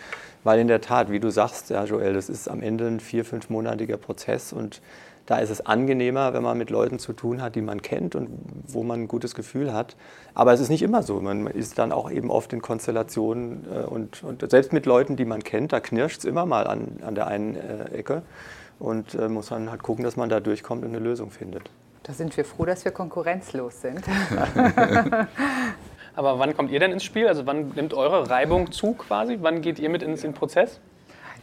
Weil 0.43 0.61
in 0.61 0.69
der 0.69 0.81
Tat, 0.81 1.11
wie 1.11 1.21
du 1.21 1.31
sagst, 1.31 1.71
ja, 1.71 1.85
Joel, 1.85 2.15
das 2.15 2.29
ist 2.29 2.49
am 2.49 2.63
Ende 2.63 2.87
ein 2.87 3.01
vier-, 3.01 3.25
fünfmonatiger 3.25 3.97
Prozess 3.97 4.53
und 4.53 4.81
da 5.29 5.41
ist 5.41 5.51
es 5.51 5.67
angenehmer, 5.67 6.33
wenn 6.33 6.43
man 6.43 6.57
mit 6.57 6.71
Leuten 6.71 6.99
zu 6.99 7.13
tun 7.13 7.43
hat, 7.43 7.55
die 7.55 7.61
man 7.61 7.83
kennt 7.83 8.15
und 8.15 8.31
wo 8.67 8.83
man 8.83 9.03
ein 9.03 9.09
gutes 9.09 9.35
Gefühl 9.35 9.75
hat. 9.75 9.95
Aber 10.33 10.55
es 10.55 10.61
ist 10.61 10.71
nicht 10.71 10.81
immer 10.81 11.03
so. 11.03 11.21
Man 11.21 11.47
ist 11.49 11.77
dann 11.77 11.93
auch 11.93 12.11
eben 12.11 12.31
oft 12.31 12.51
in 12.55 12.63
Konstellationen 12.63 13.67
äh, 13.71 13.81
und, 13.81 14.25
und 14.25 14.51
selbst 14.51 14.73
mit 14.73 14.87
Leuten, 14.87 15.17
die 15.17 15.27
man 15.27 15.45
kennt, 15.45 15.75
da 15.75 15.81
knirscht 15.81 16.21
es 16.21 16.25
immer 16.25 16.47
mal 16.47 16.67
an, 16.67 17.01
an 17.05 17.15
der 17.15 17.27
einen 17.27 17.57
äh, 17.57 17.91
Ecke. 17.91 18.23
Und 18.79 19.17
äh, 19.17 19.29
muss 19.29 19.51
man 19.51 19.71
halt 19.71 19.83
gucken, 19.83 20.03
dass 20.03 20.17
man 20.17 20.31
da 20.31 20.41
durchkommt 20.41 20.83
und 20.83 20.95
eine 20.95 20.99
Lösung 20.99 21.31
findet. 21.31 21.69
Da 22.05 22.15
sind 22.15 22.35
wir 22.35 22.47
froh, 22.47 22.65
dass 22.65 22.87
wir 22.87 22.93
konkurrenzlos 22.93 23.83
sind. 23.83 24.01
Aber 26.17 26.39
wann 26.39 26.57
kommt 26.57 26.71
ihr 26.71 26.81
denn 26.81 26.93
ins 26.93 27.05
Spiel? 27.05 27.29
Also 27.29 27.45
wann 27.45 27.73
nimmt 27.77 27.93
eure 27.93 28.31
Reibung 28.31 28.73
zu 28.73 28.95
quasi? 28.95 29.37
Wann 29.43 29.61
geht 29.61 29.79
ihr 29.79 29.91
mit 29.91 30.03
ins 30.03 30.25
in 30.25 30.31
den 30.31 30.39
Prozess? 30.39 30.81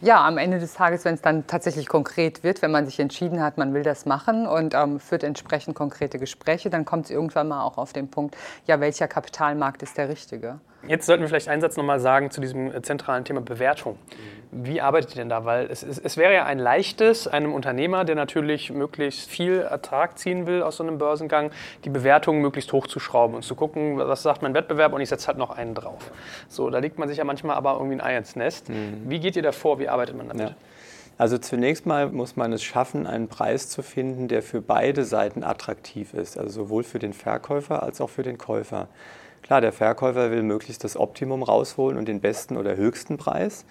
Ja, 0.02 0.26
am 0.26 0.36
Ende 0.36 0.58
des 0.58 0.74
Tages, 0.74 1.06
wenn 1.06 1.14
es 1.14 1.22
dann 1.22 1.46
tatsächlich 1.46 1.88
konkret 1.88 2.42
wird, 2.44 2.60
wenn 2.60 2.70
man 2.70 2.84
sich 2.84 3.00
entschieden 3.00 3.42
hat, 3.42 3.56
man 3.56 3.72
will 3.72 3.82
das 3.82 4.04
machen 4.04 4.46
und 4.46 4.74
ähm, 4.74 5.00
führt 5.00 5.24
entsprechend 5.24 5.74
konkrete 5.74 6.18
Gespräche, 6.18 6.68
dann 6.68 6.84
kommt 6.84 7.06
es 7.06 7.10
irgendwann 7.10 7.48
mal 7.48 7.62
auch 7.62 7.78
auf 7.78 7.94
den 7.94 8.08
Punkt, 8.08 8.36
ja, 8.66 8.78
welcher 8.80 9.08
Kapitalmarkt 9.08 9.82
ist 9.82 9.96
der 9.96 10.10
richtige? 10.10 10.60
Jetzt 10.88 11.06
sollten 11.06 11.22
wir 11.22 11.28
vielleicht 11.28 11.48
einen 11.48 11.60
Satz 11.60 11.76
nochmal 11.76 12.00
sagen 12.00 12.30
zu 12.30 12.40
diesem 12.40 12.74
äh, 12.74 12.82
zentralen 12.82 13.24
Thema 13.24 13.40
Bewertung. 13.40 13.98
Wie 14.52 14.80
arbeitet 14.80 15.10
ihr 15.10 15.16
denn 15.16 15.28
da? 15.28 15.44
Weil 15.44 15.66
es, 15.70 15.82
es, 15.82 15.98
es, 15.98 16.16
wäre 16.16 16.32
ja 16.32 16.44
ein 16.44 16.58
leichtes, 16.58 17.26
einem 17.28 17.52
Unternehmer, 17.52 18.04
der 18.04 18.14
natürlich 18.14 18.72
möglichst 18.72 19.28
viel 19.28 19.60
Ertrag 19.60 20.18
ziehen 20.18 20.46
will 20.46 20.62
aus 20.62 20.76
so 20.76 20.84
einem 20.84 20.98
Börsengang, 20.98 21.50
die 21.84 21.90
Bewertung 21.90 22.40
möglichst 22.40 22.72
hochzuschrauben 22.72 23.36
und 23.36 23.42
zu 23.42 23.54
gucken, 23.54 23.98
was 23.98 24.22
sagt 24.22 24.42
mein 24.42 24.54
Wettbewerb 24.54 24.92
und 24.92 25.00
ich 25.00 25.08
setze 25.08 25.26
halt 25.26 25.38
noch 25.38 25.50
einen 25.50 25.74
drauf. 25.74 26.10
So, 26.48 26.70
da 26.70 26.78
legt 26.78 26.98
man 26.98 27.08
sich 27.08 27.18
ja 27.18 27.24
manchmal 27.24 27.56
aber 27.56 27.74
irgendwie 27.74 27.96
ein 27.96 28.00
Ei 28.00 28.16
ins 28.16 28.36
Nest. 28.36 28.68
Mhm. 28.68 29.02
Wie 29.06 29.20
geht 29.20 29.36
ihr 29.36 29.42
da 29.42 29.52
vor? 29.52 29.78
Wie 29.78 29.88
arbeitet 29.88 30.16
man 30.16 30.28
damit? 30.28 30.50
Ja. 30.50 30.56
Also 31.18 31.38
zunächst 31.38 31.86
mal 31.86 32.10
muss 32.10 32.36
man 32.36 32.52
es 32.52 32.62
schaffen, 32.62 33.06
einen 33.06 33.28
Preis 33.28 33.70
zu 33.70 33.82
finden, 33.82 34.28
der 34.28 34.42
für 34.42 34.60
beide 34.60 35.04
Seiten 35.04 35.44
attraktiv 35.44 36.12
ist, 36.12 36.36
also 36.36 36.64
sowohl 36.64 36.84
für 36.84 36.98
den 36.98 37.14
Verkäufer 37.14 37.82
als 37.82 38.00
auch 38.00 38.10
für 38.10 38.22
den 38.22 38.36
Käufer. 38.36 38.88
Klar, 39.46 39.60
der 39.60 39.72
Verkäufer 39.72 40.32
will 40.32 40.42
möglichst 40.42 40.82
das 40.82 40.96
Optimum 40.96 41.44
rausholen 41.44 41.96
und 41.98 42.08
den 42.08 42.20
besten 42.20 42.56
oder 42.56 42.74
höchsten 42.74 43.16
Preis. 43.16 43.64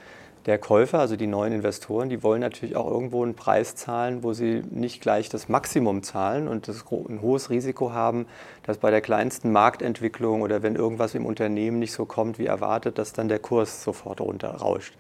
Der 0.46 0.58
Käufer, 0.58 1.00
also 1.00 1.18
die 1.18 1.28
neuen 1.28 1.52
Investoren, 1.52 2.08
die 2.08 2.24
wollen 2.24 2.40
natürlich 2.40 2.78
auch 2.78 2.90
irgendwo 2.90 3.24
einen 3.24 3.36
Preis 3.36 3.76
zahlen, 3.76 4.24
wo 4.24 4.32
sie 4.32 4.62
nicht 4.72 5.02
gleich 5.02 5.28
das 5.28 5.50
Maximum 5.50 6.02
zahlen 6.02 6.48
und 6.48 6.70
das 6.70 6.86
ein 7.10 7.20
hohes 7.22 7.50
Risiko 7.50 7.92
haben, 7.92 8.26
dass 8.64 8.78
bei 8.78 8.90
der 8.90 9.02
kleinsten 9.02 9.52
Marktentwicklung 9.52 10.44
oder 10.44 10.64
wenn 10.64 10.78
irgendwas 10.78 11.14
im 11.14 11.26
Unternehmen 11.26 11.80
nicht 11.80 11.92
so 11.92 12.06
kommt 12.06 12.40
wie 12.40 12.46
erwartet, 12.46 12.98
dass 12.98 13.12
dann 13.12 13.28
der 13.28 13.40
Kurs 13.40 13.84
sofort 13.84 14.22
runterrauscht. 14.22 14.94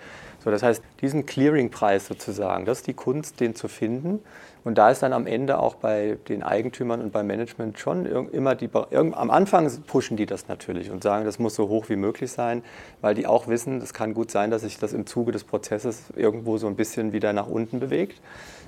So, 0.43 0.51
das 0.51 0.61
heißt, 0.61 0.83
diesen 0.99 1.25
Clearingpreis 1.25 2.05
sozusagen, 2.05 2.65
das 2.65 2.79
ist 2.79 2.87
die 2.87 2.93
Kunst, 2.93 3.39
den 3.39 3.55
zu 3.55 3.69
finden. 3.69 4.19
Und 4.65 4.79
da 4.79 4.89
ist 4.89 5.03
dann 5.03 5.13
am 5.13 5.27
Ende 5.27 5.59
auch 5.59 5.75
bei 5.75 6.17
den 6.27 6.41
Eigentümern 6.41 6.99
und 6.99 7.13
beim 7.13 7.27
Management 7.27 7.77
schon 7.77 8.07
immer 8.31 8.55
die, 8.55 8.67
am 8.73 9.29
Anfang 9.29 9.71
pushen 9.85 10.17
die 10.17 10.25
das 10.25 10.47
natürlich 10.47 10.89
und 10.89 11.03
sagen, 11.03 11.23
das 11.23 11.37
muss 11.37 11.53
so 11.53 11.69
hoch 11.69 11.87
wie 11.87 11.95
möglich 11.95 12.31
sein, 12.31 12.63
weil 12.99 13.13
die 13.13 13.27
auch 13.27 13.47
wissen, 13.47 13.79
es 13.79 13.93
kann 13.93 14.15
gut 14.15 14.31
sein, 14.31 14.49
dass 14.49 14.63
sich 14.63 14.79
das 14.79 14.91
im 14.91 15.05
Zuge 15.05 15.31
des 15.31 15.43
Prozesses 15.43 16.05
irgendwo 16.15 16.57
so 16.57 16.65
ein 16.65 16.75
bisschen 16.75 17.13
wieder 17.13 17.31
nach 17.31 17.45
unten 17.45 17.79
bewegt. 17.79 18.19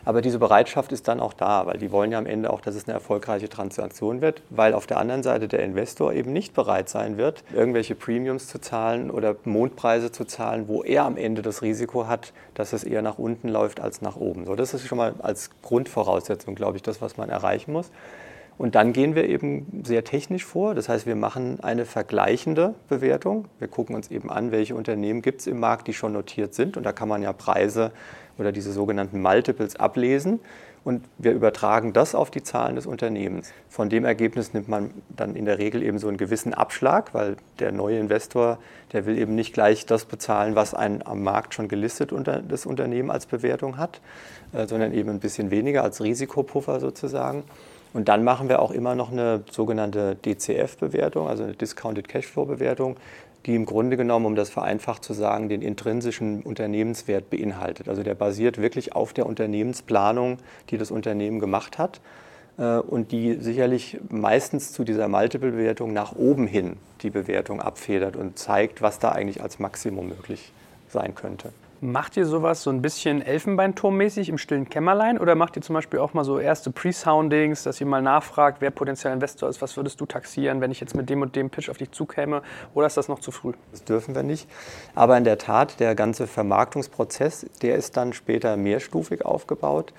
Aber 0.07 0.21
diese 0.21 0.39
Bereitschaft 0.39 0.93
ist 0.93 1.09
dann 1.09 1.19
auch 1.19 1.33
da, 1.33 1.65
weil 1.65 1.79
die 1.79 1.91
wollen 1.91 2.13
ja 2.13 2.17
am 2.17 2.27
Ende 2.27 2.49
auch, 2.49 2.61
dass 2.61 2.75
es 2.75 2.87
eine 2.87 2.93
erfolgreiche 2.93 3.49
Transaktion 3.49 4.21
wird, 4.21 4.41
weil 4.49 4.73
auf 4.73 4.87
der 4.87 4.99
anderen 4.99 5.21
Seite 5.21 5.49
der 5.49 5.59
Investor 5.59 6.13
eben 6.13 6.31
nicht 6.31 6.53
bereit 6.53 6.87
sein 6.87 7.17
wird, 7.17 7.43
irgendwelche 7.53 7.93
Premiums 7.93 8.47
zu 8.47 8.61
zahlen 8.61 9.11
oder 9.11 9.35
Mondpreise 9.43 10.09
zu 10.09 10.23
zahlen, 10.23 10.69
wo 10.69 10.81
er 10.81 11.03
am 11.03 11.17
Ende 11.17 11.41
das 11.41 11.61
Risiko 11.61 12.07
hat, 12.07 12.31
dass 12.53 12.71
es 12.71 12.85
eher 12.85 13.01
nach 13.01 13.17
unten 13.17 13.49
läuft 13.49 13.81
als 13.81 14.01
nach 14.01 14.15
oben. 14.15 14.45
So, 14.45 14.55
das 14.55 14.73
ist 14.73 14.87
schon 14.87 14.97
mal 14.97 15.13
als 15.19 15.49
Grundvoraussetzung, 15.61 16.55
glaube 16.55 16.77
ich, 16.77 16.83
das, 16.83 17.01
was 17.01 17.17
man 17.17 17.27
erreichen 17.27 17.73
muss. 17.73 17.91
Und 18.57 18.75
dann 18.75 18.93
gehen 18.93 19.13
wir 19.13 19.27
eben 19.29 19.83
sehr 19.85 20.03
technisch 20.03 20.45
vor. 20.45 20.73
Das 20.73 20.89
heißt, 20.89 21.05
wir 21.05 21.15
machen 21.15 21.59
eine 21.61 21.85
vergleichende 21.85 22.73
Bewertung. 22.87 23.45
Wir 23.59 23.67
gucken 23.67 23.95
uns 23.95 24.09
eben 24.09 24.31
an, 24.31 24.51
welche 24.51 24.73
Unternehmen 24.73 25.21
gibt 25.21 25.41
es 25.41 25.47
im 25.47 25.59
Markt, 25.59 25.87
die 25.87 25.93
schon 25.93 26.13
notiert 26.13 26.55
sind. 26.55 26.75
Und 26.75 26.83
da 26.83 26.91
kann 26.91 27.07
man 27.07 27.21
ja 27.21 27.33
Preise 27.33 27.91
oder 28.37 28.51
diese 28.51 28.71
sogenannten 28.71 29.21
Multiples 29.21 29.75
ablesen. 29.75 30.39
Und 30.83 31.03
wir 31.17 31.33
übertragen 31.33 31.91
das 31.91 32.15
auf 32.15 32.31
die 32.31 32.43
Zahlen 32.43 32.77
des 32.77 32.85
Unternehmens. 32.85 33.51
Von 33.67 33.89
dem 33.89 34.05
Ergebnis 34.05 34.53
nimmt 34.53 34.69
man 34.69 34.91
dann 35.09 35.35
in 35.35 35.43
der 35.43 35.57
Regel 35.57 35.83
eben 35.83 35.99
so 35.99 36.07
einen 36.07 36.15
gewissen 36.15 36.53
Abschlag, 36.53 37.13
weil 37.13 37.35
der 37.59 37.73
neue 37.73 37.99
Investor, 37.99 38.57
der 38.93 39.05
will 39.05 39.17
eben 39.17 39.35
nicht 39.35 39.53
gleich 39.53 39.85
das 39.85 40.05
bezahlen, 40.05 40.55
was 40.55 40.73
ein 40.73 41.05
am 41.05 41.23
Markt 41.23 41.53
schon 41.53 41.67
gelistet 41.67 42.13
unter 42.13 42.41
das 42.41 42.65
Unternehmen 42.65 43.11
als 43.11 43.25
Bewertung 43.25 43.77
hat, 43.77 43.99
äh, 44.53 44.65
sondern 44.65 44.93
eben 44.93 45.09
ein 45.09 45.19
bisschen 45.19 45.51
weniger 45.51 45.83
als 45.83 46.01
Risikopuffer 46.01 46.79
sozusagen. 46.79 47.43
Und 47.93 48.07
dann 48.07 48.23
machen 48.23 48.47
wir 48.47 48.61
auch 48.61 48.71
immer 48.71 48.95
noch 48.95 49.11
eine 49.11 49.43
sogenannte 49.49 50.15
DCF-Bewertung, 50.15 51.27
also 51.27 51.43
eine 51.43 51.53
Discounted 51.53 52.07
Cashflow-Bewertung, 52.07 52.95
die 53.47 53.55
im 53.55 53.65
Grunde 53.65 53.95
genommen, 53.97 54.25
um 54.25 54.35
das 54.35 54.49
vereinfacht 54.49 55.03
zu 55.03 55.13
sagen, 55.13 55.47
den 55.47 55.61
intrinsischen 55.61 56.43
Unternehmenswert 56.43 57.29
beinhaltet. 57.29 57.87
Also 57.87 58.03
der 58.03 58.13
basiert 58.13 58.61
wirklich 58.61 58.93
auf 58.93 59.13
der 59.13 59.25
Unternehmensplanung, 59.25 60.37
die 60.69 60.77
das 60.77 60.91
Unternehmen 60.91 61.39
gemacht 61.39 61.77
hat 61.77 62.01
äh, 62.57 62.77
und 62.77 63.13
die 63.13 63.35
sicherlich 63.35 63.99
meistens 64.09 64.73
zu 64.73 64.83
dieser 64.83 65.07
Multiple-Bewertung 65.07 65.93
nach 65.93 66.13
oben 66.15 66.45
hin 66.45 66.75
die 67.01 67.09
Bewertung 67.09 67.61
abfedert 67.61 68.17
und 68.17 68.37
zeigt, 68.37 68.81
was 68.81 68.99
da 68.99 69.13
eigentlich 69.13 69.41
als 69.41 69.59
Maximum 69.59 70.09
möglich 70.09 70.51
sein 70.89 71.15
könnte. 71.15 71.51
Macht 71.79 72.17
ihr 72.17 72.25
sowas 72.25 72.63
so 72.63 72.71
ein 72.71 72.81
bisschen 72.81 73.21
Elfenbeinturmmäßig 73.21 74.29
im 74.29 74.39
stillen 74.39 74.67
Kämmerlein 74.67 75.19
oder 75.19 75.35
macht 75.35 75.57
ihr 75.57 75.61
zum 75.61 75.75
Beispiel 75.75 75.99
auch 75.99 76.15
mal 76.15 76.23
so 76.23 76.39
erste 76.39 76.71
Pre-Soundings, 76.71 77.61
dass 77.61 77.79
ihr 77.79 77.85
mal 77.85 78.01
nachfragt, 78.01 78.61
wer 78.61 78.71
potenzieller 78.71 79.13
Investor 79.13 79.47
ist, 79.47 79.61
was 79.61 79.77
würdest 79.77 80.01
du 80.01 80.07
taxieren, 80.07 80.59
wenn 80.59 80.71
ich 80.71 80.79
jetzt 80.79 80.95
mit 80.95 81.07
dem 81.07 81.21
und 81.21 81.35
dem 81.35 81.51
Pitch 81.51 81.69
auf 81.69 81.77
dich 81.77 81.91
zukäme 81.91 82.41
oder 82.73 82.87
ist 82.87 82.97
das 82.97 83.09
noch 83.09 83.19
zu 83.19 83.29
früh? 83.29 83.53
Das 83.71 83.83
dürfen 83.83 84.15
wir 84.15 84.23
nicht. 84.23 84.49
Aber 84.95 85.19
in 85.19 85.23
der 85.23 85.37
Tat, 85.37 85.79
der 85.79 85.93
ganze 85.93 86.25
Vermarktungsprozess, 86.25 87.45
der 87.61 87.75
ist 87.75 87.95
dann 87.95 88.11
später 88.13 88.57
mehrstufig 88.57 89.23
aufgebaut. 89.23 89.93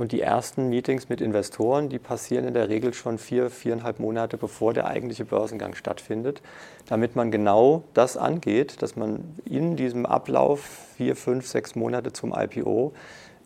Und 0.00 0.12
die 0.12 0.22
ersten 0.22 0.70
Meetings 0.70 1.10
mit 1.10 1.20
Investoren, 1.20 1.90
die 1.90 1.98
passieren 1.98 2.46
in 2.46 2.54
der 2.54 2.70
Regel 2.70 2.94
schon 2.94 3.18
vier, 3.18 3.50
viereinhalb 3.50 3.98
Monate 3.98 4.38
bevor 4.38 4.72
der 4.72 4.86
eigentliche 4.86 5.26
Börsengang 5.26 5.74
stattfindet, 5.74 6.40
damit 6.88 7.16
man 7.16 7.30
genau 7.30 7.84
das 7.92 8.16
angeht, 8.16 8.80
dass 8.80 8.96
man 8.96 9.22
in 9.44 9.76
diesem 9.76 10.06
Ablauf 10.06 10.62
vier, 10.96 11.16
fünf, 11.16 11.46
sechs 11.46 11.74
Monate 11.74 12.14
zum 12.14 12.32
IPO 12.34 12.94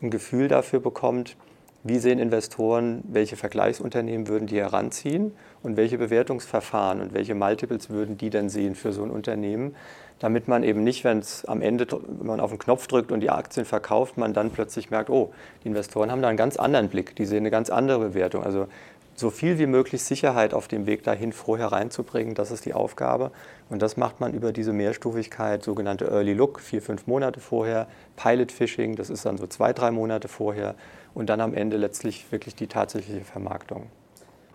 ein 0.00 0.10
Gefühl 0.10 0.46
dafür 0.46 0.78
bekommt, 0.78 1.36
wie 1.82 1.98
sehen 1.98 2.20
Investoren, 2.20 3.02
welche 3.08 3.34
Vergleichsunternehmen 3.34 4.28
würden 4.28 4.46
die 4.46 4.60
heranziehen 4.60 5.32
und 5.64 5.76
welche 5.76 5.98
Bewertungsverfahren 5.98 7.00
und 7.00 7.14
welche 7.14 7.34
Multiples 7.34 7.90
würden 7.90 8.16
die 8.16 8.30
denn 8.30 8.48
sehen 8.48 8.76
für 8.76 8.92
so 8.92 9.02
ein 9.02 9.10
Unternehmen, 9.10 9.74
damit 10.18 10.48
man 10.48 10.62
eben 10.62 10.85
nicht, 10.85 11.05
wenn 11.05 11.18
es 11.18 11.44
am 11.44 11.61
Ende, 11.61 11.87
wenn 11.90 12.27
man 12.27 12.40
auf 12.40 12.50
den 12.50 12.59
Knopf 12.59 12.87
drückt 12.87 13.12
und 13.12 13.20
die 13.20 13.31
Aktien 13.31 13.66
verkauft, 13.66 14.16
man 14.16 14.33
dann 14.33 14.50
plötzlich 14.50 14.90
merkt, 14.90 15.11
oh, 15.11 15.33
die 15.62 15.68
Investoren 15.68 16.11
haben 16.11 16.22
da 16.22 16.29
einen 16.29 16.37
ganz 16.38 16.57
anderen 16.57 16.88
Blick, 16.88 17.16
die 17.16 17.27
sehen 17.27 17.38
eine 17.38 17.50
ganz 17.50 17.70
andere 17.70 17.98
Bewertung. 17.98 18.44
Also 18.44 18.68
so 19.16 19.31
viel 19.31 19.59
wie 19.59 19.66
möglich 19.66 20.03
Sicherheit 20.03 20.55
auf 20.55 20.66
dem 20.66 20.87
Weg 20.87 21.05
dahin 21.05 21.33
vorher 21.33 21.68
reinzubringen, 21.68 22.35
das 22.35 22.50
ist 22.50 22.64
die 22.64 22.74
Aufgabe. 22.74 23.31
Und 23.68 23.81
das 23.81 23.96
macht 23.96 24.20
man 24.20 24.35
über 24.35 24.53
diese 24.53 24.72
Mehrstufigkeit, 24.72 25.62
sogenannte 25.62 26.07
Early 26.07 26.35
Look, 26.35 26.61
vier, 26.61 26.83
fünf 26.83 27.07
Monate 27.07 27.40
vorher, 27.40 27.87
Pilot 28.16 28.50
Fishing, 28.50 28.96
das 28.96 29.11
ist 29.11 29.24
dann 29.24 29.38
so 29.38 29.46
zwei, 29.46 29.72
drei 29.72 29.90
Monate 29.90 30.29
vorher 30.29 30.74
und 31.14 31.29
dann 31.29 31.40
am 31.40 31.55
Ende 31.55 31.77
letztlich 31.77 32.31
wirklich 32.33 32.55
die 32.55 32.66
tatsächliche 32.66 33.24
Vermarktung. 33.24 33.87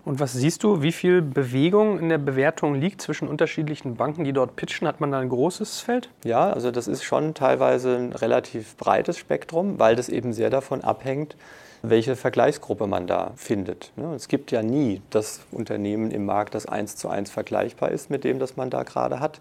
Und 0.10 0.20
was 0.20 0.34
siehst 0.34 0.64
du, 0.64 0.82
wie 0.82 0.92
viel 0.92 1.22
Bewegung 1.22 2.00
in 2.00 2.10
der 2.10 2.18
Bewertung 2.18 2.74
liegt 2.74 3.00
zwischen 3.00 3.28
unterschiedlichen 3.28 3.96
Banken, 3.96 4.24
die 4.24 4.34
dort 4.34 4.56
pitchen? 4.56 4.88
Hat 4.88 5.00
man 5.00 5.12
da 5.12 5.20
ein 5.20 5.30
großes 5.30 5.82
Feld? 5.82 6.10
Ja, 6.24 6.52
also 6.52 6.72
das 6.72 6.88
ist 6.88 7.04
schon 7.04 7.36
teilweise 7.36 7.96
ein 7.96 8.14
relativ 8.14 8.76
breites 8.76 9.20
Spektrum, 9.20 9.78
weil 9.78 9.96
das 9.96 10.10
eben 10.10 10.34
sehr 10.34 10.50
davon 10.50 10.82
abhängt, 10.82 11.36
welche 11.84 12.16
Vergleichsgruppe 12.16 12.88
man 12.88 13.06
da 13.06 13.34
findet. 13.36 13.92
Ne? 13.98 14.16
Es 14.16 14.28
gibt 14.28 14.50
ja 14.50 14.64
nie 14.64 15.00
das 15.12 15.42
Unternehmen 15.52 16.10
im 16.10 16.26
Markt, 16.26 16.56
das 16.56 16.66
eins 16.66 16.96
zu 16.96 17.08
eins 17.08 17.30
vergleichbar 17.30 17.92
ist 17.92 18.10
mit 18.10 18.24
dem, 18.24 18.40
das 18.40 18.58
man 18.58 18.72
da 18.72 18.82
gerade 18.82 19.20
hat. 19.20 19.40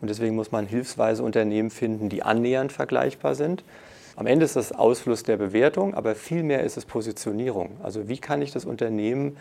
Und 0.00 0.10
deswegen 0.10 0.34
muss 0.34 0.50
man 0.50 0.66
hilfsweise 0.66 1.22
Unternehmen 1.22 1.70
finden, 1.70 2.08
die 2.08 2.24
annähernd 2.24 2.72
vergleichbar 2.72 3.36
sind. 3.36 3.62
Am 4.16 4.26
Ende 4.26 4.46
ist 4.46 4.56
das 4.56 4.72
Ausfluss 4.72 5.22
der 5.22 5.36
Bewertung, 5.36 5.94
aber 5.94 6.16
vielmehr 6.16 6.64
ist 6.64 6.76
es 6.76 6.86
Positionierung. 6.86 7.76
Also 7.84 8.08
wie 8.08 8.18
kann 8.18 8.42
ich 8.42 8.50
das 8.50 8.64
Unternehmen 8.64 9.36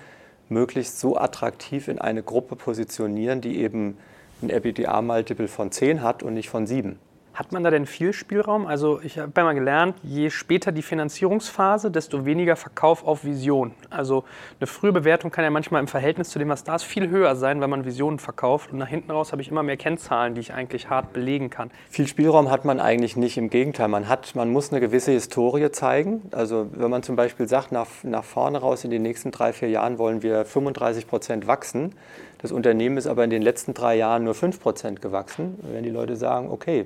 möglichst 0.50 1.00
so 1.00 1.18
attraktiv 1.18 1.88
in 1.88 2.00
eine 2.00 2.24
Gruppe 2.24 2.56
positionieren, 2.56 3.42
die 3.42 3.58
eben 3.58 3.98
ein 4.42 4.50
EBITDA-Multiple 4.50 5.48
von 5.48 5.72
10 5.72 6.02
hat 6.02 6.24
und 6.24 6.34
nicht 6.34 6.50
von 6.50 6.68
7. 6.68 7.00
Hat 7.38 7.52
man 7.52 7.64
da 7.64 7.70
denn 7.70 7.86
viel 7.86 8.14
Spielraum? 8.14 8.66
Also 8.66 9.00
ich 9.04 9.20
habe 9.20 9.32
einmal 9.36 9.54
gelernt, 9.54 9.96
je 10.02 10.32
später 10.32 10.72
die 10.72 10.82
Finanzierungsphase, 10.82 11.92
desto 11.92 12.26
weniger 12.26 12.56
Verkauf 12.56 13.06
auf 13.06 13.26
Vision. 13.26 13.74
Also 13.92 14.24
eine 14.60 14.66
frühe 14.66 14.92
Bewertung 14.92 15.30
kann 15.30 15.44
ja 15.44 15.52
manchmal 15.52 15.80
im 15.80 15.88
Verhältnis 15.88 16.32
zu 16.32 16.40
dem, 16.40 16.50
was 16.50 16.64
da 16.64 16.74
ist, 16.74 16.84
viel 16.84 17.10
höher 17.10 17.36
sein, 17.36 17.62
wenn 17.62 17.70
man 17.70 17.86
Visionen 17.86 18.18
verkauft. 18.18 18.72
Und 18.72 18.80
nach 18.80 18.88
hinten 18.88 19.12
raus 19.12 19.34
habe 19.34 19.44
ich 19.44 19.52
immer 19.52 19.62
mehr 19.62 19.78
Kennzahlen, 19.78 20.34
die 20.34 20.42
ich 20.42 20.52
eigentlich 20.52 20.90
hart 20.90 21.14
belegen 21.14 21.52
kann. 21.52 21.70
Viel 21.92 22.08
Spielraum 22.08 22.50
hat 22.50 22.66
man 22.66 22.80
eigentlich 22.80 23.16
nicht. 23.16 23.38
Im 23.38 23.52
Gegenteil, 23.52 23.88
man, 23.88 24.10
hat, 24.10 24.34
man 24.34 24.50
muss 24.50 24.72
eine 24.72 24.82
gewisse 24.82 25.12
Historie 25.12 25.70
zeigen. 25.72 26.24
Also 26.32 26.68
wenn 26.72 26.90
man 26.90 27.04
zum 27.04 27.16
Beispiel 27.16 27.48
sagt, 27.48 27.72
nach, 27.72 27.86
nach 28.02 28.24
vorne 28.24 28.58
raus 28.58 28.84
in 28.84 28.90
den 28.90 29.04
nächsten 29.04 29.30
drei, 29.30 29.54
vier 29.54 29.70
Jahren 29.70 30.00
wollen 30.00 30.24
wir 30.24 30.44
35 30.44 31.06
Prozent 31.08 31.46
wachsen, 31.46 31.94
das 32.40 32.52
Unternehmen 32.52 32.98
ist 32.98 33.08
aber 33.08 33.24
in 33.24 33.30
den 33.30 33.42
letzten 33.42 33.74
drei 33.74 33.96
Jahren 33.96 34.24
nur 34.24 34.34
5% 34.34 35.00
gewachsen. 35.00 35.58
Wenn 35.74 35.84
die 35.84 35.90
Leute 35.90 36.16
sagen, 36.16 36.52
okay, 36.52 36.86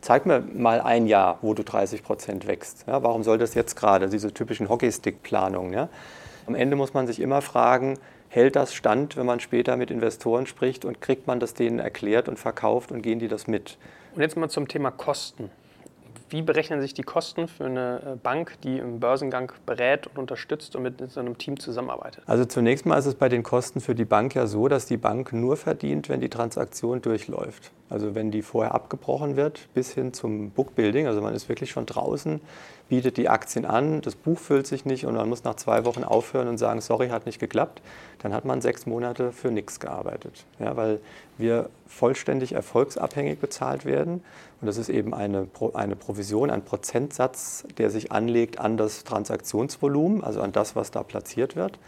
zeig 0.00 0.24
mir 0.24 0.40
mal 0.40 0.80
ein 0.80 1.06
Jahr, 1.06 1.38
wo 1.42 1.52
du 1.54 1.62
30% 1.62 2.46
wächst. 2.46 2.84
Ja, 2.86 3.02
warum 3.02 3.22
soll 3.22 3.38
das 3.38 3.54
jetzt 3.54 3.76
gerade, 3.76 4.08
diese 4.08 4.32
typischen 4.32 4.68
Hockeystick-Planungen? 4.68 5.72
Ja? 5.72 5.88
Am 6.46 6.54
Ende 6.54 6.76
muss 6.76 6.94
man 6.94 7.06
sich 7.06 7.20
immer 7.20 7.42
fragen, 7.42 7.98
hält 8.28 8.56
das 8.56 8.72
stand, 8.72 9.16
wenn 9.16 9.26
man 9.26 9.40
später 9.40 9.76
mit 9.76 9.90
Investoren 9.90 10.46
spricht 10.46 10.84
und 10.84 11.00
kriegt 11.00 11.26
man 11.26 11.38
das 11.38 11.52
denen 11.52 11.78
erklärt 11.78 12.28
und 12.28 12.38
verkauft 12.38 12.90
und 12.90 13.02
gehen 13.02 13.18
die 13.18 13.28
das 13.28 13.46
mit? 13.46 13.76
Und 14.14 14.22
jetzt 14.22 14.36
mal 14.36 14.48
zum 14.48 14.68
Thema 14.68 14.90
Kosten. 14.90 15.50
Wie 16.32 16.40
berechnen 16.40 16.80
sich 16.80 16.94
die 16.94 17.02
Kosten 17.02 17.46
für 17.46 17.66
eine 17.66 18.00
äh, 18.14 18.16
Bank, 18.16 18.54
die 18.62 18.78
im 18.78 19.00
Börsengang 19.00 19.52
berät 19.66 20.06
und 20.06 20.18
unterstützt 20.18 20.74
und 20.74 20.82
mit 20.82 21.10
so 21.10 21.20
einem 21.20 21.36
Team 21.36 21.60
zusammenarbeitet? 21.60 22.24
Also 22.26 22.46
zunächst 22.46 22.86
mal 22.86 22.96
ist 22.96 23.04
es 23.04 23.16
bei 23.16 23.28
den 23.28 23.42
Kosten 23.42 23.80
für 23.80 23.94
die 23.94 24.06
Bank 24.06 24.34
ja 24.34 24.46
so, 24.46 24.66
dass 24.66 24.86
die 24.86 24.96
Bank 24.96 25.34
nur 25.34 25.58
verdient, 25.58 26.08
wenn 26.08 26.22
die 26.22 26.30
Transaktion 26.30 27.02
durchläuft. 27.02 27.70
Also 27.92 28.14
wenn 28.14 28.30
die 28.30 28.40
vorher 28.40 28.74
abgebrochen 28.74 29.36
wird, 29.36 29.68
bis 29.74 29.92
hin 29.92 30.14
zum 30.14 30.50
Bookbuilding, 30.50 31.06
also 31.06 31.20
man 31.20 31.34
ist 31.34 31.48
wirklich 31.50 31.70
schon 31.70 31.84
draußen, 31.84 32.40
bietet 32.88 33.18
die 33.18 33.28
Aktien 33.28 33.66
an, 33.66 34.00
das 34.00 34.14
Buch 34.14 34.38
füllt 34.38 34.66
sich 34.66 34.84
nicht 34.84 35.04
und 35.04 35.14
man 35.14 35.28
muss 35.28 35.44
nach 35.44 35.56
zwei 35.56 35.84
Wochen 35.84 36.02
aufhören 36.02 36.48
und 36.48 36.58
sagen, 36.58 36.80
sorry, 36.80 37.08
hat 37.08 37.26
nicht 37.26 37.38
geklappt, 37.38 37.82
dann 38.22 38.32
hat 38.32 38.46
man 38.46 38.62
sechs 38.62 38.86
Monate 38.86 39.30
für 39.32 39.50
nichts 39.50 39.78
gearbeitet. 39.78 40.46
Ja, 40.58 40.76
weil 40.76 41.00
wir 41.36 41.68
vollständig 41.86 42.52
erfolgsabhängig 42.52 43.38
bezahlt 43.38 43.84
werden 43.84 44.22
und 44.60 44.66
das 44.66 44.78
ist 44.78 44.88
eben 44.88 45.12
eine, 45.12 45.46
eine 45.74 45.96
Provision, 45.96 46.50
ein 46.50 46.64
Prozentsatz, 46.64 47.64
der 47.76 47.90
sich 47.90 48.10
anlegt 48.10 48.58
an 48.58 48.78
das 48.78 49.04
Transaktionsvolumen, 49.04 50.24
also 50.24 50.40
an 50.40 50.52
das, 50.52 50.76
was 50.76 50.90
da 50.90 51.02
platziert 51.02 51.56
wird. 51.56 51.78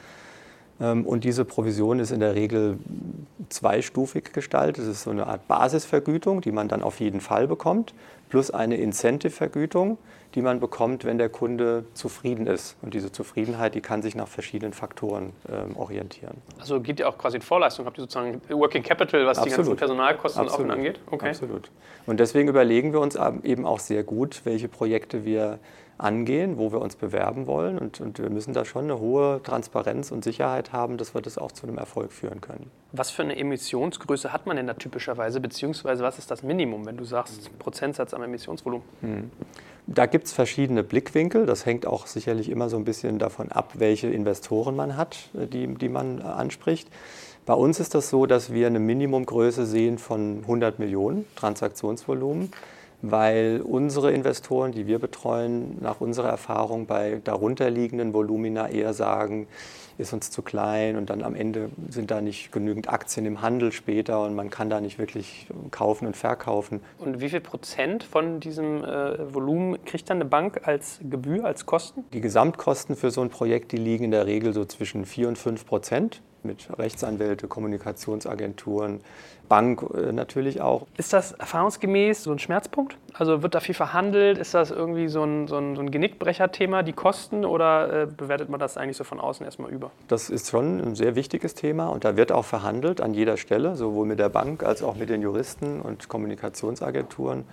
Ähm, 0.80 1.06
und 1.06 1.24
diese 1.24 1.44
Provision 1.44 2.00
ist 2.00 2.10
in 2.10 2.20
der 2.20 2.34
Regel 2.34 2.78
zweistufig 3.48 4.32
gestaltet. 4.32 4.84
Es 4.84 4.90
ist 4.90 5.02
so 5.02 5.10
eine 5.10 5.26
Art 5.26 5.46
Basisvergütung, 5.48 6.40
die 6.40 6.52
man 6.52 6.68
dann 6.68 6.82
auf 6.82 7.00
jeden 7.00 7.20
Fall 7.20 7.46
bekommt, 7.46 7.94
plus 8.28 8.50
eine 8.50 8.76
Incentive-Vergütung, 8.76 9.98
die 10.34 10.42
man 10.42 10.58
bekommt, 10.58 11.04
wenn 11.04 11.18
der 11.18 11.28
Kunde 11.28 11.84
zufrieden 11.94 12.48
ist. 12.48 12.76
Und 12.82 12.94
diese 12.94 13.12
Zufriedenheit, 13.12 13.76
die 13.76 13.80
kann 13.80 14.02
sich 14.02 14.16
nach 14.16 14.26
verschiedenen 14.26 14.72
Faktoren 14.72 15.32
ähm, 15.48 15.76
orientieren. 15.76 16.38
Also 16.58 16.80
geht 16.80 16.98
ihr 16.98 17.08
auch 17.08 17.16
quasi 17.16 17.36
in 17.36 17.42
Vorleistung? 17.42 17.86
Habt 17.86 17.98
ihr 17.98 18.02
sozusagen 18.02 18.40
Working 18.48 18.82
Capital, 18.82 19.24
was 19.26 19.38
Absolut. 19.38 19.52
die 19.52 19.56
ganzen 19.56 19.76
Personalkosten 19.76 20.42
Absolut. 20.42 20.70
auch 20.70 20.74
angeht? 20.74 21.00
Okay. 21.08 21.28
Absolut. 21.28 21.70
Und 22.06 22.18
deswegen 22.18 22.48
überlegen 22.48 22.92
wir 22.92 23.00
uns 23.00 23.16
eben 23.44 23.64
auch 23.64 23.78
sehr 23.78 24.02
gut, 24.02 24.40
welche 24.44 24.68
Projekte 24.68 25.24
wir 25.24 25.60
angehen, 25.98 26.58
wo 26.58 26.72
wir 26.72 26.80
uns 26.80 26.96
bewerben 26.96 27.46
wollen. 27.46 27.78
Und, 27.78 28.00
und, 28.00 28.18
wir 28.18 28.30
müssen 28.30 28.52
da 28.52 28.64
schon 28.64 28.84
eine 28.84 28.98
hohe 28.98 29.40
Transparenz 29.42 30.10
und 30.10 30.24
Sicherheit 30.24 30.72
haben, 30.72 30.96
dass 30.96 31.14
wir 31.14 31.20
das 31.20 31.38
auch 31.38 31.52
zu 31.52 31.66
einem 31.66 31.78
Erfolg 31.78 32.12
führen 32.12 32.40
können. 32.40 32.70
Was 32.92 33.10
für 33.10 33.22
eine 33.22 33.36
Emissionsgröße 33.36 34.32
hat 34.32 34.46
man 34.46 34.56
denn 34.56 34.66
da 34.66 34.74
typischerweise, 34.74 35.40
beziehungsweise 35.40 36.02
was 36.02 36.18
ist 36.18 36.30
das 36.30 36.42
Minimum, 36.42 36.86
wenn 36.86 36.96
du 36.96 37.04
sagst 37.04 37.56
Prozentsatz 37.58 38.14
am 38.14 38.22
Emissionsvolumen? 38.22 38.86
Hm. 39.00 39.30
Da 39.86 40.06
gibt 40.06 40.26
es 40.26 40.32
verschiedene 40.32 40.82
Blickwinkel. 40.82 41.44
Das 41.44 41.66
hängt 41.66 41.86
auch 41.86 42.06
sicherlich 42.06 42.48
immer 42.48 42.70
so 42.70 42.76
ein 42.76 42.84
bisschen 42.84 43.18
davon 43.18 43.52
ab, 43.52 43.72
welche 43.74 44.08
Investoren 44.08 44.74
man 44.74 44.96
hat, 44.96 45.28
die, 45.34 45.66
die 45.66 45.88
man 45.90 46.22
anspricht. 46.22 46.88
Bei 47.44 47.52
uns 47.52 47.78
ist 47.78 47.94
das 47.94 48.08
so, 48.08 48.24
dass 48.24 48.54
wir 48.54 48.66
eine 48.66 48.78
Minimumgröße 48.78 49.66
sehen 49.66 49.98
von 49.98 50.38
100 50.42 50.78
Millionen 50.78 51.26
Transaktionsvolumen 51.36 52.50
weil 53.10 53.60
unsere 53.62 54.12
Investoren, 54.12 54.72
die 54.72 54.86
wir 54.86 54.98
betreuen, 54.98 55.76
nach 55.80 56.00
unserer 56.00 56.28
Erfahrung 56.28 56.86
bei 56.86 57.20
darunterliegenden 57.22 58.14
Volumina 58.14 58.68
eher 58.68 58.94
sagen, 58.94 59.46
ist 59.98 60.12
uns 60.12 60.30
zu 60.30 60.42
klein 60.42 60.96
und 60.96 61.10
dann 61.10 61.22
am 61.22 61.34
Ende 61.34 61.70
sind 61.88 62.10
da 62.10 62.20
nicht 62.20 62.50
genügend 62.50 62.88
Aktien 62.88 63.26
im 63.26 63.42
Handel 63.42 63.72
später 63.72 64.22
und 64.24 64.34
man 64.34 64.50
kann 64.50 64.70
da 64.70 64.80
nicht 64.80 64.98
wirklich 64.98 65.46
kaufen 65.70 66.06
und 66.06 66.16
verkaufen. 66.16 66.80
Und 66.98 67.20
wie 67.20 67.28
viel 67.28 67.40
Prozent 67.40 68.02
von 68.02 68.40
diesem 68.40 68.82
äh, 68.82 69.34
Volumen 69.34 69.84
kriegt 69.84 70.10
dann 70.10 70.16
eine 70.16 70.24
Bank 70.24 70.62
als 70.64 70.98
Gebühr, 71.08 71.44
als 71.44 71.66
Kosten? 71.66 72.04
Die 72.12 72.20
Gesamtkosten 72.20 72.96
für 72.96 73.10
so 73.10 73.20
ein 73.20 73.28
Projekt, 73.28 73.72
die 73.72 73.76
liegen 73.76 74.04
in 74.04 74.10
der 74.10 74.26
Regel 74.26 74.52
so 74.52 74.64
zwischen 74.64 75.04
4 75.04 75.28
und 75.28 75.38
5 75.38 75.66
Prozent 75.66 76.22
mit 76.44 76.68
Rechtsanwälte, 76.78 77.48
Kommunikationsagenturen, 77.48 79.00
Bank 79.48 79.84
äh, 79.94 80.12
natürlich 80.12 80.60
auch. 80.60 80.86
Ist 80.96 81.12
das 81.12 81.32
erfahrungsgemäß 81.32 82.24
so 82.24 82.32
ein 82.32 82.38
Schmerzpunkt? 82.38 82.96
Also 83.12 83.42
wird 83.42 83.54
da 83.54 83.60
viel 83.60 83.74
verhandelt? 83.74 84.38
Ist 84.38 84.54
das 84.54 84.70
irgendwie 84.70 85.08
so 85.08 85.22
ein, 85.22 85.46
so 85.48 85.56
ein, 85.56 85.76
so 85.76 85.82
ein 85.82 85.90
Genickbrecher-Thema, 85.90 86.82
die 86.82 86.92
Kosten, 86.92 87.44
oder 87.44 88.02
äh, 88.02 88.06
bewertet 88.06 88.48
man 88.48 88.58
das 88.58 88.76
eigentlich 88.76 88.96
so 88.96 89.04
von 89.04 89.20
außen 89.20 89.44
erstmal 89.44 89.70
über? 89.70 89.90
Das 90.08 90.30
ist 90.30 90.50
schon 90.50 90.80
ein 90.80 90.94
sehr 90.94 91.14
wichtiges 91.14 91.54
Thema 91.54 91.88
und 91.88 92.04
da 92.04 92.16
wird 92.16 92.32
auch 92.32 92.44
verhandelt 92.44 93.00
an 93.00 93.14
jeder 93.14 93.36
Stelle, 93.36 93.76
sowohl 93.76 94.06
mit 94.06 94.18
der 94.18 94.28
Bank 94.28 94.62
als 94.62 94.82
auch 94.82 94.96
mit 94.96 95.10
den 95.10 95.22
Juristen 95.22 95.80
und 95.80 96.08
Kommunikationsagenturen. 96.08 97.44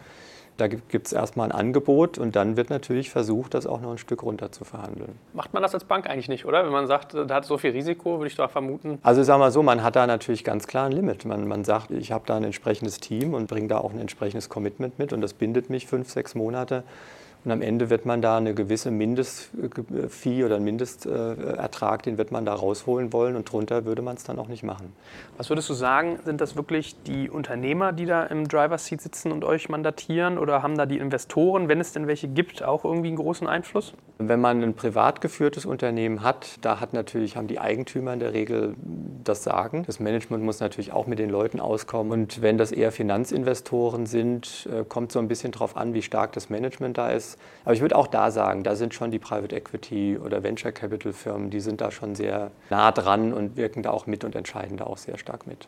Da 0.57 0.67
gibt 0.67 1.07
es 1.07 1.13
erstmal 1.13 1.49
ein 1.49 1.51
Angebot 1.51 2.17
und 2.17 2.35
dann 2.35 2.57
wird 2.57 2.69
natürlich 2.69 3.09
versucht, 3.09 3.53
das 3.53 3.65
auch 3.65 3.81
noch 3.81 3.91
ein 3.91 3.97
Stück 3.97 4.23
runter 4.23 4.51
zu 4.51 4.63
verhandeln. 4.63 5.17
Macht 5.33 5.53
man 5.53 5.63
das 5.63 5.73
als 5.73 5.85
Bank 5.85 6.09
eigentlich 6.09 6.29
nicht, 6.29 6.45
oder? 6.45 6.63
Wenn 6.63 6.71
man 6.71 6.87
sagt, 6.87 7.13
da 7.13 7.33
hat 7.33 7.45
so 7.45 7.57
viel 7.57 7.71
Risiko, 7.71 8.19
würde 8.19 8.27
ich 8.27 8.35
doch 8.35 8.51
vermuten. 8.51 8.99
Also 9.01 9.23
sagen 9.23 9.39
wir 9.39 9.45
mal 9.45 9.51
so, 9.51 9.63
man 9.63 9.81
hat 9.81 9.95
da 9.95 10.05
natürlich 10.05 10.43
ganz 10.43 10.67
klar 10.67 10.85
ein 10.85 10.91
Limit. 10.91 11.25
Man, 11.25 11.47
man 11.47 11.63
sagt, 11.63 11.91
ich 11.91 12.11
habe 12.11 12.25
da 12.27 12.37
ein 12.37 12.43
entsprechendes 12.43 12.99
Team 12.99 13.33
und 13.33 13.47
bringe 13.47 13.67
da 13.67 13.79
auch 13.79 13.91
ein 13.91 13.99
entsprechendes 13.99 14.49
Commitment 14.49 14.99
mit 14.99 15.13
und 15.13 15.21
das 15.21 15.33
bindet 15.33 15.69
mich 15.69 15.87
fünf, 15.87 16.09
sechs 16.09 16.35
Monate. 16.35 16.83
Und 17.43 17.51
am 17.51 17.61
Ende 17.63 17.89
wird 17.89 18.05
man 18.05 18.21
da 18.21 18.37
eine 18.37 18.53
gewisse 18.53 18.91
Mindestfee 18.91 20.43
oder 20.43 20.57
einen 20.57 20.65
Mindestertrag, 20.65 22.03
den 22.03 22.19
wird 22.19 22.31
man 22.31 22.45
da 22.45 22.53
rausholen 22.53 23.11
wollen 23.13 23.35
und 23.35 23.51
drunter 23.51 23.85
würde 23.85 24.03
man 24.03 24.15
es 24.15 24.23
dann 24.23 24.37
auch 24.37 24.47
nicht 24.47 24.61
machen. 24.61 24.93
Was 25.37 25.49
würdest 25.49 25.67
du 25.69 25.73
sagen, 25.73 26.19
sind 26.23 26.39
das 26.39 26.55
wirklich 26.55 26.95
die 27.03 27.31
Unternehmer, 27.31 27.93
die 27.93 28.05
da 28.05 28.23
im 28.25 28.47
Driver's 28.47 28.85
Seat 28.85 29.01
sitzen 29.01 29.31
und 29.31 29.43
euch 29.43 29.69
mandatieren 29.69 30.37
oder 30.37 30.61
haben 30.61 30.77
da 30.77 30.85
die 30.85 30.99
Investoren, 30.99 31.67
wenn 31.67 31.79
es 31.79 31.93
denn 31.93 32.05
welche 32.05 32.27
gibt, 32.27 32.61
auch 32.61 32.85
irgendwie 32.85 33.07
einen 33.07 33.17
großen 33.17 33.47
Einfluss? 33.47 33.95
Wenn 34.19 34.39
man 34.39 34.61
ein 34.61 34.75
privat 34.75 35.19
geführtes 35.19 35.65
Unternehmen 35.65 36.21
hat, 36.21 36.59
da 36.61 36.79
hat 36.79 36.93
natürlich, 36.93 37.37
haben 37.37 37.47
die 37.47 37.59
Eigentümer 37.59 38.13
in 38.13 38.19
der 38.19 38.33
Regel 38.33 38.75
das 39.23 39.43
Sagen. 39.43 39.83
Das 39.87 39.99
Management 39.99 40.43
muss 40.43 40.59
natürlich 40.59 40.93
auch 40.93 41.07
mit 41.07 41.17
den 41.17 41.31
Leuten 41.31 41.59
auskommen. 41.59 42.11
Und 42.11 42.43
wenn 42.43 42.59
das 42.59 42.71
eher 42.71 42.91
Finanzinvestoren 42.91 44.05
sind, 44.05 44.69
äh, 44.71 44.83
kommt 44.83 45.11
so 45.11 45.17
ein 45.17 45.27
bisschen 45.27 45.51
darauf 45.51 45.75
an, 45.75 45.95
wie 45.95 46.03
stark 46.03 46.33
das 46.33 46.51
Management 46.51 46.99
da 46.99 47.09
ist 47.09 47.30
Aber 47.63 47.73
ich 47.73 47.81
würde 47.81 47.95
auch 47.95 48.07
da 48.07 48.31
sagen, 48.31 48.63
da 48.63 48.75
sind 48.75 48.93
schon 48.93 49.11
die 49.11 49.19
Private 49.19 49.55
Equity 49.55 50.17
oder 50.17 50.43
Venture 50.43 50.71
Capital 50.71 51.13
Firmen, 51.13 51.49
die 51.49 51.59
sind 51.59 51.81
da 51.81 51.91
schon 51.91 52.15
sehr 52.15 52.51
nah 52.69 52.91
dran 52.91 53.33
und 53.33 53.57
wirken 53.57 53.83
da 53.83 53.91
auch 53.91 54.07
mit 54.07 54.23
und 54.23 54.35
entscheiden 54.35 54.77
da 54.77 54.85
auch 54.85 54.97
sehr 54.97 55.17
stark 55.17 55.47
mit. 55.47 55.67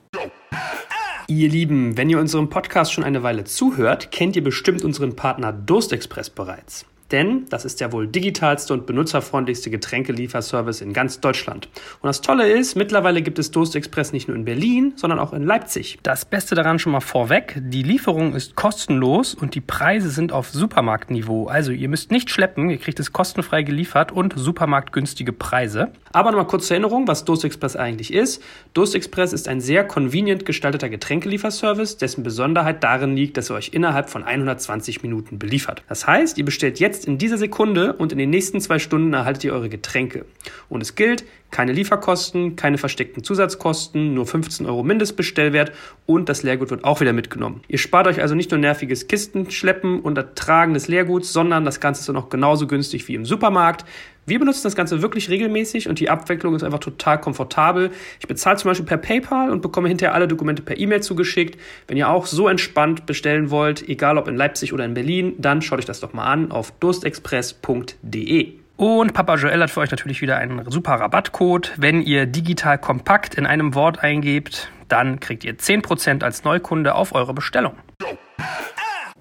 Ihr 1.27 1.49
Lieben, 1.49 1.97
wenn 1.97 2.09
ihr 2.09 2.19
unserem 2.19 2.49
Podcast 2.49 2.91
schon 2.91 3.03
eine 3.03 3.23
Weile 3.23 3.45
zuhört, 3.45 4.11
kennt 4.11 4.35
ihr 4.35 4.43
bestimmt 4.43 4.83
unseren 4.83 5.15
Partner 5.15 5.53
Durstexpress 5.53 6.29
bereits. 6.29 6.85
Denn 7.13 7.45
das 7.49 7.63
ist 7.63 7.79
der 7.79 7.91
wohl 7.91 8.07
digitalste 8.07 8.73
und 8.73 8.87
benutzerfreundlichste 8.87 9.69
Getränkelieferservice 9.69 10.81
in 10.81 10.93
ganz 10.93 11.19
Deutschland. 11.19 11.69
Und 12.01 12.07
das 12.07 12.21
Tolle 12.21 12.51
ist, 12.51 12.75
mittlerweile 12.75 13.21
gibt 13.21 13.37
es 13.37 13.51
Durst 13.51 13.75
Express 13.75 14.11
nicht 14.13 14.27
nur 14.27 14.35
in 14.35 14.45
Berlin, 14.45 14.93
sondern 14.95 15.19
auch 15.19 15.31
in 15.31 15.43
Leipzig. 15.43 15.99
Das 16.01 16.25
Beste 16.25 16.55
daran 16.55 16.79
schon 16.79 16.91
mal 16.91 17.01
vorweg, 17.01 17.61
die 17.61 17.83
Lieferung 17.83 18.33
ist 18.33 18.55
kostenlos 18.55 19.35
und 19.35 19.53
die 19.53 19.61
Preise 19.61 20.09
sind 20.09 20.31
auf 20.31 20.49
Supermarktniveau. 20.49 21.45
Also 21.45 21.71
ihr 21.71 21.87
müsst 21.87 22.09
nicht 22.09 22.31
schleppen, 22.31 22.71
ihr 22.71 22.79
kriegt 22.79 22.99
es 22.99 23.13
kostenfrei 23.13 23.61
geliefert 23.61 24.11
und 24.11 24.33
supermarktgünstige 24.35 25.33
Preise. 25.33 25.91
Aber 26.13 26.31
nochmal 26.31 26.47
kurz 26.47 26.65
zur 26.67 26.77
Erinnerung, 26.77 27.07
was 27.07 27.25
Durst 27.25 27.45
Express 27.45 27.75
eigentlich 27.75 28.11
ist. 28.11 28.41
Durst 28.73 28.95
Express 28.95 29.33
ist 29.33 29.47
ein 29.47 29.61
sehr 29.61 29.83
convenient 29.83 30.45
gestalteter 30.45 30.89
Getränkelieferservice, 30.89 31.97
dessen 31.97 32.23
Besonderheit 32.23 32.83
darin 32.83 33.15
liegt, 33.15 33.37
dass 33.37 33.51
er 33.51 33.57
euch 33.57 33.69
innerhalb 33.73 34.09
von 34.09 34.23
120 34.23 35.03
Minuten 35.03 35.37
beliefert. 35.37 35.83
Das 35.87 36.07
heißt, 36.07 36.39
ihr 36.39 36.45
bestellt 36.45 36.79
jetzt 36.79 37.02
in 37.05 37.17
dieser 37.17 37.37
Sekunde 37.37 37.93
und 37.93 38.11
in 38.11 38.17
den 38.17 38.29
nächsten 38.29 38.61
zwei 38.61 38.79
Stunden 38.79 39.13
erhaltet 39.13 39.43
ihr 39.43 39.53
eure 39.53 39.69
Getränke. 39.69 40.25
Und 40.69 40.81
es 40.81 40.95
gilt, 40.95 41.25
keine 41.51 41.71
Lieferkosten, 41.71 42.55
keine 42.55 42.77
versteckten 42.77 43.23
Zusatzkosten, 43.23 44.13
nur 44.13 44.25
15 44.25 44.65
Euro 44.65 44.83
Mindestbestellwert 44.83 45.71
und 46.05 46.29
das 46.29 46.43
Leergut 46.43 46.71
wird 46.71 46.83
auch 46.83 46.99
wieder 46.99 47.13
mitgenommen. 47.13 47.61
Ihr 47.67 47.77
spart 47.77 48.07
euch 48.07 48.21
also 48.21 48.33
nicht 48.33 48.51
nur 48.51 48.59
nerviges 48.59 49.07
Kistenschleppen 49.07 49.99
und 49.99 50.17
Ertragen 50.17 50.73
des 50.73 50.87
Leerguts, 50.87 51.31
sondern 51.31 51.63
das 51.63 51.79
Ganze 51.79 52.01
ist 52.01 52.09
dann 52.09 52.17
auch 52.17 52.29
genauso 52.29 52.65
günstig 52.67 53.07
wie 53.07 53.15
im 53.15 53.25
Supermarkt. 53.25 53.85
Wir 54.25 54.39
benutzen 54.39 54.63
das 54.63 54.75
Ganze 54.75 55.01
wirklich 55.01 55.29
regelmäßig 55.29 55.89
und 55.89 55.99
die 55.99 56.09
Abwicklung 56.09 56.55
ist 56.55 56.63
einfach 56.63 56.79
total 56.79 57.19
komfortabel. 57.19 57.91
Ich 58.19 58.27
bezahle 58.27 58.57
zum 58.57 58.69
Beispiel 58.69 58.85
per 58.85 58.97
PayPal 58.97 59.49
und 59.49 59.61
bekomme 59.61 59.89
hinterher 59.89 60.15
alle 60.15 60.27
Dokumente 60.27 60.61
per 60.61 60.77
E-Mail 60.77 61.01
zugeschickt. 61.01 61.59
Wenn 61.87 61.97
ihr 61.97 62.09
auch 62.09 62.25
so 62.25 62.47
entspannt 62.47 63.05
bestellen 63.05 63.51
wollt, 63.51 63.87
egal 63.89 64.17
ob 64.17 64.29
in 64.29 64.37
Leipzig 64.37 64.71
oder 64.71 64.85
in 64.85 64.93
Berlin, 64.93 65.33
dann 65.39 65.61
schaut 65.61 65.79
euch 65.79 65.85
das 65.85 65.99
doch 65.99 66.13
mal 66.13 66.25
an 66.25 66.51
auf 66.51 66.71
durstexpress.de. 66.79 68.53
Und 68.77 69.13
Papa 69.13 69.35
Joel 69.35 69.61
hat 69.61 69.69
für 69.69 69.81
euch 69.81 69.91
natürlich 69.91 70.21
wieder 70.21 70.37
einen 70.37 70.69
super 70.71 70.93
Rabattcode. 70.93 71.73
Wenn 71.77 72.01
ihr 72.01 72.25
digital 72.25 72.77
kompakt 72.77 73.35
in 73.35 73.45
einem 73.45 73.75
Wort 73.75 74.03
eingebt, 74.03 74.71
dann 74.87 75.19
kriegt 75.19 75.43
ihr 75.43 75.57
10% 75.57 76.23
als 76.23 76.43
Neukunde 76.43 76.95
auf 76.95 77.13
eure 77.13 77.33
Bestellung. 77.33 77.75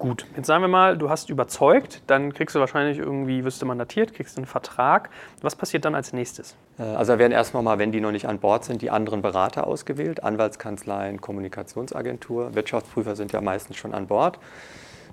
Gut, 0.02 0.26
jetzt 0.36 0.48
sagen 0.48 0.64
wir 0.64 0.68
mal, 0.68 0.98
du 0.98 1.10
hast 1.10 1.30
überzeugt, 1.30 2.02
dann 2.08 2.34
kriegst 2.34 2.56
du 2.56 2.58
wahrscheinlich 2.58 2.98
irgendwie, 2.98 3.44
wirst 3.44 3.62
du 3.62 3.66
mandatiert, 3.66 4.12
kriegst 4.14 4.36
einen 4.36 4.46
Vertrag. 4.46 5.10
Was 5.42 5.54
passiert 5.54 5.84
dann 5.84 5.94
als 5.94 6.12
nächstes? 6.12 6.56
Äh, 6.76 6.82
also 6.82 7.20
werden 7.20 7.30
erstmal 7.30 7.62
mal, 7.62 7.78
wenn 7.78 7.92
die 7.92 8.00
noch 8.00 8.10
nicht 8.10 8.26
an 8.26 8.40
Bord 8.40 8.64
sind, 8.64 8.82
die 8.82 8.90
anderen 8.90 9.22
Berater 9.22 9.64
ausgewählt, 9.64 10.24
Anwaltskanzleien, 10.24 11.20
Kommunikationsagentur, 11.20 12.52
Wirtschaftsprüfer 12.56 13.14
sind 13.14 13.30
ja 13.30 13.40
meistens 13.40 13.76
schon 13.76 13.94
an 13.94 14.08
Bord. 14.08 14.40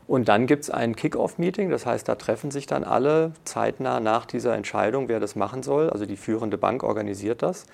Und 0.07 0.27
dann 0.27 0.47
gibt 0.47 0.63
es 0.63 0.71
ein 0.71 0.95
Kick-Off-Meeting, 0.95 1.69
das 1.69 1.85
heißt, 1.85 2.09
da 2.09 2.15
treffen 2.15 2.49
sich 2.49 2.65
dann 2.65 2.83
alle 2.83 3.33
zeitnah 3.43 3.99
nach 3.99 4.25
dieser 4.25 4.55
Entscheidung, 4.55 5.07
wer 5.07 5.19
das 5.19 5.35
machen 5.35 5.61
soll. 5.61 5.91
Also 5.91 6.07
die 6.07 6.17
führende 6.17 6.57
Bank 6.57 6.81
organisiert 6.81 7.43
das. 7.43 7.67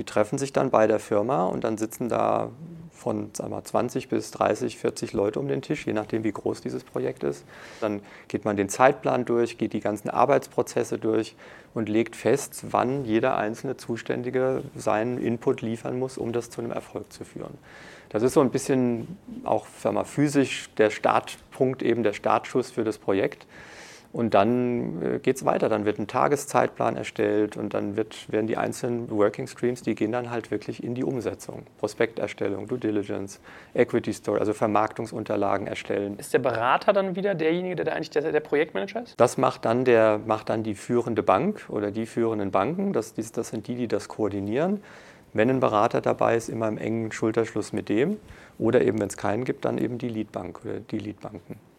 Die 0.00 0.04
treffen 0.04 0.38
sich 0.38 0.54
dann 0.54 0.70
bei 0.70 0.86
der 0.86 0.98
Firma 0.98 1.44
und 1.44 1.62
dann 1.62 1.76
sitzen 1.76 2.08
da 2.08 2.48
von 2.90 3.28
sagen 3.34 3.50
wir, 3.50 3.62
20 3.62 4.08
bis 4.08 4.30
30, 4.30 4.78
40 4.78 5.12
Leute 5.12 5.38
um 5.38 5.46
den 5.46 5.60
Tisch, 5.60 5.86
je 5.86 5.92
nachdem, 5.92 6.24
wie 6.24 6.32
groß 6.32 6.62
dieses 6.62 6.84
Projekt 6.84 7.22
ist. 7.22 7.44
Dann 7.82 8.00
geht 8.26 8.46
man 8.46 8.56
den 8.56 8.70
Zeitplan 8.70 9.26
durch, 9.26 9.58
geht 9.58 9.74
die 9.74 9.80
ganzen 9.80 10.08
Arbeitsprozesse 10.08 10.96
durch 10.96 11.36
und 11.74 11.90
legt 11.90 12.16
fest, 12.16 12.64
wann 12.70 13.04
jeder 13.04 13.36
einzelne 13.36 13.76
Zuständige 13.76 14.62
seinen 14.74 15.18
Input 15.18 15.60
liefern 15.60 15.98
muss, 15.98 16.16
um 16.16 16.32
das 16.32 16.48
zu 16.48 16.62
einem 16.62 16.72
Erfolg 16.72 17.12
zu 17.12 17.26
führen. 17.26 17.58
Das 18.08 18.22
ist 18.22 18.32
so 18.32 18.40
ein 18.40 18.50
bisschen 18.50 19.18
auch 19.44 19.66
sagen 19.82 19.96
wir, 19.96 20.06
physisch 20.06 20.70
der 20.78 20.88
Startpunkt, 20.88 21.82
eben 21.82 22.04
der 22.04 22.14
Startschuss 22.14 22.70
für 22.70 22.84
das 22.84 22.96
Projekt. 22.96 23.46
Und 24.12 24.34
dann 24.34 25.02
äh, 25.02 25.18
geht 25.20 25.36
es 25.36 25.44
weiter, 25.44 25.68
dann 25.68 25.84
wird 25.84 26.00
ein 26.00 26.08
Tageszeitplan 26.08 26.96
erstellt 26.96 27.56
und 27.56 27.74
dann 27.74 27.96
wird, 27.96 28.30
werden 28.32 28.48
die 28.48 28.56
einzelnen 28.56 29.08
Working 29.08 29.46
Streams, 29.46 29.82
die 29.82 29.94
gehen 29.94 30.10
dann 30.10 30.30
halt 30.30 30.50
wirklich 30.50 30.82
in 30.82 30.96
die 30.96 31.04
Umsetzung. 31.04 31.62
Prospekterstellung, 31.78 32.66
Due 32.66 32.78
Diligence, 32.78 33.40
Equity 33.72 34.12
Story, 34.12 34.40
also 34.40 34.52
Vermarktungsunterlagen 34.52 35.68
erstellen. 35.68 36.18
Ist 36.18 36.34
der 36.34 36.40
Berater 36.40 36.92
dann 36.92 37.14
wieder 37.14 37.36
derjenige, 37.36 37.76
der 37.76 37.84
da 37.84 37.92
eigentlich 37.92 38.10
der, 38.10 38.32
der 38.32 38.40
Projektmanager 38.40 39.04
ist? 39.04 39.14
Das 39.16 39.38
macht 39.38 39.64
dann, 39.64 39.84
der, 39.84 40.18
macht 40.18 40.48
dann 40.48 40.64
die 40.64 40.74
führende 40.74 41.22
Bank 41.22 41.66
oder 41.68 41.92
die 41.92 42.06
führenden 42.06 42.50
Banken. 42.50 42.92
Das, 42.92 43.14
das 43.14 43.48
sind 43.48 43.68
die, 43.68 43.76
die 43.76 43.86
das 43.86 44.08
koordinieren. 44.08 44.82
Wenn 45.32 45.48
ein 45.48 45.60
Berater 45.60 46.00
dabei 46.00 46.36
ist, 46.36 46.48
immer 46.48 46.66
im 46.66 46.78
engen 46.78 47.12
Schulterschluss 47.12 47.72
mit 47.72 47.88
dem. 47.88 48.16
Oder 48.58 48.82
eben, 48.82 48.98
wenn 48.98 49.06
es 49.08 49.16
keinen 49.16 49.44
gibt, 49.44 49.64
dann 49.64 49.78
eben 49.78 49.98
die 49.98 50.08
Leadbank 50.08 50.60
oder 50.64 50.80
die 50.80 50.98
Leadbanken. 50.98 51.69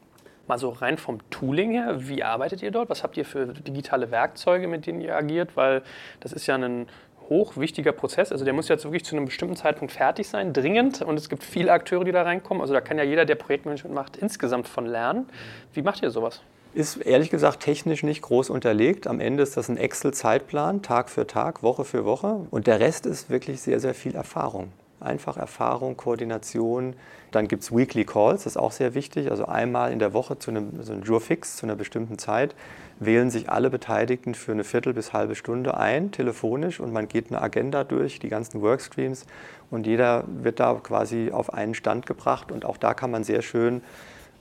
Mal 0.52 0.58
so 0.58 0.68
rein 0.68 0.98
vom 0.98 1.20
Tooling 1.30 1.72
her, 1.72 2.10
wie 2.10 2.24
arbeitet 2.24 2.62
ihr 2.62 2.72
dort? 2.72 2.90
Was 2.90 3.04
habt 3.04 3.16
ihr 3.16 3.24
für 3.24 3.46
digitale 3.46 4.12
Werkzeuge, 4.12 4.68
mit 4.68 4.86
denen 4.86 5.00
ihr 5.00 5.16
agiert? 5.16 5.56
Weil 5.56 5.82
das 6.20 6.34
ist 6.34 6.46
ja 6.46 6.56
ein 6.56 6.88
hochwichtiger 7.30 7.94
Prozess. 7.94 8.34
Also 8.34 8.44
der 8.44 8.54
muss 8.54 8.68
jetzt 8.68 8.84
wirklich 8.84 9.06
zu 9.06 9.16
einem 9.16 9.24
bestimmten 9.24 9.56
Zeitpunkt 9.56 9.94
fertig 9.94 10.28
sein, 10.28 10.52
dringend. 10.52 11.04
Und 11.04 11.18
es 11.18 11.30
gibt 11.30 11.46
viele 11.46 11.72
Akteure, 11.72 12.04
die 12.04 12.12
da 12.12 12.24
reinkommen. 12.24 12.60
Also 12.60 12.74
da 12.74 12.82
kann 12.82 12.98
ja 12.98 13.06
jeder, 13.06 13.24
der 13.24 13.36
Projektmanagement 13.36 13.96
macht, 13.96 14.18
insgesamt 14.18 14.68
von 14.68 14.86
lernen. 14.86 15.30
Wie 15.72 15.84
macht 15.84 16.04
ihr 16.04 16.12
sowas? 16.12 16.42
Ist 16.74 16.98
ehrlich 16.98 17.30
gesagt 17.30 17.62
technisch 17.62 18.04
nicht 18.04 18.22
groß 18.22 18.50
unterlegt. 18.50 19.08
Am 19.08 19.22
Ende 19.22 19.44
ist 19.44 19.56
das 19.56 19.70
ein 19.70 19.78
Excel-Zeitplan, 19.78 20.82
Tag 20.82 21.10
für 21.10 21.28
Tag, 21.28 21.64
Woche 21.64 21.86
für 21.86 22.04
Woche. 22.04 22.46
Und 22.52 22.68
der 22.68 22.82
Rest 22.82 23.06
ist 23.06 23.30
wirklich 23.30 23.62
sehr, 23.62 23.80
sehr 23.80 23.94
viel 23.94 24.16
Erfahrung. 24.16 24.74
Einfach 25.02 25.36
Erfahrung, 25.36 25.98
Koordination. 25.98 26.96
Dann 27.32 27.48
gibt 27.48 27.64
es 27.64 27.76
Weekly 27.76 28.06
Calls, 28.06 28.44
das 28.44 28.54
ist 28.54 28.58
auch 28.58 28.72
sehr 28.72 28.94
wichtig. 28.94 29.32
Also 29.32 29.46
einmal 29.46 29.92
in 29.92 30.00
der 30.00 30.14
Woche 30.14 30.38
zu 30.38 30.52
einem, 30.52 30.84
so 30.84 30.94
einem 30.94 31.04
Jurfix 31.04 31.58
zu 31.58 31.66
einer 31.66 31.76
bestimmten 31.76 32.18
Zeit 32.18 32.56
wählen 33.00 33.32
sich 33.32 33.50
alle 33.50 33.72
Beteiligten 33.72 34.36
für 34.36 34.52
eine 34.52 34.64
Viertel 34.64 34.94
bis 34.94 35.12
halbe 35.12 35.34
Stunde 35.34 35.76
ein, 35.76 36.12
telefonisch, 36.12 36.80
und 36.80 36.94
man 36.94 37.08
geht 37.08 37.32
eine 37.32 37.42
Agenda 37.42 37.84
durch, 37.84 38.20
die 38.20 38.30
ganzen 38.30 38.62
Workstreams, 38.62 39.26
und 39.72 39.88
jeder 39.88 40.24
wird 40.28 40.60
da 40.60 40.76
quasi 40.76 41.32
auf 41.32 41.52
einen 41.52 41.74
Stand 41.74 42.06
gebracht. 42.06 42.52
Und 42.52 42.64
auch 42.64 42.78
da 42.78 42.94
kann 42.94 43.10
man 43.10 43.24
sehr 43.24 43.42
schön 43.42 43.82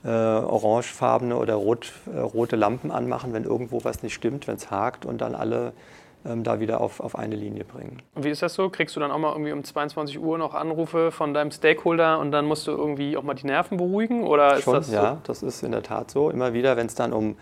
äh, 0.03 0.09
orangefarbene 0.09 1.37
oder 1.37 1.55
rot, 1.55 1.93
äh, 2.13 2.19
rote 2.19 2.55
Lampen 2.55 2.91
anmachen, 2.91 3.33
wenn 3.33 3.45
irgendwo 3.45 3.83
was 3.83 4.03
nicht 4.03 4.13
stimmt, 4.13 4.47
wenn 4.47 4.57
es 4.57 4.69
hakt, 4.69 5.05
und 5.05 5.21
dann 5.21 5.33
alle 5.33 5.73
da 6.23 6.59
wieder 6.59 6.81
auf, 6.81 6.99
auf 6.99 7.17
eine 7.17 7.35
Linie 7.35 7.63
bringen. 7.63 8.01
Und 8.15 8.23
wie 8.23 8.29
ist 8.29 8.41
das 8.41 8.53
so? 8.53 8.69
Kriegst 8.69 8.95
du 8.95 8.99
dann 8.99 9.11
auch 9.11 9.17
mal 9.17 9.31
irgendwie 9.31 9.51
um 9.51 9.63
22 9.63 10.19
Uhr 10.19 10.37
noch 10.37 10.53
Anrufe 10.53 11.11
von 11.11 11.33
deinem 11.33 11.51
Stakeholder 11.51 12.19
und 12.19 12.31
dann 12.31 12.45
musst 12.45 12.67
du 12.67 12.71
irgendwie 12.71 13.17
auch 13.17 13.23
mal 13.23 13.33
die 13.33 13.47
Nerven 13.47 13.77
beruhigen? 13.77 14.23
Oder 14.23 14.57
ist 14.57 14.63
Schon, 14.63 14.75
das 14.75 14.87
so? 14.87 14.93
ja, 14.93 15.17
das 15.23 15.43
ist 15.43 15.63
in 15.63 15.71
der 15.71 15.83
Tat 15.83 16.11
so. 16.11 16.29
Immer 16.29 16.53
wieder, 16.53 16.77
wenn 16.77 16.85
es 16.87 16.95
dann 16.95 17.13
um 17.13 17.35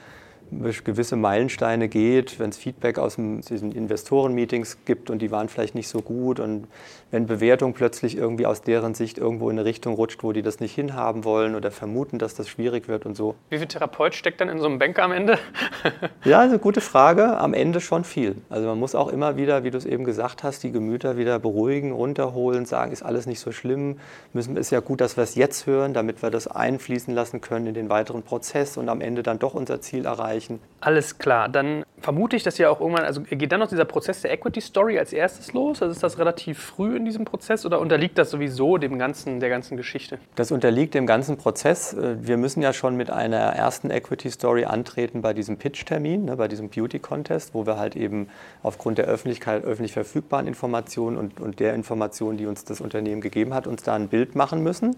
gewisse 0.84 1.16
Meilensteine 1.16 1.88
geht, 1.88 2.40
wenn 2.40 2.50
es 2.50 2.58
Feedback 2.58 2.98
aus 2.98 3.16
diesen 3.16 3.72
Investoren-Meetings 3.72 4.80
gibt 4.86 5.10
und 5.10 5.22
die 5.22 5.32
waren 5.32 5.50
vielleicht 5.50 5.76
nicht 5.76 5.88
so 5.88 6.02
gut 6.02 6.40
und 6.40 6.68
wenn 7.12 7.26
Bewertung 7.26 7.74
plötzlich 7.74 8.16
irgendwie 8.18 8.46
aus 8.46 8.62
deren 8.62 8.94
Sicht 8.94 9.18
irgendwo 9.18 9.50
in 9.50 9.58
eine 9.58 9.66
Richtung 9.66 9.96
rutscht, 9.96 10.24
wo 10.24 10.32
die 10.32 10.42
das 10.42 10.60
nicht 10.60 10.76
hinhaben 10.76 11.24
wollen 11.24 11.56
oder 11.56 11.72
vermuten, 11.72 12.20
dass 12.20 12.36
das 12.36 12.48
schwierig 12.48 12.88
wird 12.88 13.06
und 13.06 13.16
so. 13.16 13.36
Wie 13.50 13.58
viel 13.58 13.68
Therapeut 13.68 14.14
steckt 14.14 14.42
dann 14.42 14.50
in 14.50 14.60
so 14.60 14.66
einem 14.66 14.78
Banker 14.78 15.04
am 15.04 15.12
Ende? 15.12 15.40
ja, 16.24 16.40
eine 16.40 16.60
gute 16.60 16.82
Frage. 16.82 17.38
Am 17.38 17.54
Ende 17.54 17.82
schon 17.82 18.04
viel. 18.04 18.36
Also 18.50 18.68
man 18.68 18.80
muss 18.80 18.94
auch 18.94 19.08
immer 19.08 19.38
wieder, 19.38 19.64
wie 19.64 19.72
du 19.72 19.78
es 19.78 19.86
eben 19.86 20.04
gesagt 20.04 20.44
hast, 20.44 20.64
die 20.64 20.72
Gemüter 20.72 21.18
wieder 21.18 21.40
beruhigen, 21.40 21.92
runterholen, 21.92 22.66
sagen, 22.66 22.92
ist 22.92 23.02
alles 23.02 23.26
nicht 23.26 23.40
so 23.40 23.52
schlimm. 23.52 23.98
Müssen, 24.34 24.56
ist 24.56 24.70
ja 24.70 24.80
gut, 24.80 25.02
dass 25.02 25.18
wir 25.18 25.24
es 25.24 25.36
jetzt 25.36 25.66
hören, 25.66 25.94
damit 25.94 26.22
wir 26.22 26.30
das 26.30 26.48
einfließen 26.48 27.14
lassen 27.14 27.42
können 27.42 27.68
in 27.68 27.74
den 27.74 27.90
weiteren 27.90 28.22
Prozess 28.22 28.78
und 28.78 28.88
am 28.88 29.02
Ende 29.02 29.24
dann 29.24 29.40
doch 29.40 29.56
unser 29.56 29.82
Ziel 29.82 30.06
erreichen. 30.06 30.39
Alles 30.82 31.18
klar. 31.18 31.50
Dann 31.50 31.84
vermute 32.02 32.36
ich, 32.36 32.44
dass 32.44 32.58
ja 32.58 32.70
auch 32.70 32.80
irgendwann, 32.80 33.04
also 33.06 33.22
geht 33.22 33.52
dann 33.52 33.60
noch 33.60 33.68
dieser 33.68 33.86
Prozess 33.86 34.22
der 34.22 34.32
Equity 34.32 34.62
Story 34.62 34.98
als 34.98 35.12
erstes 35.14 35.54
los? 35.54 35.82
Also 35.82 35.92
ist 35.92 36.04
das 36.04 36.18
relativ 36.18 36.60
früh 36.60 36.96
in 36.96 37.06
diesem 37.06 37.26
Prozess 37.26 37.66
oder 37.66 37.80
unterliegt 37.80 38.18
das 38.18 38.32
sowieso 38.32 38.78
dem 38.78 38.98
ganzen, 38.98 39.40
der 39.40 39.50
ganzen 39.50 39.78
Geschichte? 39.78 40.20
Das 40.36 40.52
unterliegt 40.52 40.94
dem 40.94 41.06
ganzen 41.06 41.38
Prozess. 41.38 41.94
Äh, 41.94 42.16
wir 42.26 42.38
müssen 42.38 42.62
ja 42.62 42.74
schon 42.74 42.96
mit 42.96 43.10
einer 43.10 43.38
ersten 43.38 43.92
Equity 43.92 44.30
Story 44.32 44.66
antreten 44.66 45.22
bei 45.22 45.34
diesem 45.34 45.58
Pitch-Termin, 45.58 46.26
ne, 46.26 46.38
bei 46.38 46.48
diesem 46.48 46.70
Beauty 46.70 47.00
Contest, 47.00 47.54
wo 47.54 47.66
wir 47.66 47.78
halt 47.78 47.96
eben 47.96 48.30
aufgrund 48.64 48.98
der 48.98 49.06
Öffentlichkeit, 49.06 49.64
öffentlich 49.64 49.94
verfügbaren 49.94 50.48
Informationen 50.48 51.18
und, 51.18 51.40
und 51.40 51.60
der 51.60 51.74
Informationen, 51.74 52.38
die 52.38 52.46
uns 52.46 52.64
das 52.64 52.82
Unternehmen 52.82 53.22
gegeben 53.22 53.54
hat, 53.54 53.68
uns 53.68 53.84
da 53.84 53.96
ein 53.96 54.08
Bild 54.08 54.36
machen 54.36 54.64
müssen. 54.64 54.96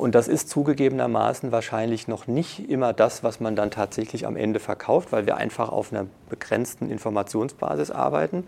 Und 0.00 0.14
das 0.14 0.28
ist 0.28 0.48
zugegebenermaßen 0.48 1.52
wahrscheinlich 1.52 2.08
noch 2.08 2.26
nicht 2.26 2.70
immer 2.70 2.94
das, 2.94 3.22
was 3.22 3.38
man 3.38 3.54
dann 3.54 3.70
tatsächlich 3.70 4.26
am 4.26 4.34
Ende 4.34 4.58
verkauft, 4.58 5.12
weil 5.12 5.26
wir 5.26 5.36
einfach 5.36 5.68
auf 5.68 5.92
einer 5.92 6.06
begrenzten 6.30 6.90
Informationsbasis 6.90 7.90
arbeiten. 7.90 8.44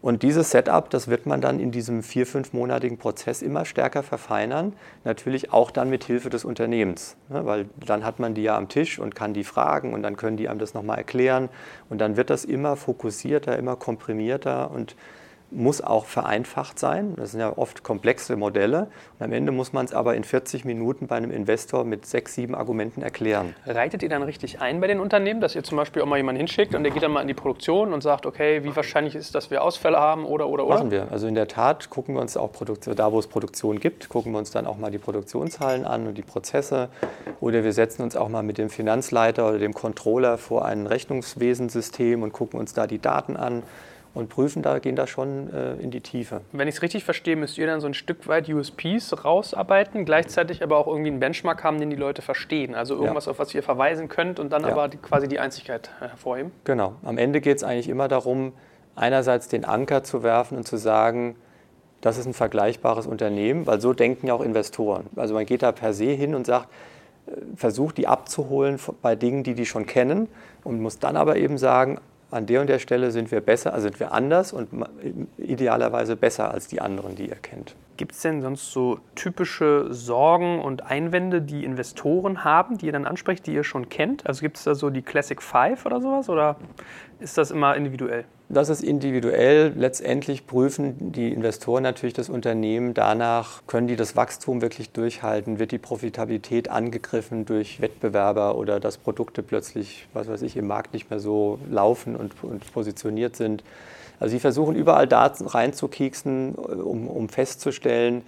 Und 0.00 0.22
dieses 0.22 0.52
Setup, 0.52 0.88
das 0.88 1.08
wird 1.08 1.26
man 1.26 1.40
dann 1.40 1.58
in 1.58 1.72
diesem 1.72 2.04
vier-, 2.04 2.24
fünfmonatigen 2.24 2.98
Prozess 2.98 3.42
immer 3.42 3.64
stärker 3.64 4.04
verfeinern. 4.04 4.74
Natürlich 5.02 5.52
auch 5.52 5.72
dann 5.72 5.90
mit 5.90 6.04
Hilfe 6.04 6.30
des 6.30 6.44
Unternehmens. 6.44 7.16
Ne? 7.30 7.44
Weil 7.44 7.66
dann 7.84 8.04
hat 8.04 8.20
man 8.20 8.34
die 8.34 8.44
ja 8.44 8.56
am 8.56 8.68
Tisch 8.68 9.00
und 9.00 9.16
kann 9.16 9.34
die 9.34 9.42
fragen 9.42 9.92
und 9.92 10.04
dann 10.04 10.16
können 10.16 10.36
die 10.36 10.48
einem 10.48 10.60
das 10.60 10.72
nochmal 10.72 10.98
erklären. 10.98 11.48
Und 11.90 12.00
dann 12.00 12.16
wird 12.16 12.30
das 12.30 12.44
immer 12.44 12.76
fokussierter, 12.76 13.58
immer 13.58 13.74
komprimierter 13.74 14.70
und 14.70 14.94
muss 15.50 15.80
auch 15.80 16.06
vereinfacht 16.06 16.78
sein. 16.78 17.14
Das 17.16 17.32
sind 17.32 17.40
ja 17.40 17.56
oft 17.56 17.82
komplexe 17.82 18.36
Modelle. 18.36 18.88
Und 19.18 19.26
am 19.26 19.32
Ende 19.32 19.52
muss 19.52 19.72
man 19.72 19.84
es 19.84 19.92
aber 19.92 20.14
in 20.14 20.24
40 20.24 20.64
Minuten 20.64 21.06
bei 21.06 21.16
einem 21.16 21.30
Investor 21.30 21.84
mit 21.84 22.06
sechs, 22.06 22.34
sieben 22.34 22.54
Argumenten 22.54 23.02
erklären. 23.02 23.54
Reitet 23.66 24.02
ihr 24.02 24.08
dann 24.08 24.22
richtig 24.22 24.60
ein 24.60 24.80
bei 24.80 24.86
den 24.86 25.00
Unternehmen, 25.00 25.40
dass 25.40 25.54
ihr 25.54 25.62
zum 25.62 25.76
Beispiel 25.76 26.02
auch 26.02 26.06
mal 26.06 26.16
jemanden 26.16 26.38
hinschickt 26.38 26.74
und 26.74 26.82
der 26.82 26.92
geht 26.92 27.02
dann 27.02 27.12
mal 27.12 27.20
in 27.20 27.28
die 27.28 27.34
Produktion 27.34 27.92
und 27.92 28.02
sagt, 28.02 28.26
okay, 28.26 28.64
wie 28.64 28.74
wahrscheinlich 28.74 29.14
ist, 29.14 29.26
es, 29.26 29.32
dass 29.32 29.50
wir 29.50 29.62
Ausfälle 29.62 29.98
haben 29.98 30.24
oder 30.24 30.48
oder 30.48 30.66
oder? 30.66 30.76
Machen 30.76 30.90
wir. 30.90 31.08
Also 31.10 31.26
in 31.26 31.34
der 31.34 31.48
Tat 31.48 31.90
gucken 31.90 32.14
wir 32.14 32.22
uns 32.22 32.36
auch 32.36 32.52
Produktion, 32.52 32.96
da, 32.96 33.12
wo 33.12 33.18
es 33.18 33.26
Produktion 33.26 33.78
gibt, 33.80 34.08
gucken 34.08 34.32
wir 34.32 34.38
uns 34.38 34.50
dann 34.50 34.66
auch 34.66 34.78
mal 34.78 34.90
die 34.90 34.98
Produktionshallen 34.98 35.84
an 35.84 36.06
und 36.06 36.16
die 36.16 36.22
Prozesse. 36.22 36.88
Oder 37.40 37.64
wir 37.64 37.72
setzen 37.72 38.02
uns 38.02 38.16
auch 38.16 38.28
mal 38.28 38.42
mit 38.42 38.58
dem 38.58 38.70
Finanzleiter 38.70 39.48
oder 39.48 39.58
dem 39.58 39.74
Controller 39.74 40.38
vor 40.38 40.64
ein 40.64 40.86
Rechnungswesensystem 40.86 42.22
und 42.22 42.32
gucken 42.32 42.58
uns 42.58 42.72
da 42.72 42.86
die 42.86 42.98
Daten 42.98 43.36
an 43.36 43.62
und 44.16 44.30
prüfen 44.30 44.62
da, 44.62 44.78
gehen 44.78 44.96
da 44.96 45.06
schon 45.06 45.52
äh, 45.52 45.74
in 45.74 45.90
die 45.90 46.00
Tiefe. 46.00 46.40
Wenn 46.52 46.68
ich 46.68 46.76
es 46.76 46.82
richtig 46.82 47.04
verstehe, 47.04 47.36
müsst 47.36 47.58
ihr 47.58 47.66
dann 47.66 47.82
so 47.82 47.86
ein 47.86 47.92
Stück 47.92 48.26
weit 48.28 48.48
USPs 48.48 49.24
rausarbeiten, 49.24 50.06
gleichzeitig 50.06 50.62
aber 50.62 50.78
auch 50.78 50.86
irgendwie 50.86 51.10
einen 51.10 51.20
Benchmark 51.20 51.62
haben, 51.62 51.78
den 51.78 51.90
die 51.90 51.96
Leute 51.96 52.22
verstehen. 52.22 52.74
Also 52.74 52.94
irgendwas, 52.94 53.26
ja. 53.26 53.32
auf 53.32 53.38
was 53.38 53.54
ihr 53.54 53.62
verweisen 53.62 54.08
könnt 54.08 54.40
und 54.40 54.50
dann 54.52 54.62
ja. 54.62 54.68
aber 54.70 54.88
die, 54.88 54.96
quasi 54.96 55.28
die 55.28 55.38
Einzigkeit 55.38 55.90
äh, 56.00 56.08
hervorheben. 56.08 56.50
Genau. 56.64 56.94
Am 57.04 57.18
Ende 57.18 57.42
geht 57.42 57.58
es 57.58 57.62
eigentlich 57.62 57.90
immer 57.90 58.08
darum, 58.08 58.54
einerseits 58.94 59.48
den 59.48 59.66
Anker 59.66 60.02
zu 60.02 60.22
werfen 60.22 60.56
und 60.56 60.66
zu 60.66 60.78
sagen, 60.78 61.36
das 62.00 62.16
ist 62.16 62.24
ein 62.24 62.34
vergleichbares 62.34 63.06
Unternehmen, 63.06 63.66
weil 63.66 63.82
so 63.82 63.92
denken 63.92 64.28
ja 64.28 64.34
auch 64.34 64.40
Investoren. 64.40 65.08
Also 65.16 65.34
man 65.34 65.44
geht 65.44 65.62
da 65.62 65.72
per 65.72 65.92
se 65.92 66.06
hin 66.06 66.34
und 66.34 66.46
sagt, 66.46 66.68
äh, 67.26 67.32
versucht 67.54 67.98
die 67.98 68.08
abzuholen 68.08 68.80
bei 69.02 69.14
Dingen, 69.14 69.42
die 69.42 69.52
die 69.52 69.66
schon 69.66 69.84
kennen 69.84 70.28
und 70.64 70.80
muss 70.80 70.98
dann 70.98 71.18
aber 71.18 71.36
eben 71.36 71.58
sagen, 71.58 72.00
an 72.30 72.46
der 72.46 72.60
und 72.60 72.66
der 72.68 72.78
Stelle 72.78 73.10
sind 73.10 73.30
wir 73.30 73.40
besser, 73.40 73.72
also 73.72 73.84
sind 73.84 74.00
wir 74.00 74.12
anders 74.12 74.52
und 74.52 74.68
idealerweise 75.38 76.16
besser 76.16 76.50
als 76.50 76.66
die 76.66 76.80
anderen, 76.80 77.14
die 77.14 77.28
ihr 77.28 77.36
kennt. 77.36 77.76
Gibt 77.96 78.12
es 78.12 78.22
denn 78.22 78.42
sonst 78.42 78.72
so 78.72 78.98
typische 79.14 79.86
Sorgen 79.90 80.60
und 80.60 80.82
Einwände, 80.84 81.40
die 81.40 81.64
Investoren 81.64 82.44
haben, 82.44 82.78
die 82.78 82.86
ihr 82.86 82.92
dann 82.92 83.06
ansprecht, 83.06 83.46
die 83.46 83.54
ihr 83.54 83.64
schon 83.64 83.88
kennt? 83.88 84.26
Also 84.26 84.40
gibt 84.40 84.58
es 84.58 84.64
da 84.64 84.74
so 84.74 84.90
die 84.90 85.02
Classic 85.02 85.40
Five 85.40 85.86
oder 85.86 86.00
sowas 86.00 86.28
oder 86.28 86.56
ist 87.20 87.38
das 87.38 87.50
immer 87.50 87.74
individuell? 87.76 88.24
Das 88.48 88.68
ist 88.68 88.84
individuell. 88.84 89.72
Letztendlich 89.76 90.46
prüfen 90.46 91.10
die 91.10 91.32
Investoren 91.32 91.82
natürlich 91.82 92.14
das 92.14 92.28
Unternehmen 92.28 92.94
danach, 92.94 93.62
können 93.66 93.88
die 93.88 93.96
das 93.96 94.14
Wachstum 94.14 94.62
wirklich 94.62 94.90
durchhalten? 94.90 95.58
Wird 95.58 95.72
die 95.72 95.78
Profitabilität 95.78 96.70
angegriffen 96.70 97.44
durch 97.44 97.80
Wettbewerber 97.80 98.56
oder 98.56 98.78
dass 98.78 98.98
Produkte 98.98 99.42
plötzlich, 99.42 100.06
was 100.12 100.28
weiß 100.28 100.42
ich, 100.42 100.56
im 100.56 100.68
Markt 100.68 100.92
nicht 100.92 101.10
mehr 101.10 101.18
so 101.18 101.58
laufen 101.68 102.14
und, 102.14 102.34
und 102.44 102.72
positioniert 102.72 103.34
sind? 103.34 103.64
Also 104.20 104.30
sie 104.30 104.40
versuchen 104.40 104.76
überall 104.76 105.08
Daten 105.08 105.46
reinzukieksen, 105.46 106.54
um, 106.54 107.08
um 107.08 107.28
festzustellen, 107.28 108.22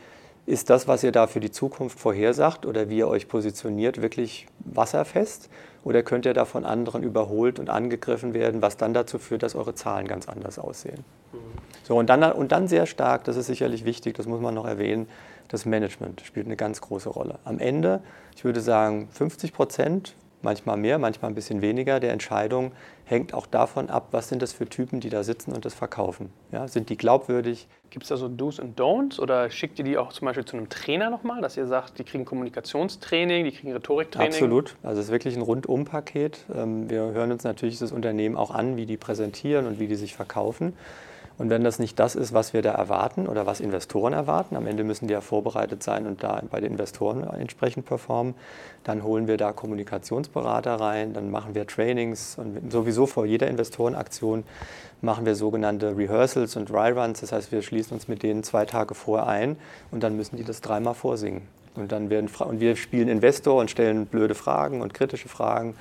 ist 0.48 0.70
das, 0.70 0.88
was 0.88 1.04
ihr 1.04 1.12
da 1.12 1.26
für 1.26 1.40
die 1.40 1.50
Zukunft 1.50 2.00
vorhersagt 2.00 2.64
oder 2.64 2.88
wie 2.88 2.96
ihr 2.96 3.08
euch 3.08 3.28
positioniert, 3.28 4.00
wirklich 4.00 4.46
wasserfest? 4.60 5.50
Oder 5.84 6.02
könnt 6.02 6.24
ihr 6.24 6.32
da 6.32 6.46
von 6.46 6.64
anderen 6.64 7.02
überholt 7.02 7.58
und 7.58 7.68
angegriffen 7.68 8.32
werden, 8.32 8.62
was 8.62 8.78
dann 8.78 8.94
dazu 8.94 9.18
führt, 9.18 9.42
dass 9.42 9.54
eure 9.54 9.74
Zahlen 9.74 10.08
ganz 10.08 10.26
anders 10.26 10.58
aussehen? 10.58 11.04
Mhm. 11.32 11.38
So, 11.84 11.96
und 11.96 12.08
dann, 12.08 12.32
und 12.32 12.50
dann 12.50 12.66
sehr 12.66 12.86
stark, 12.86 13.24
das 13.24 13.36
ist 13.36 13.46
sicherlich 13.46 13.84
wichtig, 13.84 14.16
das 14.16 14.26
muss 14.26 14.40
man 14.40 14.54
noch 14.54 14.66
erwähnen, 14.66 15.06
das 15.48 15.66
Management 15.66 16.22
spielt 16.22 16.46
eine 16.46 16.56
ganz 16.56 16.80
große 16.80 17.10
Rolle. 17.10 17.38
Am 17.44 17.58
Ende, 17.58 18.00
ich 18.34 18.44
würde 18.44 18.62
sagen, 18.62 19.08
50 19.12 19.52
Prozent 19.52 20.14
manchmal 20.42 20.76
mehr, 20.76 20.98
manchmal 20.98 21.30
ein 21.30 21.34
bisschen 21.34 21.62
weniger 21.62 22.00
der 22.00 22.12
Entscheidung 22.12 22.72
hängt 23.04 23.32
auch 23.32 23.46
davon 23.46 23.88
ab, 23.88 24.08
was 24.10 24.28
sind 24.28 24.42
das 24.42 24.52
für 24.52 24.68
Typen, 24.68 25.00
die 25.00 25.08
da 25.08 25.22
sitzen 25.22 25.52
und 25.52 25.64
das 25.64 25.74
verkaufen. 25.74 26.30
Ja, 26.52 26.68
sind 26.68 26.90
die 26.90 26.96
glaubwürdig? 26.96 27.66
Gibt 27.90 28.02
es 28.04 28.10
da 28.10 28.16
so 28.18 28.28
Do's 28.28 28.58
und 28.58 28.78
Don'ts 28.78 29.18
oder 29.18 29.50
schickt 29.50 29.78
ihr 29.78 29.84
die 29.84 29.96
auch 29.96 30.12
zum 30.12 30.26
Beispiel 30.26 30.44
zu 30.44 30.56
einem 30.56 30.68
Trainer 30.68 31.08
nochmal, 31.08 31.40
dass 31.40 31.56
ihr 31.56 31.66
sagt, 31.66 31.98
die 31.98 32.04
kriegen 32.04 32.26
Kommunikationstraining, 32.26 33.44
die 33.44 33.52
kriegen 33.52 33.72
Rhetoriktraining? 33.72 34.32
Absolut. 34.32 34.76
Also 34.82 35.00
es 35.00 35.06
ist 35.06 35.12
wirklich 35.12 35.36
ein 35.36 35.42
Rundum-Paket. 35.42 36.44
Ähm, 36.54 36.90
wir 36.90 37.00
hören 37.00 37.32
uns 37.32 37.44
natürlich 37.44 37.78
das 37.78 37.92
Unternehmen 37.92 38.36
auch 38.36 38.50
an, 38.50 38.76
wie 38.76 38.84
die 38.84 38.98
präsentieren 38.98 39.66
und 39.66 39.78
wie 39.80 39.86
die 39.86 39.96
sich 39.96 40.14
verkaufen. 40.14 40.74
Und 41.38 41.50
wenn 41.50 41.62
das 41.62 41.78
nicht 41.78 41.98
das 42.00 42.16
ist, 42.16 42.34
was 42.34 42.52
wir 42.52 42.62
da 42.62 42.72
erwarten 42.72 43.28
oder 43.28 43.46
was 43.46 43.60
Investoren 43.60 44.12
erwarten, 44.12 44.56
am 44.56 44.66
Ende 44.66 44.82
müssen 44.82 45.06
die 45.06 45.12
ja 45.12 45.20
vorbereitet 45.20 45.84
sein 45.84 46.06
und 46.06 46.22
da 46.24 46.42
bei 46.50 46.60
den 46.60 46.72
Investoren 46.72 47.22
entsprechend 47.22 47.86
performen, 47.86 48.34
dann 48.82 49.04
holen 49.04 49.28
wir 49.28 49.36
da 49.36 49.52
Kommunikationsberater 49.52 50.74
rein, 50.74 51.12
dann 51.12 51.30
machen 51.30 51.54
wir 51.54 51.64
Trainings 51.66 52.36
und 52.38 52.72
sowieso 52.72 53.06
vor 53.06 53.24
jeder 53.24 53.46
Investorenaktion 53.46 54.42
machen 55.00 55.26
wir 55.26 55.36
sogenannte 55.36 55.96
Rehearsals 55.96 56.56
und 56.56 56.70
Dry 56.70 56.90
Runs. 56.90 57.20
Das 57.20 57.30
heißt, 57.30 57.52
wir 57.52 57.62
schließen 57.62 57.94
uns 57.94 58.08
mit 58.08 58.24
denen 58.24 58.42
zwei 58.42 58.64
Tage 58.66 58.94
vorher 58.94 59.28
ein 59.28 59.56
und 59.92 60.02
dann 60.02 60.16
müssen 60.16 60.36
die 60.36 60.44
das 60.44 60.60
dreimal 60.60 60.94
vorsingen. 60.94 61.42
Und 61.76 61.92
dann 61.92 62.10
werden 62.10 62.28
und 62.40 62.58
wir 62.58 62.74
spielen 62.74 63.08
Investor 63.08 63.60
und 63.60 63.70
stellen 63.70 64.06
blöde 64.06 64.34
Fragen 64.34 64.80
und 64.80 64.94
kritische 64.94 65.28
Fragen 65.28 65.76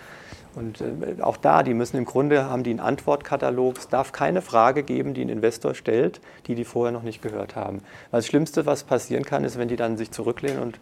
und 0.57 0.81
äh, 0.81 1.21
auch 1.21 1.37
da, 1.37 1.61
die 1.61 1.75
müssen 1.75 1.97
im 1.97 2.05
Grunde, 2.05 2.49
haben 2.49 2.63
die 2.63 2.71
einen 2.71 2.79
Antwortkatalog. 2.79 3.77
Es 3.77 3.87
darf 3.89 4.11
keine 4.11 4.41
Frage 4.41 4.81
geben, 4.81 5.13
die 5.13 5.21
ein 5.21 5.29
Investor 5.29 5.75
stellt, 5.75 6.19
die 6.47 6.55
die 6.55 6.65
vorher 6.65 6.91
noch 6.91 7.03
nicht 7.03 7.21
gehört 7.21 7.55
haben. 7.55 7.81
Weil 8.09 8.19
das 8.19 8.27
Schlimmste, 8.27 8.65
was 8.65 8.83
passieren 8.83 9.23
kann, 9.23 9.43
ist, 9.43 9.59
wenn 9.59 9.67
die 9.67 9.75
dann 9.75 9.97
sich 9.97 10.09
zurücklehnen 10.09 10.59
und 10.59 10.79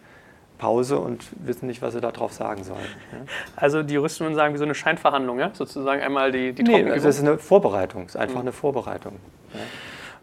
Pause 0.57 0.97
und 0.97 1.25
wissen 1.45 1.67
nicht, 1.67 1.81
was 1.81 1.93
sie 1.93 1.99
darauf 1.99 2.31
sagen 2.31 2.63
sollen. 2.63 2.79
Ja? 3.11 3.17
Also 3.57 3.83
die 3.83 3.95
Juristen 3.95 4.23
würden 4.23 4.35
sagen, 4.35 4.53
wie 4.53 4.57
so 4.57 4.63
eine 4.63 4.75
Scheinverhandlung, 4.75 5.39
ja? 5.39 5.51
sozusagen 5.53 6.01
einmal 6.01 6.31
die, 6.31 6.53
die 6.53 6.63
nee, 6.63 6.89
also 6.89 7.09
es 7.09 7.17
ist 7.17 7.27
eine 7.27 7.37
Vorbereitung, 7.37 8.03
es 8.03 8.15
ist 8.15 8.15
einfach 8.15 8.35
mhm. 8.35 8.41
eine 8.41 8.51
Vorbereitung. 8.53 9.17
Ja? 9.53 9.59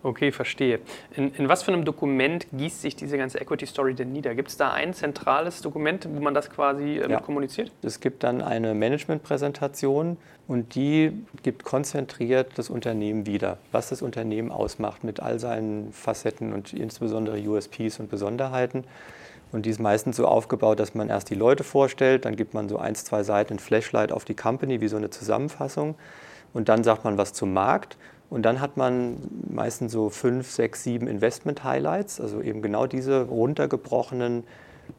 Okay, 0.04 0.32
verstehe. 0.32 0.80
In, 1.14 1.32
in, 1.34 1.48
was 1.48 1.62
für 1.62 1.72
einem 1.72 1.84
Dokument 1.84 2.46
gießt 2.52 2.82
sich 2.82 2.96
diese 2.96 3.16
ganze 3.16 3.40
Equity 3.40 3.66
Story 3.66 3.94
denn 3.94 4.12
nieder? 4.12 4.34
Gibt 4.34 4.48
es 4.48 4.56
da 4.56 4.72
ein 4.72 4.94
zentrales 4.94 5.62
Dokument, 5.62 6.08
wo 6.12 6.20
man 6.20 6.34
das 6.34 6.50
quasi 6.50 6.98
äh, 6.98 7.10
ja. 7.10 7.20
kommuniziert? 7.20 7.70
Es 7.82 8.00
gibt 8.00 8.24
dann 8.24 8.42
eine 8.42 8.74
Managementpräsentation 8.74 10.16
und 10.48 10.74
die 10.74 11.12
gibt 11.42 11.62
konzentriert 11.62 12.50
das 12.56 12.68
Unternehmen 12.68 13.26
wieder, 13.26 13.58
was 13.70 13.90
das 13.90 14.02
Unternehmen 14.02 14.50
ausmacht 14.50 15.04
mit 15.04 15.20
all 15.20 15.38
seinen 15.38 15.92
Facetten 15.92 16.52
und 16.52 16.72
insbesondere 16.72 17.38
USPs 17.38 18.00
und 18.00 18.10
Besonderheiten. 18.10 18.84
Und 19.52 19.66
die 19.66 19.70
ist 19.70 19.80
meistens 19.80 20.16
so 20.16 20.26
aufgebaut, 20.26 20.80
dass 20.80 20.94
man 20.94 21.10
erst 21.10 21.30
die 21.30 21.34
Leute 21.34 21.62
vorstellt, 21.62 22.24
dann 22.24 22.36
gibt 22.36 22.54
man 22.54 22.68
so 22.68 22.78
ein, 22.78 22.94
zwei 22.94 23.22
Seiten 23.22 23.58
Flashlight 23.58 24.10
auf 24.10 24.24
die 24.24 24.34
Company, 24.34 24.80
wie 24.80 24.88
so 24.88 24.96
eine 24.96 25.10
Zusammenfassung. 25.10 25.94
Und 26.54 26.68
dann 26.68 26.84
sagt 26.84 27.04
man 27.04 27.18
was 27.18 27.32
zum 27.32 27.52
Markt 27.52 27.96
und 28.32 28.44
dann 28.44 28.62
hat 28.62 28.78
man 28.78 29.18
meistens 29.50 29.92
so 29.92 30.08
fünf, 30.08 30.50
sechs, 30.50 30.82
sieben 30.82 31.06
Investment-Highlights, 31.06 32.18
also 32.18 32.40
eben 32.40 32.62
genau 32.62 32.86
diese 32.86 33.24
runtergebrochenen 33.24 34.44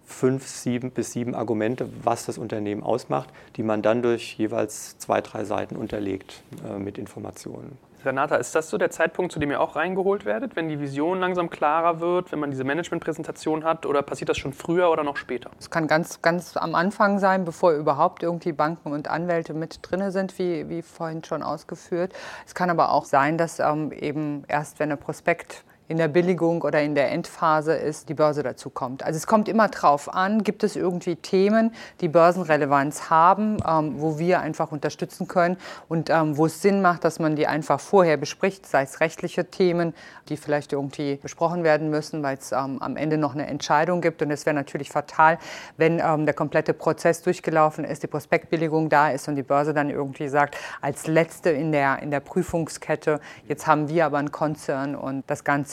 fünf, 0.05 0.47
sieben 0.47 0.91
bis 0.91 1.13
sieben 1.13 1.33
Argumente, 1.33 1.89
was 2.03 2.27
das 2.27 2.37
Unternehmen 2.37 2.83
ausmacht, 2.83 3.29
die 3.55 3.63
man 3.63 3.81
dann 3.81 4.03
durch 4.03 4.35
jeweils 4.37 4.99
zwei, 4.99 5.19
drei 5.19 5.45
Seiten 5.45 5.77
unterlegt 5.77 6.43
äh, 6.63 6.77
mit 6.77 6.99
Informationen. 6.99 7.75
Renata, 8.05 8.35
ist 8.35 8.55
das 8.55 8.69
so 8.69 8.77
der 8.77 8.91
Zeitpunkt, 8.91 9.31
zu 9.31 9.39
dem 9.39 9.51
ihr 9.51 9.61
auch 9.61 9.75
reingeholt 9.75 10.25
werdet, 10.25 10.55
wenn 10.55 10.69
die 10.69 10.79
Vision 10.79 11.19
langsam 11.19 11.49
klarer 11.49 11.99
wird, 11.99 12.31
wenn 12.31 12.39
man 12.39 12.51
diese 12.51 12.63
Managementpräsentation 12.63 13.63
hat 13.63 13.85
oder 13.85 14.01
passiert 14.01 14.29
das 14.29 14.37
schon 14.37 14.53
früher 14.53 14.91
oder 14.91 15.03
noch 15.03 15.17
später? 15.17 15.51
Es 15.59 15.69
kann 15.69 15.87
ganz, 15.87 16.21
ganz 16.21 16.57
am 16.57 16.75
Anfang 16.75 17.19
sein, 17.19 17.45
bevor 17.45 17.71
überhaupt 17.71 18.23
irgendwie 18.23 18.51
Banken 18.51 18.91
und 18.91 19.07
Anwälte 19.07 19.53
mit 19.53 19.79
drin 19.81 20.11
sind, 20.11 20.37
wie, 20.39 20.69
wie 20.69 20.81
vorhin 20.81 21.23
schon 21.23 21.43
ausgeführt. 21.43 22.13
Es 22.45 22.55
kann 22.55 22.69
aber 22.69 22.91
auch 22.91 23.05
sein, 23.05 23.37
dass 23.37 23.59
ähm, 23.59 23.91
eben 23.91 24.43
erst, 24.47 24.79
wenn 24.79 24.91
ein 24.91 24.97
Prospekt 24.97 25.63
in 25.87 25.97
der 25.97 26.07
Billigung 26.07 26.61
oder 26.61 26.81
in 26.81 26.95
der 26.95 27.11
Endphase 27.11 27.73
ist, 27.73 28.07
die 28.07 28.13
Börse 28.13 28.41
dazu 28.41 28.69
kommt. 28.69 29.03
Also 29.03 29.17
es 29.17 29.27
kommt 29.27 29.49
immer 29.49 29.67
drauf 29.67 30.13
an, 30.13 30.43
gibt 30.43 30.63
es 30.63 30.75
irgendwie 30.75 31.17
Themen, 31.17 31.73
die 31.99 32.07
Börsenrelevanz 32.07 33.09
haben, 33.09 33.57
ähm, 33.67 33.95
wo 33.97 34.17
wir 34.17 34.39
einfach 34.39 34.71
unterstützen 34.71 35.27
können 35.27 35.57
und 35.89 36.09
ähm, 36.09 36.37
wo 36.37 36.45
es 36.45 36.61
Sinn 36.61 36.81
macht, 36.81 37.03
dass 37.03 37.19
man 37.19 37.35
die 37.35 37.47
einfach 37.47 37.79
vorher 37.79 38.17
bespricht, 38.17 38.65
sei 38.65 38.83
es 38.83 39.01
rechtliche 39.01 39.45
Themen, 39.45 39.93
die 40.29 40.37
vielleicht 40.37 40.71
irgendwie 40.71 41.17
besprochen 41.17 41.63
werden 41.63 41.89
müssen, 41.89 42.23
weil 42.23 42.37
es 42.37 42.53
ähm, 42.53 42.81
am 42.81 42.95
Ende 42.95 43.17
noch 43.17 43.33
eine 43.33 43.47
Entscheidung 43.47 43.99
gibt. 43.99 44.21
Und 44.21 44.31
es 44.31 44.45
wäre 44.45 44.55
natürlich 44.55 44.89
fatal, 44.89 45.37
wenn 45.77 45.99
ähm, 45.99 46.25
der 46.25 46.33
komplette 46.33 46.73
Prozess 46.73 47.21
durchgelaufen 47.21 47.83
ist, 47.83 48.03
die 48.03 48.07
Prospektbilligung 48.07 48.89
da 48.89 49.09
ist 49.09 49.27
und 49.27 49.35
die 49.35 49.43
Börse 49.43 49.73
dann 49.73 49.89
irgendwie 49.89 50.29
sagt, 50.29 50.57
als 50.81 51.07
letzte 51.07 51.49
in 51.49 51.71
der, 51.71 52.01
in 52.01 52.09
der 52.09 52.21
Prüfungskette, 52.21 53.19
jetzt 53.47 53.67
haben 53.67 53.89
wir 53.89 54.05
aber 54.05 54.19
einen 54.19 54.31
Konzern 54.31 54.95
und 54.95 55.23
das 55.27 55.43
Ganze 55.43 55.72